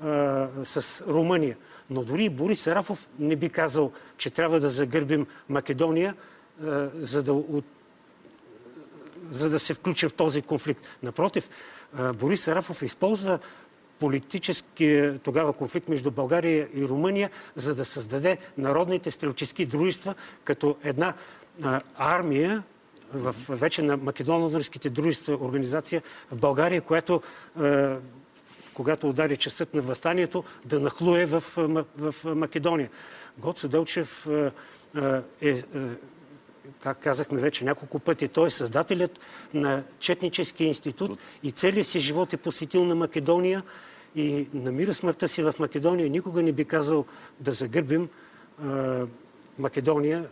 а, 0.00 0.48
с 0.64 1.04
Румъния. 1.08 1.56
Но 1.90 2.02
дори 2.04 2.28
Борис 2.28 2.60
Сарафов 2.60 3.08
не 3.18 3.36
би 3.36 3.48
казал, 3.48 3.92
че 4.16 4.30
трябва 4.30 4.60
да 4.60 4.70
загърбим 4.70 5.26
Македония, 5.48 6.14
а, 6.64 6.90
за, 6.94 7.22
да, 7.22 7.32
от, 7.32 7.64
за 9.30 9.50
да 9.50 9.58
се 9.58 9.74
включи 9.74 10.08
в 10.08 10.12
този 10.12 10.42
конфликт. 10.42 10.86
Напротив, 11.02 11.50
а, 11.94 12.12
Борис 12.12 12.42
Сарафов 12.42 12.82
използва 12.82 13.38
политически 14.00 15.10
тогава 15.22 15.52
конфликт 15.52 15.88
между 15.88 16.10
България 16.10 16.68
и 16.74 16.84
Румъния, 16.84 17.30
за 17.56 17.74
да 17.74 17.84
създаде 17.84 18.38
народните 18.58 19.10
стрелчески 19.10 19.66
дружества 19.66 20.14
като 20.44 20.76
една 20.84 21.14
армия, 21.96 22.62
в, 23.14 23.34
вече 23.48 23.82
на 23.82 23.98
македоно-дърските 23.98 24.90
дружества, 24.90 25.38
организация 25.40 26.02
в 26.30 26.36
България, 26.36 26.82
която 26.82 27.22
е, 27.62 27.96
когато 28.74 29.08
удари 29.08 29.36
часът 29.36 29.74
на 29.74 29.82
възстанието, 29.82 30.44
да 30.64 30.80
нахлуе 30.80 31.26
в, 31.26 31.44
в 31.96 32.14
Македония. 32.24 32.90
Гоцо 33.38 33.68
Делчев 33.68 34.26
е, 34.26 34.52
е, 35.40 35.62
как 36.80 36.98
казахме 37.00 37.40
вече 37.40 37.64
няколко 37.64 37.98
пъти, 37.98 38.28
той 38.28 38.46
е 38.46 38.50
създателят 38.50 39.20
на 39.54 39.82
Четническия 39.98 40.66
институт 40.66 41.18
и 41.42 41.52
целият 41.52 41.86
си 41.86 42.00
живот 42.00 42.32
е 42.32 42.36
посветил 42.36 42.84
на 42.84 42.94
Македония 42.94 43.62
и 44.14 44.48
намира 44.54 44.94
смъртта 44.94 45.28
си 45.28 45.42
в 45.42 45.54
Македония. 45.58 46.10
Никога 46.10 46.42
не 46.42 46.52
би 46.52 46.64
казал 46.64 47.04
да 47.40 47.52
загърбим 47.52 48.08
Македония 49.58 50.28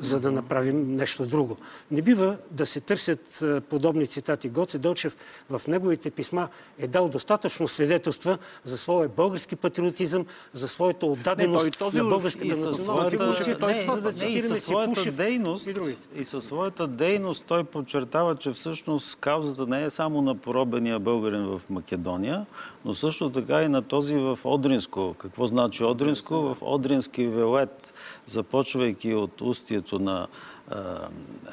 за 0.00 0.20
да 0.20 0.32
направим 0.32 0.96
нещо 0.96 1.26
друго. 1.26 1.56
Не 1.90 2.02
бива 2.02 2.36
да 2.50 2.66
се 2.66 2.80
търсят 2.80 3.44
подобни 3.68 4.06
цитати. 4.06 4.48
Гоце 4.48 4.78
Дълчев 4.78 5.16
в 5.50 5.62
неговите 5.68 6.10
писма 6.10 6.48
е 6.78 6.86
дал 6.86 7.08
достатъчно 7.08 7.68
свидетелства 7.68 8.38
за 8.64 8.78
своя 8.78 9.08
български 9.08 9.56
патриотизъм, 9.56 10.26
за 10.52 10.68
своята 10.68 11.06
отдаденост 11.06 11.64
не, 11.64 11.70
този 11.70 11.98
на 11.98 12.04
българската 12.04 12.56
национална 12.56 13.10
и 14.26 14.40
със 14.40 14.60
своята 14.60 15.12
дейност, 15.12 15.66
и, 15.66 15.74
и 16.14 16.24
със 16.24 16.44
своята 16.44 16.86
дейност 16.86 17.44
той 17.46 17.64
подчертава, 17.64 18.36
че 18.36 18.52
всъщност 18.52 19.16
каузата 19.16 19.66
не 19.66 19.84
е 19.84 19.90
само 19.90 20.22
на 20.22 20.34
поробения 20.34 20.98
българин 20.98 21.46
в 21.46 21.60
Македония, 21.70 22.46
но 22.84 22.94
също 22.94 23.30
така 23.30 23.62
и 23.62 23.68
на 23.68 23.82
този 23.82 24.14
в 24.14 24.38
Одринско. 24.44 25.14
Какво 25.18 25.46
значи 25.46 25.84
Одринско? 25.84 26.34
В 26.34 26.56
Одрински 26.60 27.26
велет, 27.26 27.92
започвайки 28.30 29.14
от 29.14 29.40
устието 29.40 29.98
на 29.98 30.26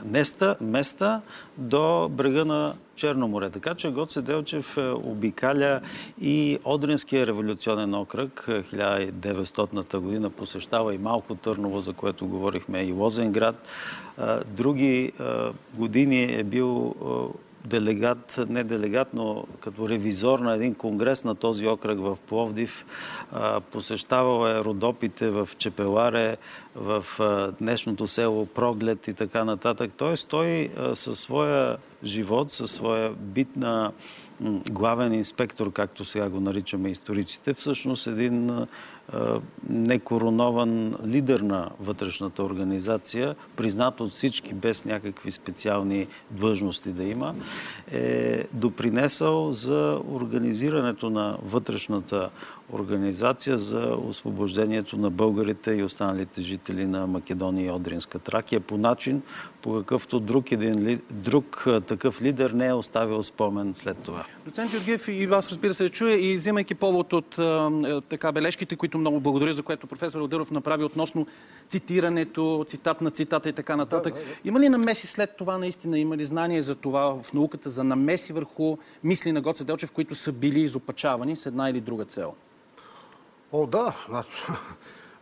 Неста, 0.06 0.56
места 0.62 1.22
до 1.58 2.10
брега 2.10 2.46
на 2.46 2.74
Черно 2.96 3.28
море. 3.28 3.50
Така 3.50 3.76
че 3.76 3.92
Гоце 3.92 4.22
Делчев 4.22 4.78
е, 4.78 4.90
обикаля 4.90 5.82
и 6.22 6.60
Одринския 6.64 7.28
революционен 7.28 7.94
окръг 7.94 8.46
1900-та 8.48 10.00
година 10.00 10.30
посещава 10.30 10.96
и 10.96 10.98
Малко 10.98 11.36
Търново, 11.36 11.78
за 11.78 11.94
което 11.94 12.28
говорихме, 12.28 12.84
и 12.84 12.92
Лозенград. 12.92 13.68
Други 14.48 15.12
години 15.74 16.24
е 16.24 16.44
бил 16.44 16.96
делегат, 17.68 18.46
не 18.50 18.64
делегат, 18.64 19.14
но 19.14 19.46
като 19.60 19.90
ревизор 19.90 20.40
на 20.40 20.56
един 20.56 20.76
конгрес 20.76 21.24
на 21.24 21.36
този 21.36 21.68
окръг 21.68 22.00
в 22.00 22.18
Пловдив. 22.28 22.86
Посещавал 23.72 24.48
е 24.48 24.64
родопите 24.64 25.30
в 25.30 25.50
Чепеларе, 25.58 26.38
в 26.76 27.06
днешното 27.60 28.08
село 28.08 28.46
Проглед 28.46 29.08
и 29.08 29.14
така 29.14 29.46
нататък. 29.46 29.92
Тоест 29.98 30.28
той 30.28 30.70
със 30.94 31.20
своя 31.20 31.78
живот, 32.04 32.52
със 32.52 32.72
своя 32.72 33.10
бит 33.14 33.56
на 33.56 33.92
главен 34.72 35.14
инспектор, 35.14 35.72
както 35.72 36.06
сега 36.06 36.30
го 36.30 36.40
наричаме 36.40 36.90
историците, 36.90 37.54
всъщност 37.54 38.08
един 38.08 38.52
некоронован 39.70 40.96
лидер 41.06 41.40
на 41.40 41.70
вътрешната 41.80 42.44
организация, 42.44 43.36
признат 43.56 44.02
от 44.02 44.12
всички, 44.12 44.54
без 44.54 44.86
някакви 44.86 45.32
специални 45.32 46.08
длъжности 46.32 46.90
да 46.90 47.04
има, 47.04 47.36
е 47.92 48.44
допринесъл 48.54 49.54
за 49.54 50.02
организирането 50.12 51.10
на 51.10 51.38
вътрешната 51.44 52.30
организация 52.74 53.58
за 53.58 53.98
освобождението 54.08 54.98
на 54.98 55.10
българите 55.10 55.72
и 55.72 55.84
останалите 55.84 56.42
жители 56.42 56.86
на 56.86 57.08
Македония 57.08 57.68
и 57.68 57.72
Одринска 57.72 58.20
Тракия 58.20 58.60
по 58.60 58.78
начин, 58.78 59.22
по 59.62 59.74
какъвто 59.78 60.20
друг, 60.20 60.52
един, 60.52 61.02
друг 61.12 61.66
такъв 61.88 62.22
лидер 62.22 62.50
не 62.50 62.68
е 62.68 62.74
оставил 62.74 63.24
спомен 63.24 63.74
след 63.74 63.98
това. 63.98 64.26
Доцент 64.46 64.72
Георгиев 64.72 65.08
и 65.08 65.28
вас 65.28 65.50
разбира 65.50 65.74
се 65.74 65.90
чуе 65.90 66.12
и 66.12 66.38
взимайки 66.38 66.76
повод 66.76 67.14
от 67.14 67.40
така 68.10 68.32
бележките, 68.32 68.76
които 68.76 68.98
много 68.98 69.20
благодаря, 69.20 69.54
за 69.54 69.64
което 69.64 69.88
професор 69.88 70.20
Одъров 70.20 70.52
направи 70.52 70.84
относно 70.84 71.28
цитирането, 71.70 72.66
цитат 72.68 73.02
на 73.02 73.12
цитата 73.12 73.50
и 73.50 73.54
така 73.54 73.76
нататък. 73.76 74.14
Да, 74.14 74.20
да, 74.20 74.26
да. 74.26 74.32
Има 74.46 74.60
ли 74.60 74.70
намеси 74.70 75.08
след 75.08 75.38
това 75.38 75.58
наистина? 75.58 76.00
Има 76.00 76.18
ли 76.18 76.26
знание 76.26 76.62
за 76.62 76.76
това 76.76 77.22
в 77.24 77.34
науката, 77.34 77.70
за 77.70 77.84
намеси 77.84 78.34
върху 78.34 78.78
мисли 79.04 79.32
на 79.32 79.42
Гоце 79.42 79.64
Делчев, 79.64 79.92
които 79.92 80.16
са 80.16 80.32
били 80.32 80.62
изопачавани 80.62 81.36
с 81.36 81.46
една 81.46 81.70
или 81.70 81.82
друга 81.82 82.06
цел? 82.06 82.34
О, 83.52 83.68
да. 83.68 83.94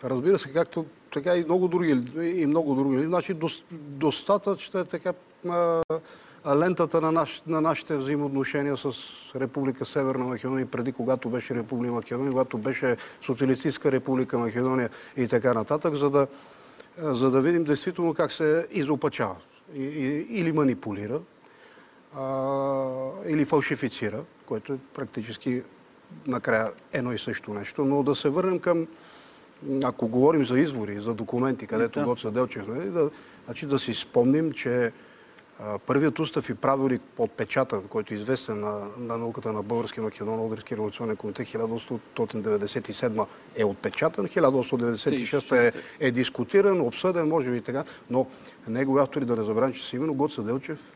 Разбира 0.03 0.39
се, 0.39 0.53
както 0.53 0.85
така 1.15 1.37
и 1.37 1.43
много 1.43 1.67
други. 1.67 2.03
И 2.39 2.45
много 2.45 2.75
други. 2.75 3.05
Значи, 3.05 3.35
достатъчно 3.71 4.79
е 4.79 4.85
така 4.85 5.13
лентата 6.55 7.01
на, 7.01 7.11
наш, 7.11 7.43
на 7.47 7.61
нашите 7.61 7.97
взаимоотношения 7.97 8.77
с 8.77 8.91
Република 9.35 9.85
Северна 9.85 10.25
Македония, 10.25 10.65
преди 10.65 10.91
когато 10.91 11.29
беше 11.29 11.55
Република 11.55 11.93
Македония, 11.93 12.31
когато 12.31 12.57
беше 12.57 12.97
Социалистическа 13.21 13.91
република 13.91 14.37
Македония 14.37 14.89
и 15.17 15.27
така 15.27 15.53
нататък, 15.53 15.95
за 15.95 16.09
да, 16.09 16.27
за 16.97 17.31
да 17.31 17.41
видим 17.41 17.63
действително 17.63 18.13
как 18.13 18.31
се 18.31 18.67
изопачава 18.71 19.35
и, 19.73 19.83
и, 19.83 20.39
или 20.39 20.51
манипулира, 20.51 21.21
а, 22.13 23.09
или 23.27 23.45
фалшифицира, 23.45 24.23
което 24.45 24.73
е 24.73 24.77
практически 24.93 25.63
накрая 26.27 26.71
едно 26.93 27.13
и 27.13 27.19
също 27.19 27.53
нещо. 27.53 27.85
Но 27.85 28.03
да 28.03 28.15
се 28.15 28.29
върнем 28.29 28.59
към, 28.59 28.87
ако 29.83 30.07
говорим 30.07 30.45
за 30.45 30.59
извори, 30.59 30.99
за 30.99 31.13
документи, 31.13 31.67
където 31.67 31.99
да. 31.99 32.05
Гоца 32.05 32.31
Делчев, 32.31 32.67
нали, 32.67 32.89
да, 32.89 33.09
значи 33.45 33.65
да 33.65 33.79
си 33.79 33.93
спомним, 33.93 34.51
че 34.51 34.91
а, 35.59 35.79
първият 35.79 36.19
устав 36.19 36.49
и 36.49 36.55
правилник 36.55 37.01
подпечатан, 37.15 37.87
който 37.89 38.13
е 38.13 38.17
известен 38.17 38.59
на, 38.59 38.87
на 38.97 39.17
науката 39.17 39.53
на 39.53 39.63
Български 39.63 39.99
Македон, 39.99 40.39
Одрински 40.39 40.75
революционен 40.75 41.15
комитет 41.15 41.47
1897 41.47 43.27
е 43.55 43.63
отпечатан, 43.63 44.27
1896 44.27 45.67
е, 45.67 45.71
е 46.07 46.11
дискутиран, 46.11 46.81
обсъден, 46.81 47.27
може 47.27 47.51
би 47.51 47.61
така, 47.61 47.83
но 48.09 48.27
негови 48.67 49.01
автори 49.01 49.25
да 49.25 49.35
не 49.35 49.43
забравим, 49.43 49.73
че 49.73 49.87
са 49.87 49.95
именно 49.95 50.13
Гоца 50.13 50.43
Делчев 50.43 50.95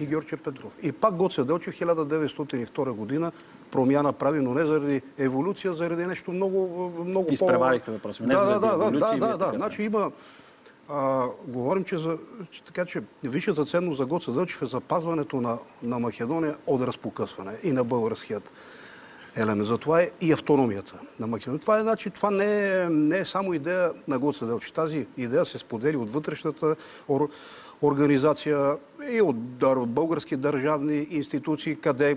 и 0.00 0.06
Георгия 0.06 0.38
Петров. 0.38 0.72
И 0.82 0.92
пак 0.92 1.16
Гоце 1.16 1.44
Делчев 1.44 1.74
1902 1.74 2.92
година 2.92 3.32
промяна 3.70 4.12
прави, 4.12 4.40
но 4.40 4.54
не 4.54 4.66
заради 4.66 5.02
еволюция, 5.18 5.74
заради 5.74 6.06
нещо 6.06 6.32
много, 6.32 6.92
много 7.04 7.32
Изпреварихте 7.32 7.90
въпроса. 7.90 8.22
Да, 8.22 8.44
да, 8.44 8.58
да, 8.58 8.90
да, 8.90 9.16
да, 9.16 9.36
да. 9.36 9.52
Значи 9.56 9.82
има... 9.82 10.12
А, 10.90 11.26
говорим, 11.46 11.84
че, 11.84 11.98
за, 11.98 12.18
че, 12.50 12.62
така, 12.62 12.84
че 12.84 13.02
висшата 13.24 13.64
ценност 13.64 13.98
за 13.98 14.06
Гоце 14.06 14.30
Делчев 14.32 14.62
е 14.62 14.66
запазването 14.66 15.40
на, 15.40 15.58
на 15.82 15.98
Македония 15.98 16.56
от 16.66 16.82
разпокъсване 16.82 17.52
и 17.62 17.72
на 17.72 17.84
българският 17.84 18.52
елемент. 19.36 19.66
Затова 19.66 20.00
е 20.02 20.10
и 20.20 20.32
автономията 20.32 21.00
на 21.20 21.26
Македония. 21.26 21.60
Това, 21.60 21.78
е, 21.78 21.82
значи, 21.82 22.10
това 22.10 22.30
не, 22.30 22.80
е, 22.82 22.88
не 22.88 23.18
е 23.18 23.24
само 23.24 23.54
идея 23.54 23.92
на 24.08 24.18
Гоце 24.18 24.46
Делчев. 24.46 24.72
Тази 24.72 25.06
идея 25.16 25.46
се 25.46 25.58
сподели 25.58 25.96
от 25.96 26.10
вътрешната 26.10 26.76
организация 27.82 28.76
и 29.10 29.22
от 29.22 29.36
български 29.88 30.36
държавни 30.36 31.06
институции, 31.10 31.76
къде, 31.76 32.16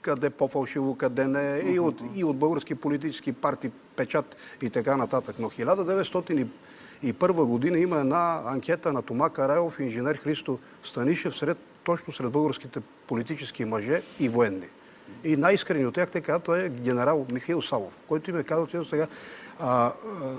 къде 0.00 0.30
по-фалшиво, 0.30 0.94
къде 0.94 1.26
не, 1.26 1.62
и 1.72 1.78
от, 1.78 2.02
и 2.14 2.24
от 2.24 2.36
български 2.36 2.74
политически 2.74 3.32
партии, 3.32 3.70
печат 3.96 4.36
и 4.62 4.70
така 4.70 4.96
нататък. 4.96 5.36
Но 5.38 5.50
1901 5.50 7.44
година 7.44 7.78
има 7.78 7.98
една 7.98 8.40
анкета 8.46 8.92
на 8.92 9.02
Тома 9.02 9.30
Карайлов 9.30 9.80
и 9.80 9.82
инженер 9.82 10.16
Христо 10.16 10.58
Станишев 10.82 11.36
сред, 11.36 11.58
точно 11.84 12.12
сред 12.12 12.30
българските 12.30 12.80
политически 13.06 13.64
мъже 13.64 14.02
и 14.20 14.28
военни. 14.28 14.66
И 15.24 15.36
най-искрени 15.36 15.86
от 15.86 15.94
тях 15.94 16.10
те 16.10 16.20
казват, 16.20 16.42
той 16.42 16.64
е 16.64 16.68
генерал 16.68 17.26
Михаил 17.32 17.62
Савов, 17.62 18.00
който 18.06 18.30
им 18.30 18.38
е 18.38 18.42
казал 18.42 18.84
сега, 18.84 19.06
а, 19.58 19.92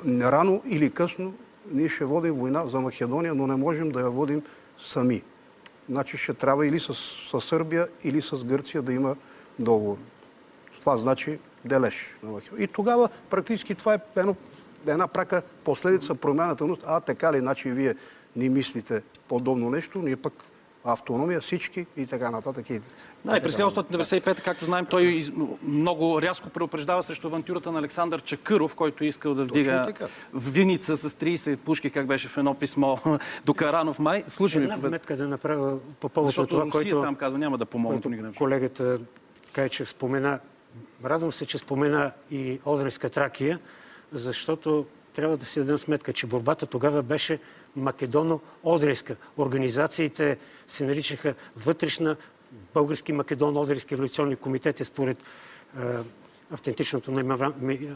а, 0.05 0.31
рано 0.31 0.61
или 0.65 0.89
късно 0.89 1.33
ние 1.71 1.89
ще 1.89 2.05
водим 2.05 2.33
война 2.33 2.67
за 2.67 2.79
Македония, 2.79 3.35
но 3.35 3.47
не 3.47 3.55
можем 3.55 3.89
да 3.89 3.99
я 3.99 4.09
водим 4.09 4.41
сами. 4.81 5.23
Значи 5.89 6.17
ще 6.17 6.33
трябва 6.33 6.67
или 6.67 6.79
с, 6.79 6.93
с 7.31 7.41
Сърбия, 7.41 7.87
или 8.03 8.21
с 8.21 8.43
Гърция 8.45 8.81
да 8.81 8.93
има 8.93 9.15
договор. 9.59 9.97
Това 10.79 10.97
значи 10.97 11.39
дележ 11.65 12.15
на 12.23 12.31
Македония. 12.31 12.63
И 12.63 12.67
тогава 12.67 13.09
практически 13.29 13.75
това 13.75 13.93
е 13.93 13.99
едно, 14.15 14.35
една 14.87 15.07
прака 15.07 15.41
последица 15.63 16.15
промяната. 16.15 16.67
А 16.85 16.99
така 16.99 17.33
ли, 17.33 17.39
значи 17.39 17.69
вие 17.69 17.95
ни 18.35 18.49
мислите 18.49 19.03
подобно 19.27 19.69
нещо, 19.69 19.99
ние 19.99 20.15
пък 20.15 20.33
автономия, 20.83 21.41
всички 21.41 21.85
и 21.97 22.05
така 22.05 22.31
нататък. 22.31 22.65
Да, 23.25 23.37
и 23.37 23.41
през 23.41 23.55
1995, 23.55 24.43
както 24.43 24.65
знаем, 24.65 24.85
той 24.85 25.29
много 25.63 26.21
рязко 26.21 26.49
преупреждава 26.49 27.03
срещу 27.03 27.27
авантюрата 27.27 27.71
на 27.71 27.79
Александър 27.79 28.21
Чакъров, 28.21 28.75
който 28.75 29.03
искал 29.03 29.33
да 29.33 29.45
вдига 29.45 29.93
виница 30.33 30.97
с 30.97 31.09
30 31.09 31.57
пушки, 31.57 31.89
как 31.89 32.07
беше 32.07 32.27
в 32.27 32.37
едно 32.37 32.53
писмо 32.53 32.97
до 33.45 33.53
Каранов 33.53 33.99
май. 33.99 34.23
Слушай 34.27 34.63
Една 34.63 34.75
ми. 34.75 34.81
вметка 34.81 35.17
да 35.17 35.27
направя 35.27 35.77
по 35.99 36.09
повод 36.09 36.25
Защото 36.25 36.49
това, 36.49 36.65
Русия 36.65 36.81
който, 36.81 37.01
там 37.01 37.15
казва, 37.15 37.39
няма 37.39 37.57
да 37.57 37.65
помогне. 37.65 38.33
Колегата 38.37 38.99
Кайчев 39.53 39.89
спомена. 39.89 40.39
Радвам 41.05 41.31
се, 41.31 41.45
че 41.45 41.57
спомена 41.57 42.11
и 42.31 42.59
Одринска 42.65 43.09
Тракия, 43.09 43.59
защото 44.11 44.85
трябва 45.13 45.37
да 45.37 45.45
си 45.45 45.59
дадем 45.59 45.77
сметка, 45.77 46.13
че 46.13 46.27
борбата 46.27 46.65
тогава 46.65 47.03
беше 47.03 47.39
македоно-одрийска. 47.77 49.15
Организациите 49.37 50.37
се 50.67 50.85
наричаха 50.85 51.35
вътрешна 51.55 52.15
български 52.73 53.13
македоно-одрийски 53.13 53.91
революционни 53.91 54.35
комитети 54.35 54.85
според 54.85 55.17
автентичното 56.51 57.11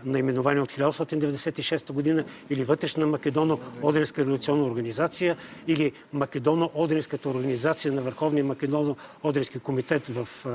наименование 0.05 0.61
от 0.61 0.71
1896 0.71 1.91
година 1.91 2.23
или 2.49 2.63
Вътрешна 2.63 3.07
Македоно-Одринска 3.07 4.17
революционна 4.17 4.65
организация 4.65 5.37
или 5.67 5.91
Македоно-Одринската 6.15 7.25
организация 7.25 7.93
на 7.93 8.01
Върховния 8.01 8.45
Македоно-Одрински 8.45 9.59
комитет 9.59 10.07
в 10.07 10.45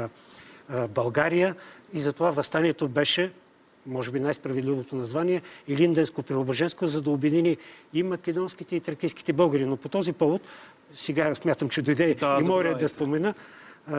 България. 0.89 1.55
И 1.93 2.01
затова 2.01 2.31
възстанието 2.31 2.89
беше 2.89 3.33
може 3.87 4.11
би 4.11 4.21
най-справедливото 4.21 4.97
название, 4.97 5.43
Илинденско-Преображенско, 5.69 6.85
за 6.85 7.03
да 7.03 7.11
обедини 7.11 7.57
и 7.93 8.03
македонските 8.03 8.77
и 8.77 8.81
тракийските 8.81 9.33
българи. 9.33 9.67
Но 9.67 9.77
по 9.77 9.89
този 9.89 10.13
повод, 10.13 10.43
сега 10.95 11.35
смятам, 11.35 11.69
че 11.69 11.83
дойде 11.83 12.15
да, 12.15 12.39
и 12.41 12.45
моя 12.45 12.79
да 12.79 12.89
спомена, 12.89 13.35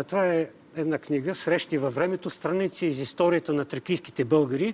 това 0.07 0.33
е 0.33 0.49
една 0.75 0.97
книга 0.97 1.35
«Срещи 1.35 1.77
във 1.77 1.95
времето. 1.95 2.29
Страници 2.29 2.85
из 2.85 2.99
историята 2.99 3.53
на 3.53 3.65
тракийските 3.65 4.25
българи». 4.25 4.73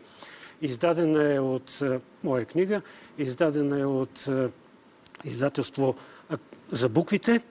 Издадена 0.61 1.33
е 1.33 1.39
от 1.39 1.79
моя 2.23 2.45
книга, 2.45 2.81
издадена 3.17 3.79
е 3.79 3.85
от 3.85 4.27
издателство 5.23 5.95
за 6.71 6.89
буквите 6.89 7.41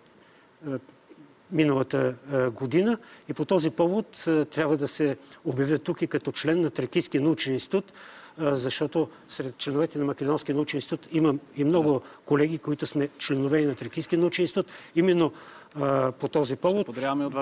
миналата 1.53 2.15
година. 2.55 2.99
И 3.29 3.33
по 3.33 3.45
този 3.45 3.71
повод 3.71 4.25
трябва 4.51 4.77
да 4.77 4.89
се 4.89 5.17
обявя 5.45 5.79
тук 5.79 6.03
и 6.03 6.07
като 6.07 6.33
член 6.33 6.61
на 6.61 6.71
Тракийския 6.71 7.21
научен 7.21 7.55
институт, 7.55 7.93
защото 8.39 9.09
сред 9.29 9.59
членовете 9.59 9.99
на 9.99 10.05
Македонския 10.05 10.55
научен 10.55 10.79
институт 10.79 11.09
имам 11.13 11.41
и 11.57 11.65
много 11.65 12.03
колеги, 12.25 12.59
които 12.59 12.87
сме 12.87 13.09
членове 13.19 13.59
и 13.61 13.67
на 13.67 13.75
Тракийския 13.75 14.19
научен 14.19 14.43
институт. 14.43 14.67
Именно 14.95 15.33
по 16.21 16.29
този 16.29 16.57
повод 16.57 16.87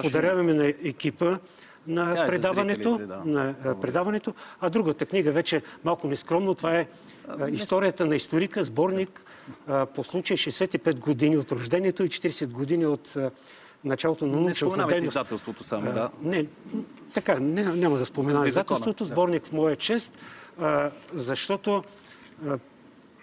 подаряваме 0.03 0.55
на 0.55 0.67
екипа 0.67 1.39
на 1.87 2.27
предаването, 2.27 2.99
да. 2.99 3.23
на 3.25 3.55
предаването. 3.81 4.35
А 4.61 4.71
другата 4.71 5.07
книга 5.07 5.33
вече 5.33 5.63
малко 5.85 6.09
нескромно, 6.09 6.55
това 6.55 6.77
е 6.77 6.87
историята 7.51 8.07
на 8.07 8.17
историка, 8.17 8.65
сборник 8.65 9.25
по 9.95 10.05
случай 10.05 10.37
65 10.37 10.99
години 10.99 11.39
от 11.39 11.53
рождението 11.53 12.05
и 12.05 12.09
40 12.09 12.47
години 12.47 12.87
от 12.87 13.17
началото 13.85 14.27
на 14.27 14.41
научната 14.41 14.77
дейност. 14.77 15.01
Не 15.01 15.09
издателството 15.09 15.65
само, 15.65 15.93
да. 15.93 16.11
Не, 16.23 16.47
така, 17.15 17.39
не, 17.41 17.65
няма 17.65 17.99
да 17.99 18.07
споменам 18.07 18.47
издателството, 18.47 19.05
сборник 19.05 19.47
в 19.47 19.53
моя 19.53 19.77
чест, 19.77 20.13
а, 20.59 20.91
защото 21.15 21.85
а, 22.47 22.59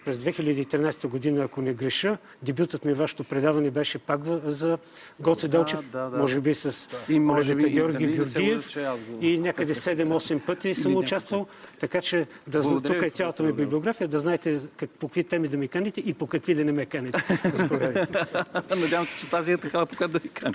през 0.08 0.18
2013 0.18 1.06
година, 1.08 1.44
ако 1.44 1.62
не 1.62 1.74
греша, 1.74 2.18
дебютът 2.42 2.84
ми 2.84 2.94
вашето 2.94 3.24
предаване 3.24 3.70
беше 3.70 3.98
пак 3.98 4.20
за 4.44 4.78
Гоце 5.20 5.48
Делчев, 5.48 5.90
да, 5.90 6.10
да, 6.10 6.18
може 6.18 6.40
би 6.40 6.54
с 6.54 6.88
да. 7.08 7.26
колегата 7.26 7.68
Георги 7.68 8.06
да 8.06 8.12
Георгиев 8.12 8.76
и 9.20 9.38
някъде 9.38 9.74
7-8 9.74 10.40
пъти 10.40 10.74
съм 10.74 10.96
участвал, 10.96 11.46
така 11.80 12.00
че 12.00 12.26
да, 12.46 12.62
тук 12.62 13.02
е 13.02 13.10
цялата 13.10 13.42
ми 13.42 13.52
библиография, 13.52 14.08
да 14.08 14.20
знаете 14.20 14.60
как, 14.76 14.90
по 14.90 15.08
какви 15.08 15.24
теми 15.24 15.48
да 15.48 15.56
ме 15.56 15.68
каните 15.68 16.00
и 16.00 16.14
по 16.14 16.26
какви 16.26 16.54
да 16.54 16.64
не 16.64 16.72
ме 16.72 16.86
каните. 16.86 17.24
Надявам 18.76 19.06
се, 19.06 19.16
че 19.16 19.30
тази 19.30 19.52
е 19.52 19.56
такава, 19.56 19.86
по 19.86 20.08
да 20.08 20.18
ви 20.18 20.28
каня. 20.28 20.54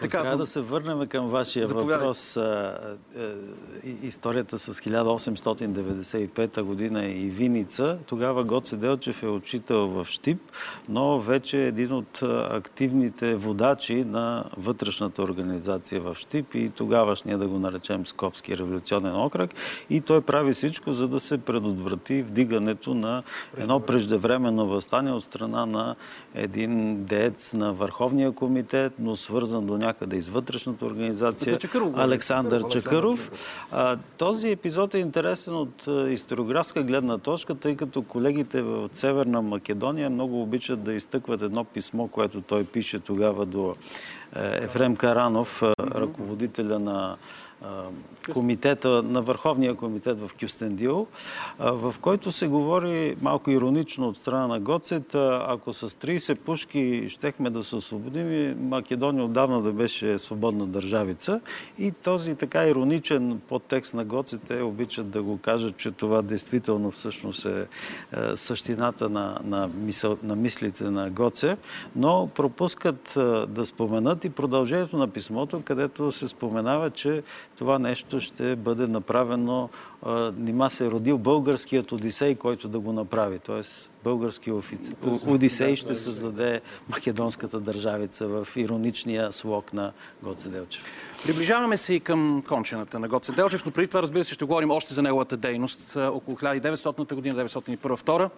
така, 0.00 0.22
трябва 0.22 0.36
да 0.36 0.46
се 0.46 0.60
върнем 0.60 1.06
към 1.06 1.28
вашия 1.28 1.66
въпрос. 1.66 2.36
А, 2.36 2.40
а, 3.18 3.34
историята 4.02 4.58
с 4.58 4.74
1895 4.80 6.62
година 6.62 7.06
и 7.06 7.30
Виница. 7.30 7.98
Тогава 8.06 8.27
Гоце 8.32 8.76
Делчев 8.76 9.22
е 9.22 9.28
учител 9.28 9.88
в 9.88 10.06
Штип, 10.08 10.40
но 10.88 11.20
вече 11.20 11.58
е 11.58 11.66
един 11.66 11.92
от 11.92 12.22
активните 12.50 13.34
водачи 13.34 14.04
на 14.04 14.44
вътрешната 14.56 15.22
организация 15.22 16.00
в 16.00 16.16
Штип 16.18 16.54
и 16.54 16.70
тогавашния, 16.70 17.38
да 17.38 17.48
го 17.48 17.58
наречем, 17.58 18.06
Скопски 18.06 18.56
революционен 18.56 19.16
окръг. 19.16 19.54
И 19.90 20.00
той 20.00 20.20
прави 20.20 20.52
всичко, 20.52 20.92
за 20.92 21.08
да 21.08 21.20
се 21.20 21.38
предотврати 21.38 22.22
вдигането 22.22 22.94
на 22.94 23.22
едно 23.58 23.80
преждевременно 23.80 24.66
възстание 24.66 25.12
от 25.12 25.24
страна 25.24 25.66
на 25.66 25.96
един 26.34 27.04
деец 27.04 27.54
на 27.54 27.72
Върховния 27.72 28.32
комитет, 28.32 28.92
но 28.98 29.16
свързан 29.16 29.66
до 29.66 29.78
някъде 29.78 30.16
из 30.16 30.28
вътрешната 30.28 30.86
организация. 30.86 31.58
Александър 31.96 32.68
Чакъров. 32.68 33.30
Този 34.18 34.50
епизод 34.50 34.94
е 34.94 34.98
интересен 34.98 35.54
от 35.54 35.88
историографска 36.08 36.82
гледна 36.82 37.18
точка, 37.18 37.54
тъй 37.54 37.76
като 37.76 38.02
колегите 38.18 38.62
от 38.62 38.96
Северна 38.96 39.42
Македония 39.42 40.10
много 40.10 40.42
обичат 40.42 40.82
да 40.82 40.92
изтъкват 40.92 41.42
едно 41.42 41.64
писмо, 41.64 42.08
което 42.08 42.40
той 42.40 42.64
пише 42.64 42.98
тогава 42.98 43.46
до 43.46 43.74
Ефрем 44.36 44.96
Каранов, 44.96 45.62
ръководителя 45.80 46.78
на 46.78 47.16
комитета, 48.32 49.02
на 49.02 49.22
Върховния 49.22 49.74
комитет 49.74 50.20
в 50.20 50.30
Кюстендил, 50.40 51.06
в 51.58 51.94
който 52.00 52.32
се 52.32 52.48
говори 52.48 53.16
малко 53.22 53.50
иронично 53.50 54.08
от 54.08 54.18
страна 54.18 54.46
на 54.46 54.60
Гоцет, 54.60 55.14
ако 55.14 55.74
с 55.74 55.90
30 55.90 56.34
пушки 56.34 57.06
щехме 57.08 57.50
да 57.50 57.64
се 57.64 57.76
освободим, 57.76 58.56
Македония 58.68 59.24
отдавна 59.24 59.62
да 59.62 59.72
беше 59.72 60.18
свободна 60.18 60.66
държавица. 60.66 61.40
И 61.78 61.92
този 61.92 62.34
така 62.34 62.66
ироничен 62.66 63.40
подтекст 63.48 63.94
на 63.94 64.04
Гоцет 64.04 64.50
е 64.50 64.62
обичат 64.62 65.10
да 65.10 65.22
го 65.22 65.38
кажат, 65.38 65.76
че 65.76 65.90
това 65.90 66.22
действително 66.22 66.90
всъщност 66.90 67.44
е, 67.44 67.60
е 67.60 67.66
същината 68.36 69.08
на, 69.08 69.38
на, 69.44 69.68
мисъл, 69.74 70.16
на 70.22 70.36
мислите 70.36 70.84
на 70.84 71.10
Гоце, 71.10 71.56
но 71.96 72.28
пропускат 72.34 73.12
да 73.48 73.66
споменат 73.66 74.24
и 74.24 74.30
продължението 74.30 74.96
на 74.96 75.08
писмото, 75.08 75.62
където 75.64 76.12
се 76.12 76.28
споменава, 76.28 76.90
че 76.90 77.22
това 77.58 77.78
нещо 77.78 78.20
ще 78.20 78.56
бъде 78.56 78.86
направено. 78.86 79.68
Нима 80.36 80.70
се 80.70 80.86
е 80.86 80.90
родил 80.90 81.18
българският 81.18 81.92
Одисей, 81.92 82.34
който 82.34 82.68
да 82.68 82.78
го 82.78 82.92
направи. 82.92 83.38
Тоест 83.38 83.90
български 84.04 84.50
офици... 84.52 84.94
Одисей 85.26 85.76
ще 85.76 85.94
създаде 85.94 86.60
македонската 86.88 87.60
държавица 87.60 88.26
в 88.26 88.48
ироничния 88.56 89.32
слог 89.32 89.72
на 89.72 89.92
Гоце 90.22 90.48
Делчев. 90.48 90.84
Приближаваме 91.26 91.76
се 91.76 91.94
и 91.94 92.00
към 92.00 92.42
кончената 92.48 92.98
на 92.98 93.08
Гоце 93.08 93.32
Делчев, 93.32 93.66
но 93.66 93.72
преди 93.72 93.88
това, 93.88 94.02
разбира 94.02 94.24
се, 94.24 94.34
ще 94.34 94.44
говорим 94.44 94.70
още 94.70 94.94
за 94.94 95.02
неговата 95.02 95.36
дейност 95.36 95.96
около 95.96 96.36
1900 96.36 97.14
година, 97.14 97.48
1901-1902. 97.48 98.30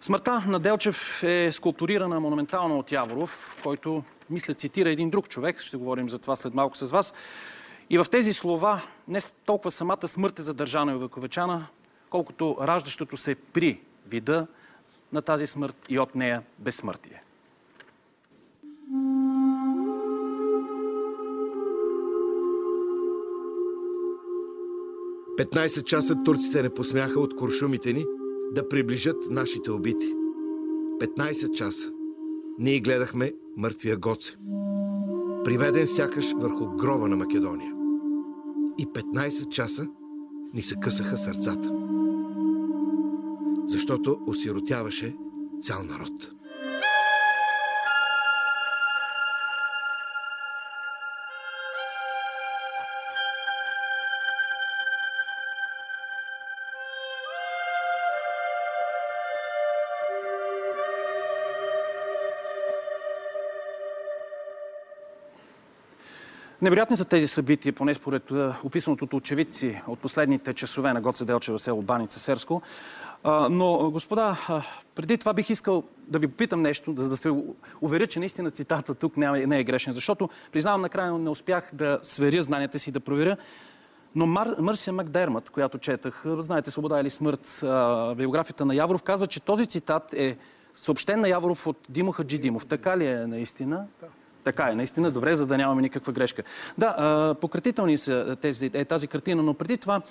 Смъртта 0.00 0.42
на 0.46 0.60
Делчев 0.60 1.22
е 1.22 1.52
скулптурирана 1.52 2.20
монументално 2.20 2.78
от 2.78 2.92
Яворов, 2.92 3.56
който, 3.62 4.02
мисля, 4.30 4.54
цитира 4.54 4.90
един 4.90 5.10
друг 5.10 5.28
човек. 5.28 5.60
Ще 5.60 5.76
говорим 5.76 6.08
за 6.08 6.18
това 6.18 6.36
след 6.36 6.54
малко 6.54 6.76
с 6.76 6.86
вас. 6.86 7.14
И 7.90 7.98
в 7.98 8.06
тези 8.10 8.32
слова 8.32 8.82
не 9.08 9.20
толкова 9.46 9.70
самата 9.70 10.08
смърт 10.08 10.38
е 10.38 10.42
задържана 10.42 10.92
и 10.92 10.94
увековечана, 10.94 11.66
колкото 12.10 12.56
раждащото 12.60 13.16
се 13.16 13.34
при 13.34 13.80
вида 14.06 14.46
на 15.12 15.22
тази 15.22 15.46
смърт 15.46 15.76
и 15.88 15.98
от 15.98 16.14
нея 16.14 16.42
безсмъртие. 16.58 17.22
Петнайсет 25.36 25.86
часа 25.86 26.22
турците 26.24 26.62
не 26.62 26.74
посмяха 26.74 27.20
от 27.20 27.36
куршумите 27.36 27.92
ни 27.92 28.04
да 28.52 28.68
приближат 28.68 29.16
нашите 29.30 29.70
убити. 29.70 30.14
15 31.00 31.52
часа 31.52 31.92
ние 32.58 32.80
гледахме 32.80 33.32
мъртвия 33.56 33.96
Гоце. 33.96 34.36
Приведен 35.44 35.86
сякаш 35.86 36.32
върху 36.32 36.66
гроба 36.66 37.08
на 37.08 37.16
Македония 37.16 37.75
и 38.78 38.86
15 38.86 39.48
часа 39.48 39.88
ни 40.54 40.62
се 40.62 40.76
късаха 40.76 41.16
сърцата. 41.16 41.72
Защото 43.66 44.18
осиротяваше 44.26 45.16
цял 45.60 45.82
народ. 45.82 46.35
Невероятни 66.62 66.96
са 66.96 67.04
тези 67.04 67.28
събития, 67.28 67.72
поне 67.72 67.94
според 67.94 68.30
описаното 68.64 69.04
от 69.04 69.14
очевидци 69.14 69.82
от 69.86 69.98
последните 69.98 70.52
часове 70.54 70.92
на 70.92 71.00
Гоце 71.00 71.24
Делчева 71.24 71.58
село 71.58 71.82
Баница 71.82 72.20
Серско. 72.20 72.62
Но, 73.50 73.90
господа, 73.90 74.36
преди 74.94 75.18
това 75.18 75.34
бих 75.34 75.50
искал 75.50 75.82
да 75.98 76.18
ви 76.18 76.28
попитам 76.28 76.62
нещо, 76.62 76.94
за 76.96 77.08
да 77.08 77.16
се 77.16 77.32
уверя, 77.80 78.06
че 78.06 78.18
наистина 78.18 78.50
цитата 78.50 78.94
тук 78.94 79.16
не 79.16 79.60
е 79.60 79.64
грешен. 79.64 79.92
Защото, 79.92 80.28
признавам, 80.52 80.80
накрая 80.80 81.12
не 81.18 81.30
успях 81.30 81.70
да 81.72 81.98
сверя 82.02 82.42
знанията 82.42 82.78
си, 82.78 82.90
да 82.90 83.00
проверя. 83.00 83.36
Но 84.14 84.26
Мар... 84.26 84.48
Мърсия 84.58 84.92
Макдермът, 84.92 85.50
която 85.50 85.78
четах, 85.78 86.22
знаете, 86.26 86.70
Свобода 86.70 87.00
или 87.00 87.10
смърт, 87.10 87.64
биографията 88.16 88.64
на 88.64 88.74
Яворов, 88.74 89.02
казва, 89.02 89.26
че 89.26 89.40
този 89.40 89.66
цитат 89.66 90.12
е 90.12 90.36
съобщен 90.74 91.20
на 91.20 91.28
Яворов 91.28 91.66
от 91.66 91.78
Димо 91.88 92.12
Хаджидимов. 92.12 92.66
Така 92.66 92.98
ли 92.98 93.06
е 93.06 93.26
наистина? 93.26 93.86
Да. 94.00 94.06
Така 94.46 94.68
е, 94.70 94.74
наистина 94.74 95.10
добре, 95.10 95.34
за 95.34 95.46
да 95.46 95.58
нямаме 95.58 95.82
никаква 95.82 96.12
грешка. 96.12 96.42
Да, 96.78 97.34
пократителни 97.40 97.98
са 97.98 98.36
тези, 98.40 98.70
е, 98.74 98.84
тази 98.84 99.06
картина, 99.06 99.42
но 99.42 99.54
преди 99.54 99.76
това 99.76 100.02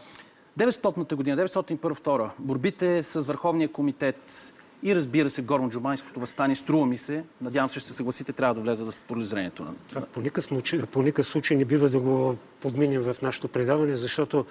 900-та 0.59 1.15
година, 1.15 1.47
901-2, 1.47 2.29
борбите 2.39 3.03
с 3.03 3.21
Върховния 3.21 3.69
комитет 3.69 4.53
и 4.83 4.95
разбира 4.95 5.29
се 5.29 5.45
горно-джумайското 5.45 6.17
възстание, 6.17 6.55
струва 6.55 6.85
ми 6.85 6.97
се, 6.97 7.23
надявам 7.41 7.69
се 7.69 7.79
ще 7.79 7.89
се 7.89 7.95
съгласите, 7.95 8.33
трябва 8.33 8.53
да 8.53 8.61
влезе 8.61 8.83
в 8.83 8.93
полезрението 9.07 9.63
на... 9.63 9.73
Това 9.89 10.01
по 10.01 10.21
никакъв, 10.21 10.47
по 10.91 11.01
никакъв 11.01 11.27
случай 11.27 11.57
не 11.57 11.65
бива 11.65 11.89
да 11.89 11.99
го 11.99 12.37
подминем 12.61 13.01
в 13.01 13.15
нашето 13.21 13.47
предаване, 13.47 13.95
защото 13.95 14.45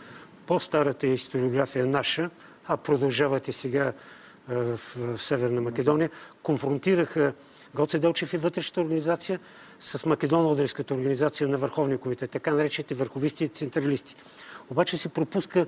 по-старата 0.47 1.07
историография 1.07 1.83
е 1.83 1.87
наша, 1.87 2.31
а 2.67 2.77
продължавате 2.77 3.53
сега 3.53 3.93
в, 4.49 4.81
в 4.97 5.23
Северна 5.23 5.61
Македония, 5.61 6.11
конфронтираха 6.43 7.33
Гоце 7.75 7.99
Делчев 7.99 8.33
и 8.33 8.37
вътрешната 8.37 8.81
организация 8.81 9.41
с 9.85 10.07
Македоно-Одриската 10.07 10.95
организация 10.95 11.49
на 11.49 11.59
Върховния 11.59 11.99
комитет, 11.99 12.31
така 12.31 12.55
наречените 12.55 12.95
върховисти 12.95 13.45
и 13.45 13.49
централисти. 13.49 14.17
Обаче 14.71 14.99
се 14.99 15.09
пропуска 15.09 15.67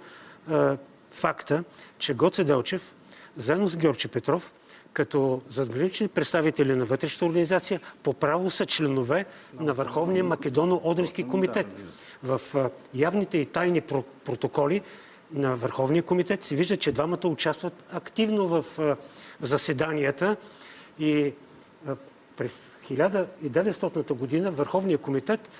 а, 0.48 0.76
факта, 1.10 1.64
че 1.98 2.14
Гоце 2.14 2.44
Делчев, 2.44 2.94
заедно 3.36 3.68
с 3.68 3.76
Георги 3.76 4.08
Петров, 4.08 4.52
като 4.92 5.42
задгранични 5.48 6.08
представители 6.08 6.74
на 6.74 6.84
вътрешната 6.84 7.26
организация, 7.26 7.80
по 8.02 8.14
право 8.14 8.50
са 8.50 8.66
членове 8.66 9.26
на 9.60 9.74
Върховния 9.74 10.24
Македоно-Одрински 10.24 11.28
комитет. 11.28 11.66
В 12.22 12.40
а, 12.54 12.70
явните 12.94 13.38
и 13.38 13.46
тайни 13.46 13.80
протоколи 14.24 14.82
на 15.32 15.56
Върховния 15.56 16.02
комитет 16.02 16.44
се 16.44 16.56
вижда, 16.56 16.76
че 16.76 16.92
двамата 16.92 17.26
участват 17.26 17.84
активно 17.92 18.46
в 18.46 18.78
а, 18.78 18.96
заседанията 19.40 20.36
и 20.98 21.32
през 22.36 22.76
1900 22.84 24.12
година 24.12 24.50
Върховния 24.50 24.98
комитет 24.98 25.50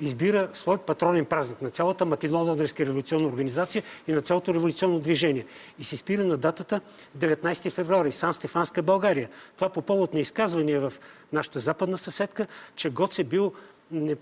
избира 0.00 0.48
свой 0.54 0.78
патронен 0.78 1.24
празник 1.24 1.62
на 1.62 1.70
цялата 1.70 2.06
Македонно-Одринска 2.06 2.86
революционна 2.86 3.28
организация 3.28 3.82
и 4.08 4.12
на 4.12 4.20
цялото 4.20 4.54
революционно 4.54 5.00
движение. 5.00 5.46
И 5.78 5.84
се 5.84 5.96
спира 5.96 6.24
на 6.24 6.36
датата 6.36 6.80
19 7.18 7.70
февруари, 7.70 8.12
Сан 8.12 8.34
Стефанска 8.34 8.82
България. 8.82 9.28
Това 9.56 9.68
по 9.68 9.82
повод 9.82 10.14
на 10.14 10.20
изказвания 10.20 10.80
в 10.80 10.92
нашата 11.32 11.60
западна 11.60 11.98
съседка, 11.98 12.46
че 12.76 12.90
Гоц 12.90 13.18
е 13.18 13.24
бил 13.24 13.52
не, 13.90 14.16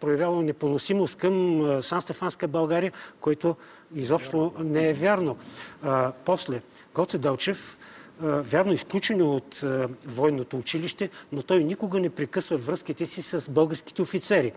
проявявал 0.00 0.42
непоносимост 0.42 1.18
към 1.18 1.62
Сан 1.82 2.02
Стефанска 2.02 2.48
България, 2.48 2.92
който 3.20 3.56
изобщо 3.94 4.52
не 4.58 4.90
е 4.90 4.94
вярно. 4.94 5.36
А, 5.82 6.12
после 6.24 6.60
Гоце 6.94 7.18
Далчев 7.18 7.78
вярно 8.20 8.72
изключен 8.72 9.22
от 9.22 9.64
военното 10.06 10.56
училище, 10.56 11.10
но 11.32 11.42
той 11.42 11.64
никога 11.64 12.00
не 12.00 12.10
прекъсва 12.10 12.56
връзките 12.56 13.06
си 13.06 13.22
с 13.22 13.50
българските 13.50 14.02
офицери. 14.02 14.52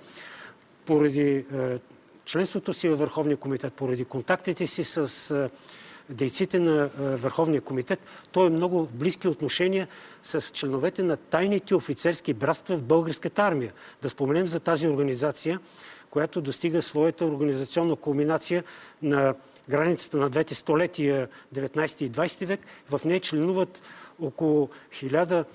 Поради 0.86 1.46
членството 2.26 2.74
си 2.74 2.90
във 2.90 3.00
Върховния 3.00 3.38
комитет, 3.38 3.74
поради 3.74 4.06
контактите 4.06 4.68
си 4.68 4.84
с 4.84 5.50
дейците 6.10 6.60
на 6.60 6.90
Върховния 6.98 7.62
комитет, 7.62 8.00
той 8.32 8.48
е 8.48 8.50
много 8.50 8.86
в 8.86 8.94
близки 8.94 9.28
отношения 9.28 9.88
с 10.24 10.42
членовете 10.42 11.04
на 11.04 11.18
тайните 11.18 11.76
офицерски 11.76 12.34
братства 12.34 12.78
в 12.78 12.84
българската 12.84 13.42
армия. 13.42 13.74
Да 14.02 14.10
споменем 14.10 14.48
за 14.48 14.60
тази 14.60 14.88
организация, 14.88 15.60
която 16.10 16.42
достига 16.42 16.82
своята 16.82 17.26
организационна 17.26 17.96
кулминация 17.96 18.64
на 19.02 19.36
границата 19.70 20.18
на 20.18 20.30
двете 20.30 20.56
столетия, 20.56 21.28
19 21.56 22.02
и 22.02 22.12
20 22.12 22.46
век. 22.46 22.60
В 22.88 23.02
нея 23.06 23.20
членуват 23.20 23.84
около 24.22 24.70
1000 24.92 25.46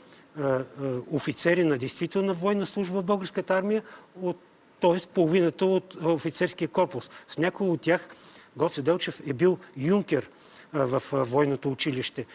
офицери 1.10 1.64
на 1.64 1.78
действителна 1.78 2.34
военна 2.34 2.66
служба 2.66 3.00
в 3.00 3.04
българската 3.04 3.54
армия, 3.54 3.82
от, 4.22 4.36
т.е. 4.80 5.06
половината 5.14 5.66
от 5.66 5.96
офицерския 6.04 6.68
корпус. 6.68 7.10
С 7.28 7.38
някои 7.38 7.68
от 7.68 7.80
тях 7.80 8.08
Гоце 8.56 8.82
Делчев 8.82 9.22
е 9.26 9.32
бил 9.32 9.58
юнкер 9.76 10.30
в 10.72 11.02
военното 11.12 11.70
училище. 11.70 12.26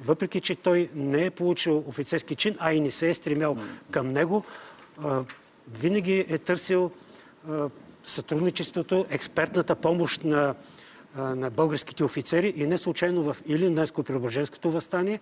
Въпреки, 0.00 0.40
че 0.40 0.54
той 0.54 0.90
не 0.94 1.24
е 1.24 1.30
получил 1.30 1.84
офицерски 1.86 2.36
чин, 2.36 2.56
а 2.58 2.72
и 2.72 2.80
не 2.80 2.90
се 2.90 3.08
е 3.08 3.14
стремял 3.14 3.56
към 3.90 4.08
него, 4.08 4.44
винаги 5.72 6.26
е 6.28 6.38
търсил 6.38 6.90
сътрудничеството, 8.04 9.06
експертната 9.10 9.74
помощ 9.74 10.24
на 10.24 10.54
на 11.16 11.50
българските 11.50 12.04
офицери 12.04 12.52
и 12.56 12.66
не 12.66 12.78
случайно 12.78 13.22
в 13.22 13.36
Илинденско-Преображенското 13.48 14.68
възстание, 14.68 15.20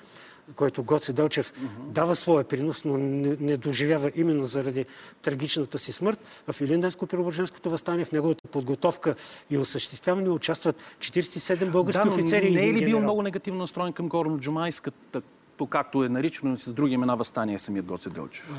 който 0.56 0.82
Гоце 0.82 1.12
Делчев 1.12 1.52
дава 1.78 2.16
своя 2.16 2.44
принос, 2.44 2.84
но 2.84 2.98
не, 2.98 3.36
не 3.40 3.56
доживява 3.56 4.12
именно 4.14 4.44
заради 4.44 4.84
трагичната 5.22 5.78
си 5.78 5.92
смърт. 5.92 6.18
В 6.46 6.60
Илинденско-Преображенското 6.60 7.68
възстание, 7.68 8.04
в 8.04 8.12
неговата 8.12 8.48
подготовка 8.48 9.14
и 9.50 9.58
осъществяване 9.58 10.28
участват 10.28 10.76
47 10.98 11.70
български 11.70 12.08
да, 12.08 12.10
офицери. 12.10 12.50
Не 12.50 12.68
е 12.68 12.72
ли 12.72 12.84
бил 12.84 13.00
много 13.00 13.22
негативно 13.22 13.60
настроен 13.60 13.92
към 13.92 14.08
Горно-Джумайската, 14.08 15.22
както 15.70 16.04
е 16.04 16.08
наричано 16.08 16.56
с 16.56 16.72
други 16.72 16.94
имена 16.94 17.16
възстание 17.16 17.58
самият 17.58 17.86
Гоце 17.86 18.10
Делчев? 18.10 18.50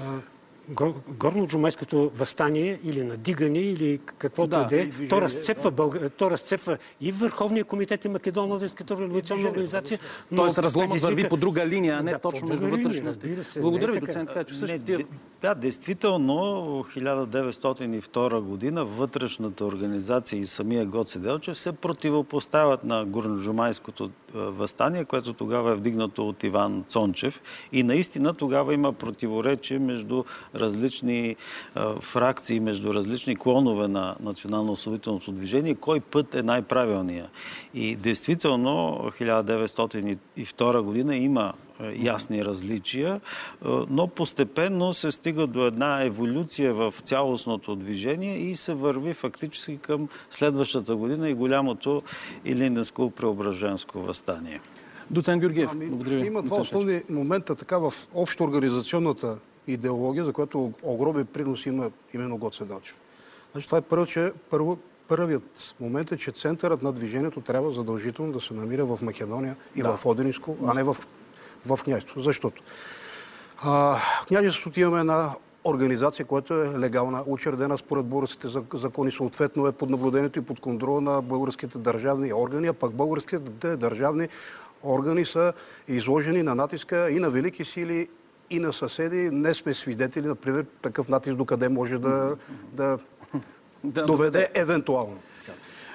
Горно-джумайското 0.72 2.10
възстание 2.14 2.80
или 2.84 3.04
надигане 3.04 3.60
или 3.60 4.00
каквото 4.18 4.50
да, 4.50 4.64
да 4.64 4.82
е, 4.82 4.90
то 5.10 5.22
разцепва, 5.22 5.72
Бълг... 5.72 5.98
то 6.18 6.32
разцепва 6.32 6.78
и 7.02 7.12
Върховния 7.12 7.64
комитет 7.64 8.06
и 8.06 8.10
Македонно-Одринската 8.10 9.00
революционна 9.00 9.50
организация. 9.50 10.00
Но 10.32 10.42
Тоест 10.42 10.58
разломът 10.58 10.90
предизвика... 10.90 11.16
върви 11.16 11.30
по 11.30 11.38
друга 11.38 11.68
линия, 11.68 11.98
а 12.00 12.04
не 12.04 12.12
да, 12.12 12.20
точно 12.20 12.48
между 12.48 12.68
вътрешности. 12.68 13.60
Благодаря 13.62 13.92
ви, 13.92 14.00
доцент 14.00 14.30
Качо. 14.34 14.56
Също 14.56 14.80
не, 14.88 15.06
да, 15.42 15.56
действително, 15.56 16.34
1902 16.96 18.40
година 18.40 18.86
вътрешната 18.86 19.66
организация 19.66 20.40
и 20.40 20.46
самия 20.46 20.86
Гоце 20.86 21.20
Делчев 21.20 21.60
се 21.60 21.72
противопоставят 21.72 22.84
на 22.84 23.06
горно-джумайското 23.08 24.10
възстание, 24.34 25.06
което 25.06 25.34
тогава 25.34 25.72
е 25.72 25.76
вдигнато 25.76 26.28
от 26.30 26.44
Иван 26.44 26.84
Цончев. 26.90 27.42
И 27.72 27.84
наистина 27.84 28.34
тогава 28.34 28.74
има 28.74 28.94
противоречие 28.94 29.80
между 29.80 30.24
различни 30.56 31.36
а, 31.76 32.02
фракции, 32.02 32.60
между 32.60 32.94
различни 32.94 33.36
клонове 33.36 33.88
на 33.88 34.16
национално-освободителното 34.20 35.32
движение, 35.32 35.76
кой 35.76 36.00
път 36.00 36.36
е 36.36 36.44
най-правилният. 36.44 37.30
И 37.74 37.96
действително 37.96 39.02
1902 39.20 40.82
година 40.82 41.16
има 41.16 41.54
ясни 41.96 42.46
различия, 42.46 43.22
но 43.90 44.08
постепенно 44.08 44.94
се 44.94 45.12
стига 45.12 45.48
до 45.48 45.66
една 45.66 46.02
еволюция 46.02 46.74
в 46.74 46.94
цялостното 47.04 47.76
движение 47.76 48.38
и 48.38 48.56
се 48.56 48.74
върви 48.74 49.14
фактически 49.14 49.78
към 49.78 50.10
следващата 50.32 50.96
година 50.96 51.30
и 51.30 51.34
голямото 51.34 52.02
Илинденско-преображенско 52.46 53.96
възстание. 53.96 54.60
Доцент 55.12 55.42
Георгиев, 55.42 55.70
ами, 55.72 55.88
благодаря 55.88 56.16
ви. 56.16 56.28
Има 56.28 56.42
два 56.42 56.62
основни 56.62 57.02
момента 57.10 57.56
така 57.56 57.78
в 57.78 57.94
общо 58.16 58.44
организационната 58.44 59.38
идеология, 59.68 60.26
за 60.26 60.34
която 60.34 60.74
огромен 60.84 61.26
принос 61.26 61.66
има 61.66 61.92
именно 62.14 62.38
Гоце 62.38 62.66
Далчев. 62.66 62.96
Значи, 63.52 63.68
това 63.68 63.78
е 63.78 63.82
първо, 63.82 64.06
че, 64.06 64.34
първо, 64.50 64.78
първият 65.08 65.76
момент 65.80 66.12
е, 66.12 66.18
че 66.18 66.32
центърът 66.32 66.84
на 66.84 66.92
движението 66.92 67.42
трябва 67.42 67.72
задължително 67.72 68.32
да 68.32 68.42
се 68.42 68.54
намира 68.54 68.86
в 68.86 69.02
Македония 69.02 69.56
и 69.76 69.82
да. 69.82 69.98
в 69.98 70.06
Одениско, 70.06 70.58
а 70.66 70.74
не 70.74 70.84
в, 70.84 70.98
в 71.66 71.80
княжеството. 71.84 72.22
Защото 72.22 72.64
а, 73.58 74.00
княжеството 74.28 74.80
имаме 74.80 75.00
една 75.00 75.32
организация, 75.66 76.26
която 76.26 76.54
е 76.54 76.80
легална, 76.80 77.24
учредена 77.28 77.78
според 77.78 78.06
българските 78.06 78.48
закони, 78.74 79.12
съответно 79.12 79.68
е 79.68 79.72
под 79.72 79.90
наблюдението 79.90 80.40
и 80.40 80.42
под 80.42 80.60
контрол 80.60 81.02
на 81.02 81.22
българските 81.22 81.78
държавни 81.78 82.34
органи, 82.34 82.68
а 82.68 82.74
пък 82.74 82.94
българските 82.94 83.78
държавни 83.78 84.28
органи 84.84 85.26
са 85.26 85.54
изложени 85.88 86.44
на 86.44 86.56
натиска 86.56 87.12
и 87.12 87.20
на 87.20 87.30
велики 87.30 87.66
сили, 87.66 88.08
и 88.50 88.60
на 88.60 88.74
съседи. 88.74 89.30
Не 89.32 89.54
сме 89.54 89.74
свидетели, 89.74 90.28
например, 90.28 90.66
такъв 90.82 91.10
натиск 91.10 91.36
до 91.36 91.46
къде 91.46 91.70
може 91.70 92.00
да, 92.00 92.36
да, 92.74 93.00
да 93.84 94.06
доведе 94.06 94.50
евентуално. 94.54 95.20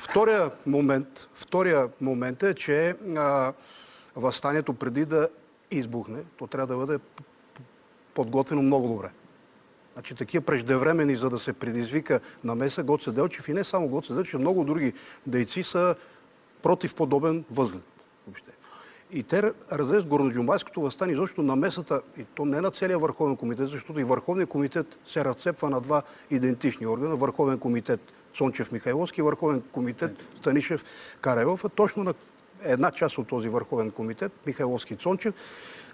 Втория 0.01 0.51
момент, 0.67 1.29
втория 1.35 1.89
момент 2.01 2.43
е, 2.43 2.55
че 2.55 2.95
а, 3.17 3.53
възстанието 4.17 4.75
преди 4.75 5.05
да 5.05 5.29
избухне, 5.71 6.19
то 6.37 6.47
трябва 6.47 6.67
да 6.67 6.77
бъде 6.77 6.99
подготвено 8.15 8.63
много 8.63 8.89
добре. 8.89 9.11
Значи 9.93 10.15
такива 10.15 10.45
преждевремени, 10.45 11.17
за 11.17 11.31
да 11.31 11.39
се 11.39 11.53
предизвика 11.53 12.21
намеса 12.45 12.83
Гоце 12.83 13.13
Делчев 13.13 13.49
и 13.49 13.53
не 13.53 13.65
само 13.65 13.89
Гоце 13.89 14.15
Делчев, 14.15 14.41
много 14.41 14.65
други 14.65 14.93
дейци 15.27 15.63
са 15.63 15.95
против 16.63 16.95
подобен 16.95 17.45
възглед. 17.51 17.85
Въобще. 18.27 18.53
И 19.13 19.23
те 19.23 19.53
разрез 19.73 20.05
Горноджумайското 20.05 20.81
възстание, 20.81 21.17
защото 21.17 21.43
намесата, 21.43 22.03
и 22.19 22.25
то 22.25 22.45
не 22.45 22.61
на 22.61 22.71
целия 22.71 22.99
Върховен 22.99 23.37
комитет, 23.37 23.69
защото 23.69 24.01
и 24.01 24.05
Върховният 24.05 24.51
комитет 24.51 24.99
се 25.05 25.25
разцепва 25.25 25.71
на 25.71 25.81
два 25.81 26.03
идентични 26.31 26.87
органа. 26.87 27.17
Върховен 27.17 27.59
комитет 27.59 28.01
Сончев 28.35 28.73
Михайловски 28.73 29.21
и 29.21 29.23
Върховен 29.23 29.63
комитет 29.73 30.13
Станишев 30.35 30.85
Карайлов. 31.21 31.65
А 31.65 31.69
точно 31.69 32.05
на 32.05 32.15
една 32.65 32.91
част 32.91 33.19
от 33.19 33.29
този 33.29 33.49
Върховен 33.49 33.91
комитет, 33.91 34.33
Михайловски 34.47 34.97
Цончев, 34.97 35.35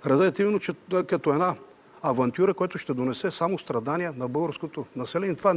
разгледат 0.07 0.39
именно, 0.39 0.59
че 0.59 0.73
като 1.07 1.33
една 1.33 1.55
авантюра, 2.03 2.55
който 2.55 2.79
ще 2.79 2.95
донесе 2.95 3.31
само 3.31 3.59
страдания 3.59 4.13
на 4.17 4.29
българското 4.29 4.87
население. 4.97 5.35
Това, 5.35 5.55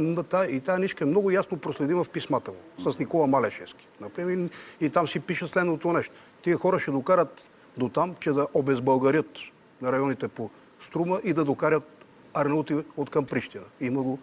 и 0.50 0.60
тази 0.60 0.80
нишка 0.80 1.04
е 1.04 1.06
много 1.06 1.30
ясно 1.30 1.58
проследима 1.58 2.04
в 2.04 2.10
писмата 2.10 2.50
му 2.50 2.90
с 2.90 2.98
Никола 2.98 3.26
Малешевски. 3.26 3.88
Например, 4.00 4.50
и 4.80 4.90
там 4.90 5.08
си 5.08 5.20
пише 5.20 5.46
следното 5.46 5.92
нещо. 5.92 6.14
Тия 6.42 6.56
хора 6.56 6.80
ще 6.80 6.90
докарат 6.90 7.49
до 7.78 7.88
там, 7.88 8.14
че 8.20 8.32
да 8.32 8.46
обезбългарят 8.54 9.38
на 9.82 9.92
районите 9.92 10.28
по 10.28 10.50
Струма 10.80 11.20
и 11.24 11.32
да 11.32 11.44
докарат 11.44 12.04
Арнаути 12.34 12.76
от 12.96 13.10
към 13.10 13.26
Прищина. 13.26 13.64
Има 13.80 14.02
го 14.02 14.18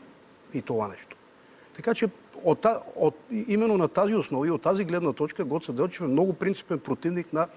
и 0.54 0.62
това 0.62 0.88
нещо. 0.88 1.18
Така 1.76 1.94
че 1.94 2.08
от, 2.44 2.66
от, 2.96 3.16
именно 3.48 3.78
на 3.78 3.88
тази 3.88 4.16
основа 4.16 4.48
и 4.48 4.52
от 4.52 4.62
тази 4.62 4.86
гледна 4.86 5.14
точка 5.14 5.46
Гоце 5.46 5.74
Делчев 5.74 6.02
е 6.02 6.08
много 6.08 6.34
принципен 6.34 6.80
противник 6.80 7.34
на 7.34 7.48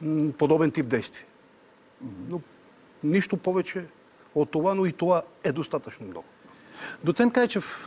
м, 0.00 0.32
подобен 0.32 0.70
тип 0.70 0.86
действие. 0.86 1.26
Но 2.28 2.40
нищо 3.04 3.36
повече 3.36 3.84
от 4.34 4.50
това, 4.50 4.74
но 4.74 4.86
и 4.86 4.92
това 4.92 5.22
е 5.44 5.52
достатъчно 5.52 6.06
много. 6.06 6.26
Доцент 7.04 7.32
Кайчев, 7.32 7.86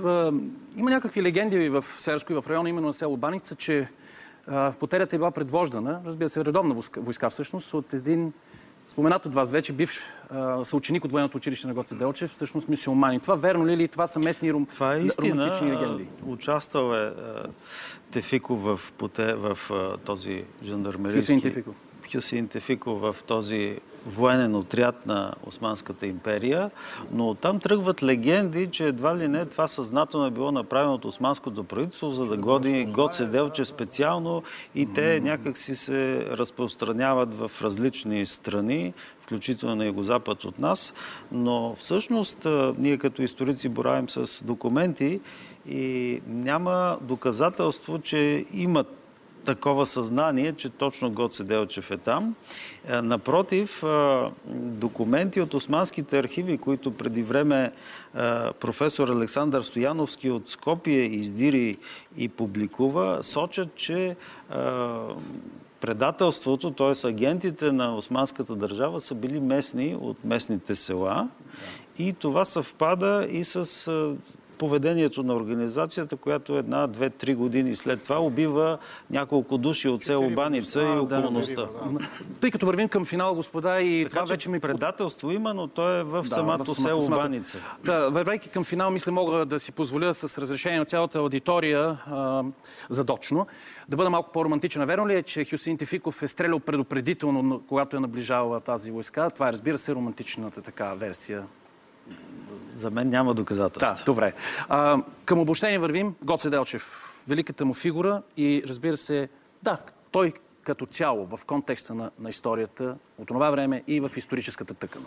има 0.75 0.89
някакви 0.89 1.23
легенди 1.23 1.69
в 1.69 1.85
Серско 1.97 2.33
и 2.33 2.35
в 2.35 2.45
района, 2.49 2.69
именно 2.69 2.87
на 2.87 2.93
село 2.93 3.17
Баница, 3.17 3.55
че 3.55 3.89
потерята 4.79 5.15
е 5.15 5.19
била 5.19 5.31
предвождана, 5.31 6.01
разбира 6.05 6.29
се, 6.29 6.45
редовна 6.45 6.81
войска 6.97 7.29
всъщност, 7.29 7.73
от 7.73 7.93
един 7.93 8.33
споменат 8.87 9.25
от 9.25 9.33
вас 9.33 9.51
вече 9.51 9.73
бивш 9.73 10.05
съученик 10.63 11.05
от 11.05 11.11
военното 11.11 11.37
училище 11.37 11.67
на 11.67 11.73
Гоце 11.73 11.95
Делчев, 11.95 12.31
всъщност 12.31 12.69
мисиомани. 12.69 13.19
Това 13.19 13.35
верно 13.35 13.67
ли 13.67 13.73
или 13.73 13.87
това 13.87 14.07
са 14.07 14.19
местни 14.19 14.53
рум... 14.53 14.65
това 14.65 14.95
е 14.95 14.99
истина. 14.99 15.35
романтични 15.35 15.71
легенди? 15.71 16.07
Участвал 16.25 16.93
е 16.93 17.11
Тефиков 18.11 18.63
в, 18.63 18.93
в, 19.01 19.57
в 19.69 19.97
този 20.05 20.43
жандармерийски... 20.63 21.19
Хюсейн 21.19 21.41
Тефиков. 21.41 21.75
Хюсейн 22.11 22.47
Тефиков 22.47 23.01
в 23.01 23.15
този 23.27 23.79
военен 24.05 24.55
отряд 24.55 25.05
на 25.05 25.33
Османската 25.47 26.07
империя, 26.07 26.71
но 27.11 27.29
оттам 27.29 27.59
тръгват 27.59 28.03
легенди, 28.03 28.67
че 28.67 28.87
едва 28.87 29.17
ли 29.17 29.27
не 29.27 29.45
това 29.45 29.67
съзнателно 29.67 30.25
е 30.25 30.31
било 30.31 30.51
направено 30.51 30.93
от 30.93 31.05
Османското 31.05 31.63
правителство, 31.63 32.11
за 32.11 32.25
да 32.25 32.37
годи 32.37 32.85
Гоце 32.85 33.25
Делче 33.25 33.65
специално 33.65 34.43
и 34.75 34.93
те 34.93 35.19
някак 35.19 35.57
си 35.57 35.75
се 35.75 36.27
разпространяват 36.31 37.33
в 37.33 37.51
различни 37.61 38.25
страни, 38.25 38.93
включително 39.21 39.75
на 39.75 39.85
югозапад 39.85 40.43
от 40.43 40.59
нас, 40.59 40.93
но 41.31 41.75
всъщност 41.79 42.47
ние 42.77 42.97
като 42.97 43.21
историци 43.21 43.69
боравим 43.69 44.09
с 44.09 44.43
документи 44.43 45.19
и 45.69 46.21
няма 46.27 46.97
доказателство, 47.01 47.99
че 47.99 48.45
имат 48.53 49.02
такова 49.45 49.85
съзнание, 49.85 50.53
че 50.53 50.69
точно 50.69 51.11
Гоце 51.11 51.43
Делчев 51.43 51.91
е 51.91 51.97
там. 51.97 52.35
Е, 52.89 53.01
напротив, 53.01 53.83
е, 53.83 54.21
документи 54.55 55.41
от 55.41 55.53
османските 55.53 56.19
архиви, 56.19 56.57
които 56.57 56.91
преди 56.91 57.23
време 57.23 57.63
е, 57.63 57.71
професор 58.51 59.09
Александър 59.09 59.61
Стояновски 59.61 60.31
от 60.31 60.49
Скопие 60.49 61.03
издири 61.03 61.77
и 62.17 62.29
публикува, 62.29 63.19
сочат, 63.23 63.75
че 63.75 64.15
предателството, 65.81 66.71
т.е. 66.71 67.07
агентите 67.07 67.71
на 67.71 67.97
османската 67.97 68.55
държава 68.55 69.01
са 69.01 69.15
били 69.15 69.39
местни 69.39 69.97
от 70.01 70.25
местните 70.25 70.75
села. 70.75 71.29
И 71.97 72.13
това 72.13 72.45
съвпада 72.45 73.27
и 73.31 73.43
с 73.43 73.89
поведението 74.57 75.23
на 75.23 75.35
организацията, 75.35 76.15
която 76.15 76.57
една, 76.57 76.87
две, 76.87 77.09
три 77.09 77.35
години 77.35 77.75
след 77.75 78.03
това 78.03 78.19
убива 78.19 78.77
няколко 79.09 79.57
души 79.57 79.89
от 79.89 80.03
село 80.03 80.29
Баница 80.29 80.81
и 80.81 80.99
околността. 80.99 81.61
Да, 81.61 82.09
Тъй 82.41 82.51
като 82.51 82.65
вървим 82.65 82.89
към 82.89 83.05
финал, 83.05 83.35
господа, 83.35 83.81
и 83.81 84.03
така, 84.03 84.15
това 84.15 84.25
вече 84.25 84.49
ми... 84.49 84.59
Предателство 84.59 85.31
има, 85.31 85.53
но 85.53 85.67
то 85.67 85.99
е 85.99 86.03
в 86.03 86.21
да, 86.23 86.29
самото 86.29 86.73
в 86.73 86.81
село 86.81 87.01
самата... 87.01 87.19
Баница. 87.19 87.57
Да, 87.83 88.09
вървайки 88.09 88.49
към 88.49 88.63
финал, 88.63 88.91
мисля, 88.91 89.11
мога 89.11 89.45
да 89.45 89.59
си 89.59 89.71
позволя 89.71 90.13
с 90.13 90.37
разрешение 90.37 90.81
от 90.81 90.89
цялата 90.89 91.19
аудитория 91.19 91.97
а, 92.07 92.43
задочно 92.89 93.47
да 93.89 93.95
бъда 93.95 94.09
малко 94.09 94.31
по-романтична. 94.31 94.85
Верно 94.85 95.07
ли 95.07 95.15
е, 95.15 95.23
че 95.23 95.45
Хюсин 95.45 95.77
Тификов 95.77 96.23
е 96.23 96.27
стрелял 96.27 96.59
предупредително, 96.59 97.61
когато 97.67 97.97
е 97.97 97.99
наближавала 97.99 98.59
тази 98.59 98.91
войска? 98.91 99.29
Това 99.29 99.49
е, 99.49 99.53
разбира 99.53 99.77
се, 99.77 99.95
романтичната 99.95 100.61
така 100.61 100.93
версия 100.93 101.43
за 102.73 102.91
мен 102.91 103.09
няма 103.09 103.33
доказателства. 103.33 103.95
Да, 103.97 104.03
добре. 104.05 104.33
А, 104.69 105.03
към 105.25 105.39
обобщение 105.39 105.79
вървим. 105.79 106.15
Гоце 106.23 106.49
Делчев, 106.49 107.13
великата 107.27 107.65
му 107.65 107.73
фигура 107.73 108.21
и 108.37 108.63
разбира 108.67 108.97
се, 108.97 109.29
да, 109.63 109.77
той 110.11 110.33
като 110.63 110.85
цяло 110.85 111.25
в 111.25 111.45
контекста 111.45 111.93
на, 111.93 112.11
на 112.19 112.29
историята 112.29 112.95
от 113.17 113.27
това 113.27 113.51
време 113.51 113.83
и 113.87 113.99
в 113.99 114.11
историческата 114.17 114.73
тъкана. 114.73 115.05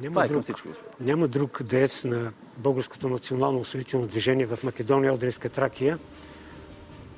Няма 0.00 0.12
това 0.12 0.24
е 0.24 0.28
друг, 0.28 0.42
всички, 0.42 0.68
Няма 1.00 1.28
друг 1.28 1.62
деец 1.62 2.04
на 2.04 2.32
Българското 2.56 3.08
национално 3.08 3.58
освободително 3.58 4.06
движение 4.06 4.46
в 4.46 4.58
Македония, 4.62 5.14
Одринска 5.14 5.48
Тракия, 5.48 5.98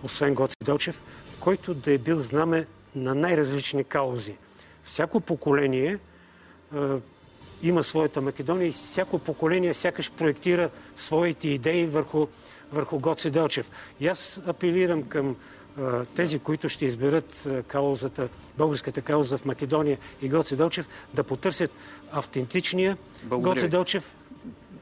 освен 0.02 0.34
Гоце 0.34 0.54
Делчев, 0.64 1.00
който 1.40 1.74
да 1.74 1.92
е 1.92 1.98
бил 1.98 2.20
знаме 2.20 2.66
на 2.94 3.14
най-различни 3.14 3.84
каузи. 3.84 4.36
Всяко 4.82 5.20
поколение 5.20 5.98
има 7.62 7.84
своята 7.84 8.20
Македония 8.20 8.68
и 8.68 8.72
всяко 8.72 9.18
поколение 9.18 9.74
сякаш 9.74 10.10
проектира 10.10 10.70
своите 10.96 11.48
идеи 11.48 11.86
върху, 11.86 12.26
върху 12.72 12.98
Гоце 12.98 13.30
Делчев. 13.30 13.70
И 14.00 14.08
аз 14.08 14.40
апелирам 14.46 15.02
към 15.02 15.36
а, 15.78 16.04
тези, 16.04 16.38
които 16.38 16.68
ще 16.68 16.86
изберат 16.86 17.48
каузата, 17.66 18.28
българската 18.58 19.02
кауза 19.02 19.38
в 19.38 19.44
Македония 19.44 19.98
и 20.22 20.28
Гоце 20.28 20.56
Делчев, 20.56 20.88
да 21.14 21.24
потърсят 21.24 21.70
автентичния 22.12 22.96
Благодаря. 23.22 23.54
Гоце 23.54 23.68
Делчев, 23.68 24.16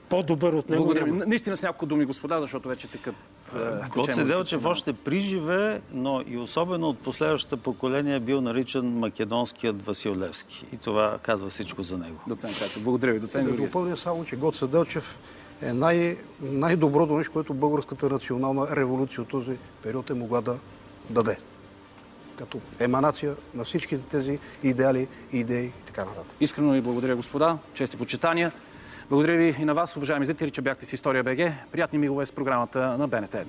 по-добър 0.09 0.53
от 0.53 0.71
него. 0.71 0.85
Благодаря. 0.85 1.07
Няма. 1.07 1.27
Наистина 1.27 1.57
с 1.57 1.63
няколко 1.63 1.87
думи, 1.87 2.05
господа, 2.05 2.41
защото 2.41 2.69
вече 2.69 2.89
така 2.89 3.11
Гоце 3.95 4.25
Делчев 4.25 4.65
още 4.65 4.93
приживе, 4.93 5.81
но 5.93 6.23
и 6.27 6.39
особено 6.39 6.89
от 6.89 6.99
последващото 6.99 7.57
поколение 7.57 8.15
е 8.15 8.21
бил 8.21 8.41
наричан 8.41 8.87
македонският 8.87 9.87
Васил 9.87 10.17
Левски. 10.17 10.67
И 10.73 10.77
това 10.77 11.19
казва 11.23 11.49
всичко 11.49 11.83
за 11.83 11.99
него. 11.99 12.21
Доцент 12.27 12.59
Катев, 12.59 12.85
благодаря 12.85 13.13
ви. 13.13 13.21
Доцент 13.21 13.49
да 13.49 13.57
допълня 13.57 13.97
само, 13.97 14.25
че 14.25 14.37
Гоце 14.37 14.67
Делчев 14.67 15.19
е 15.63 15.73
най- 15.73 16.17
най-доброто 16.41 17.17
нещо, 17.17 17.33
което 17.33 17.55
българската 17.55 18.09
национална 18.09 18.77
революция 18.77 19.23
от 19.23 19.29
този 19.29 19.57
период 19.83 20.11
е 20.11 20.15
могла 20.15 20.41
да 20.41 20.59
даде. 21.11 21.37
Като 22.37 22.61
еманация 22.81 23.37
на 23.55 23.65
всичките 23.65 24.07
тези 24.07 24.39
идеали, 24.63 25.09
идеи 25.33 25.67
и 25.67 25.85
така 25.87 26.05
нататък. 26.05 26.37
Искрено 26.41 26.73
ви 26.73 26.81
благодаря, 26.81 27.17
господа. 27.17 27.59
Чести 27.75 27.97
почитания. 27.97 28.53
Благодаря 29.09 29.37
ви 29.37 29.57
и 29.59 29.65
на 29.65 29.75
вас, 29.75 29.97
уважаеми 29.97 30.27
зрители, 30.27 30.51
че 30.51 30.63
бяхте 30.63 30.87
с 30.87 30.93
История 30.93 31.25
БГ. 31.25 31.53
Приятни 31.73 31.99
мигове 31.99 32.27
с 32.27 32.33
програмата 32.33 32.99
на 32.99 33.09
БНТ 33.09 33.33
1. 33.33 33.45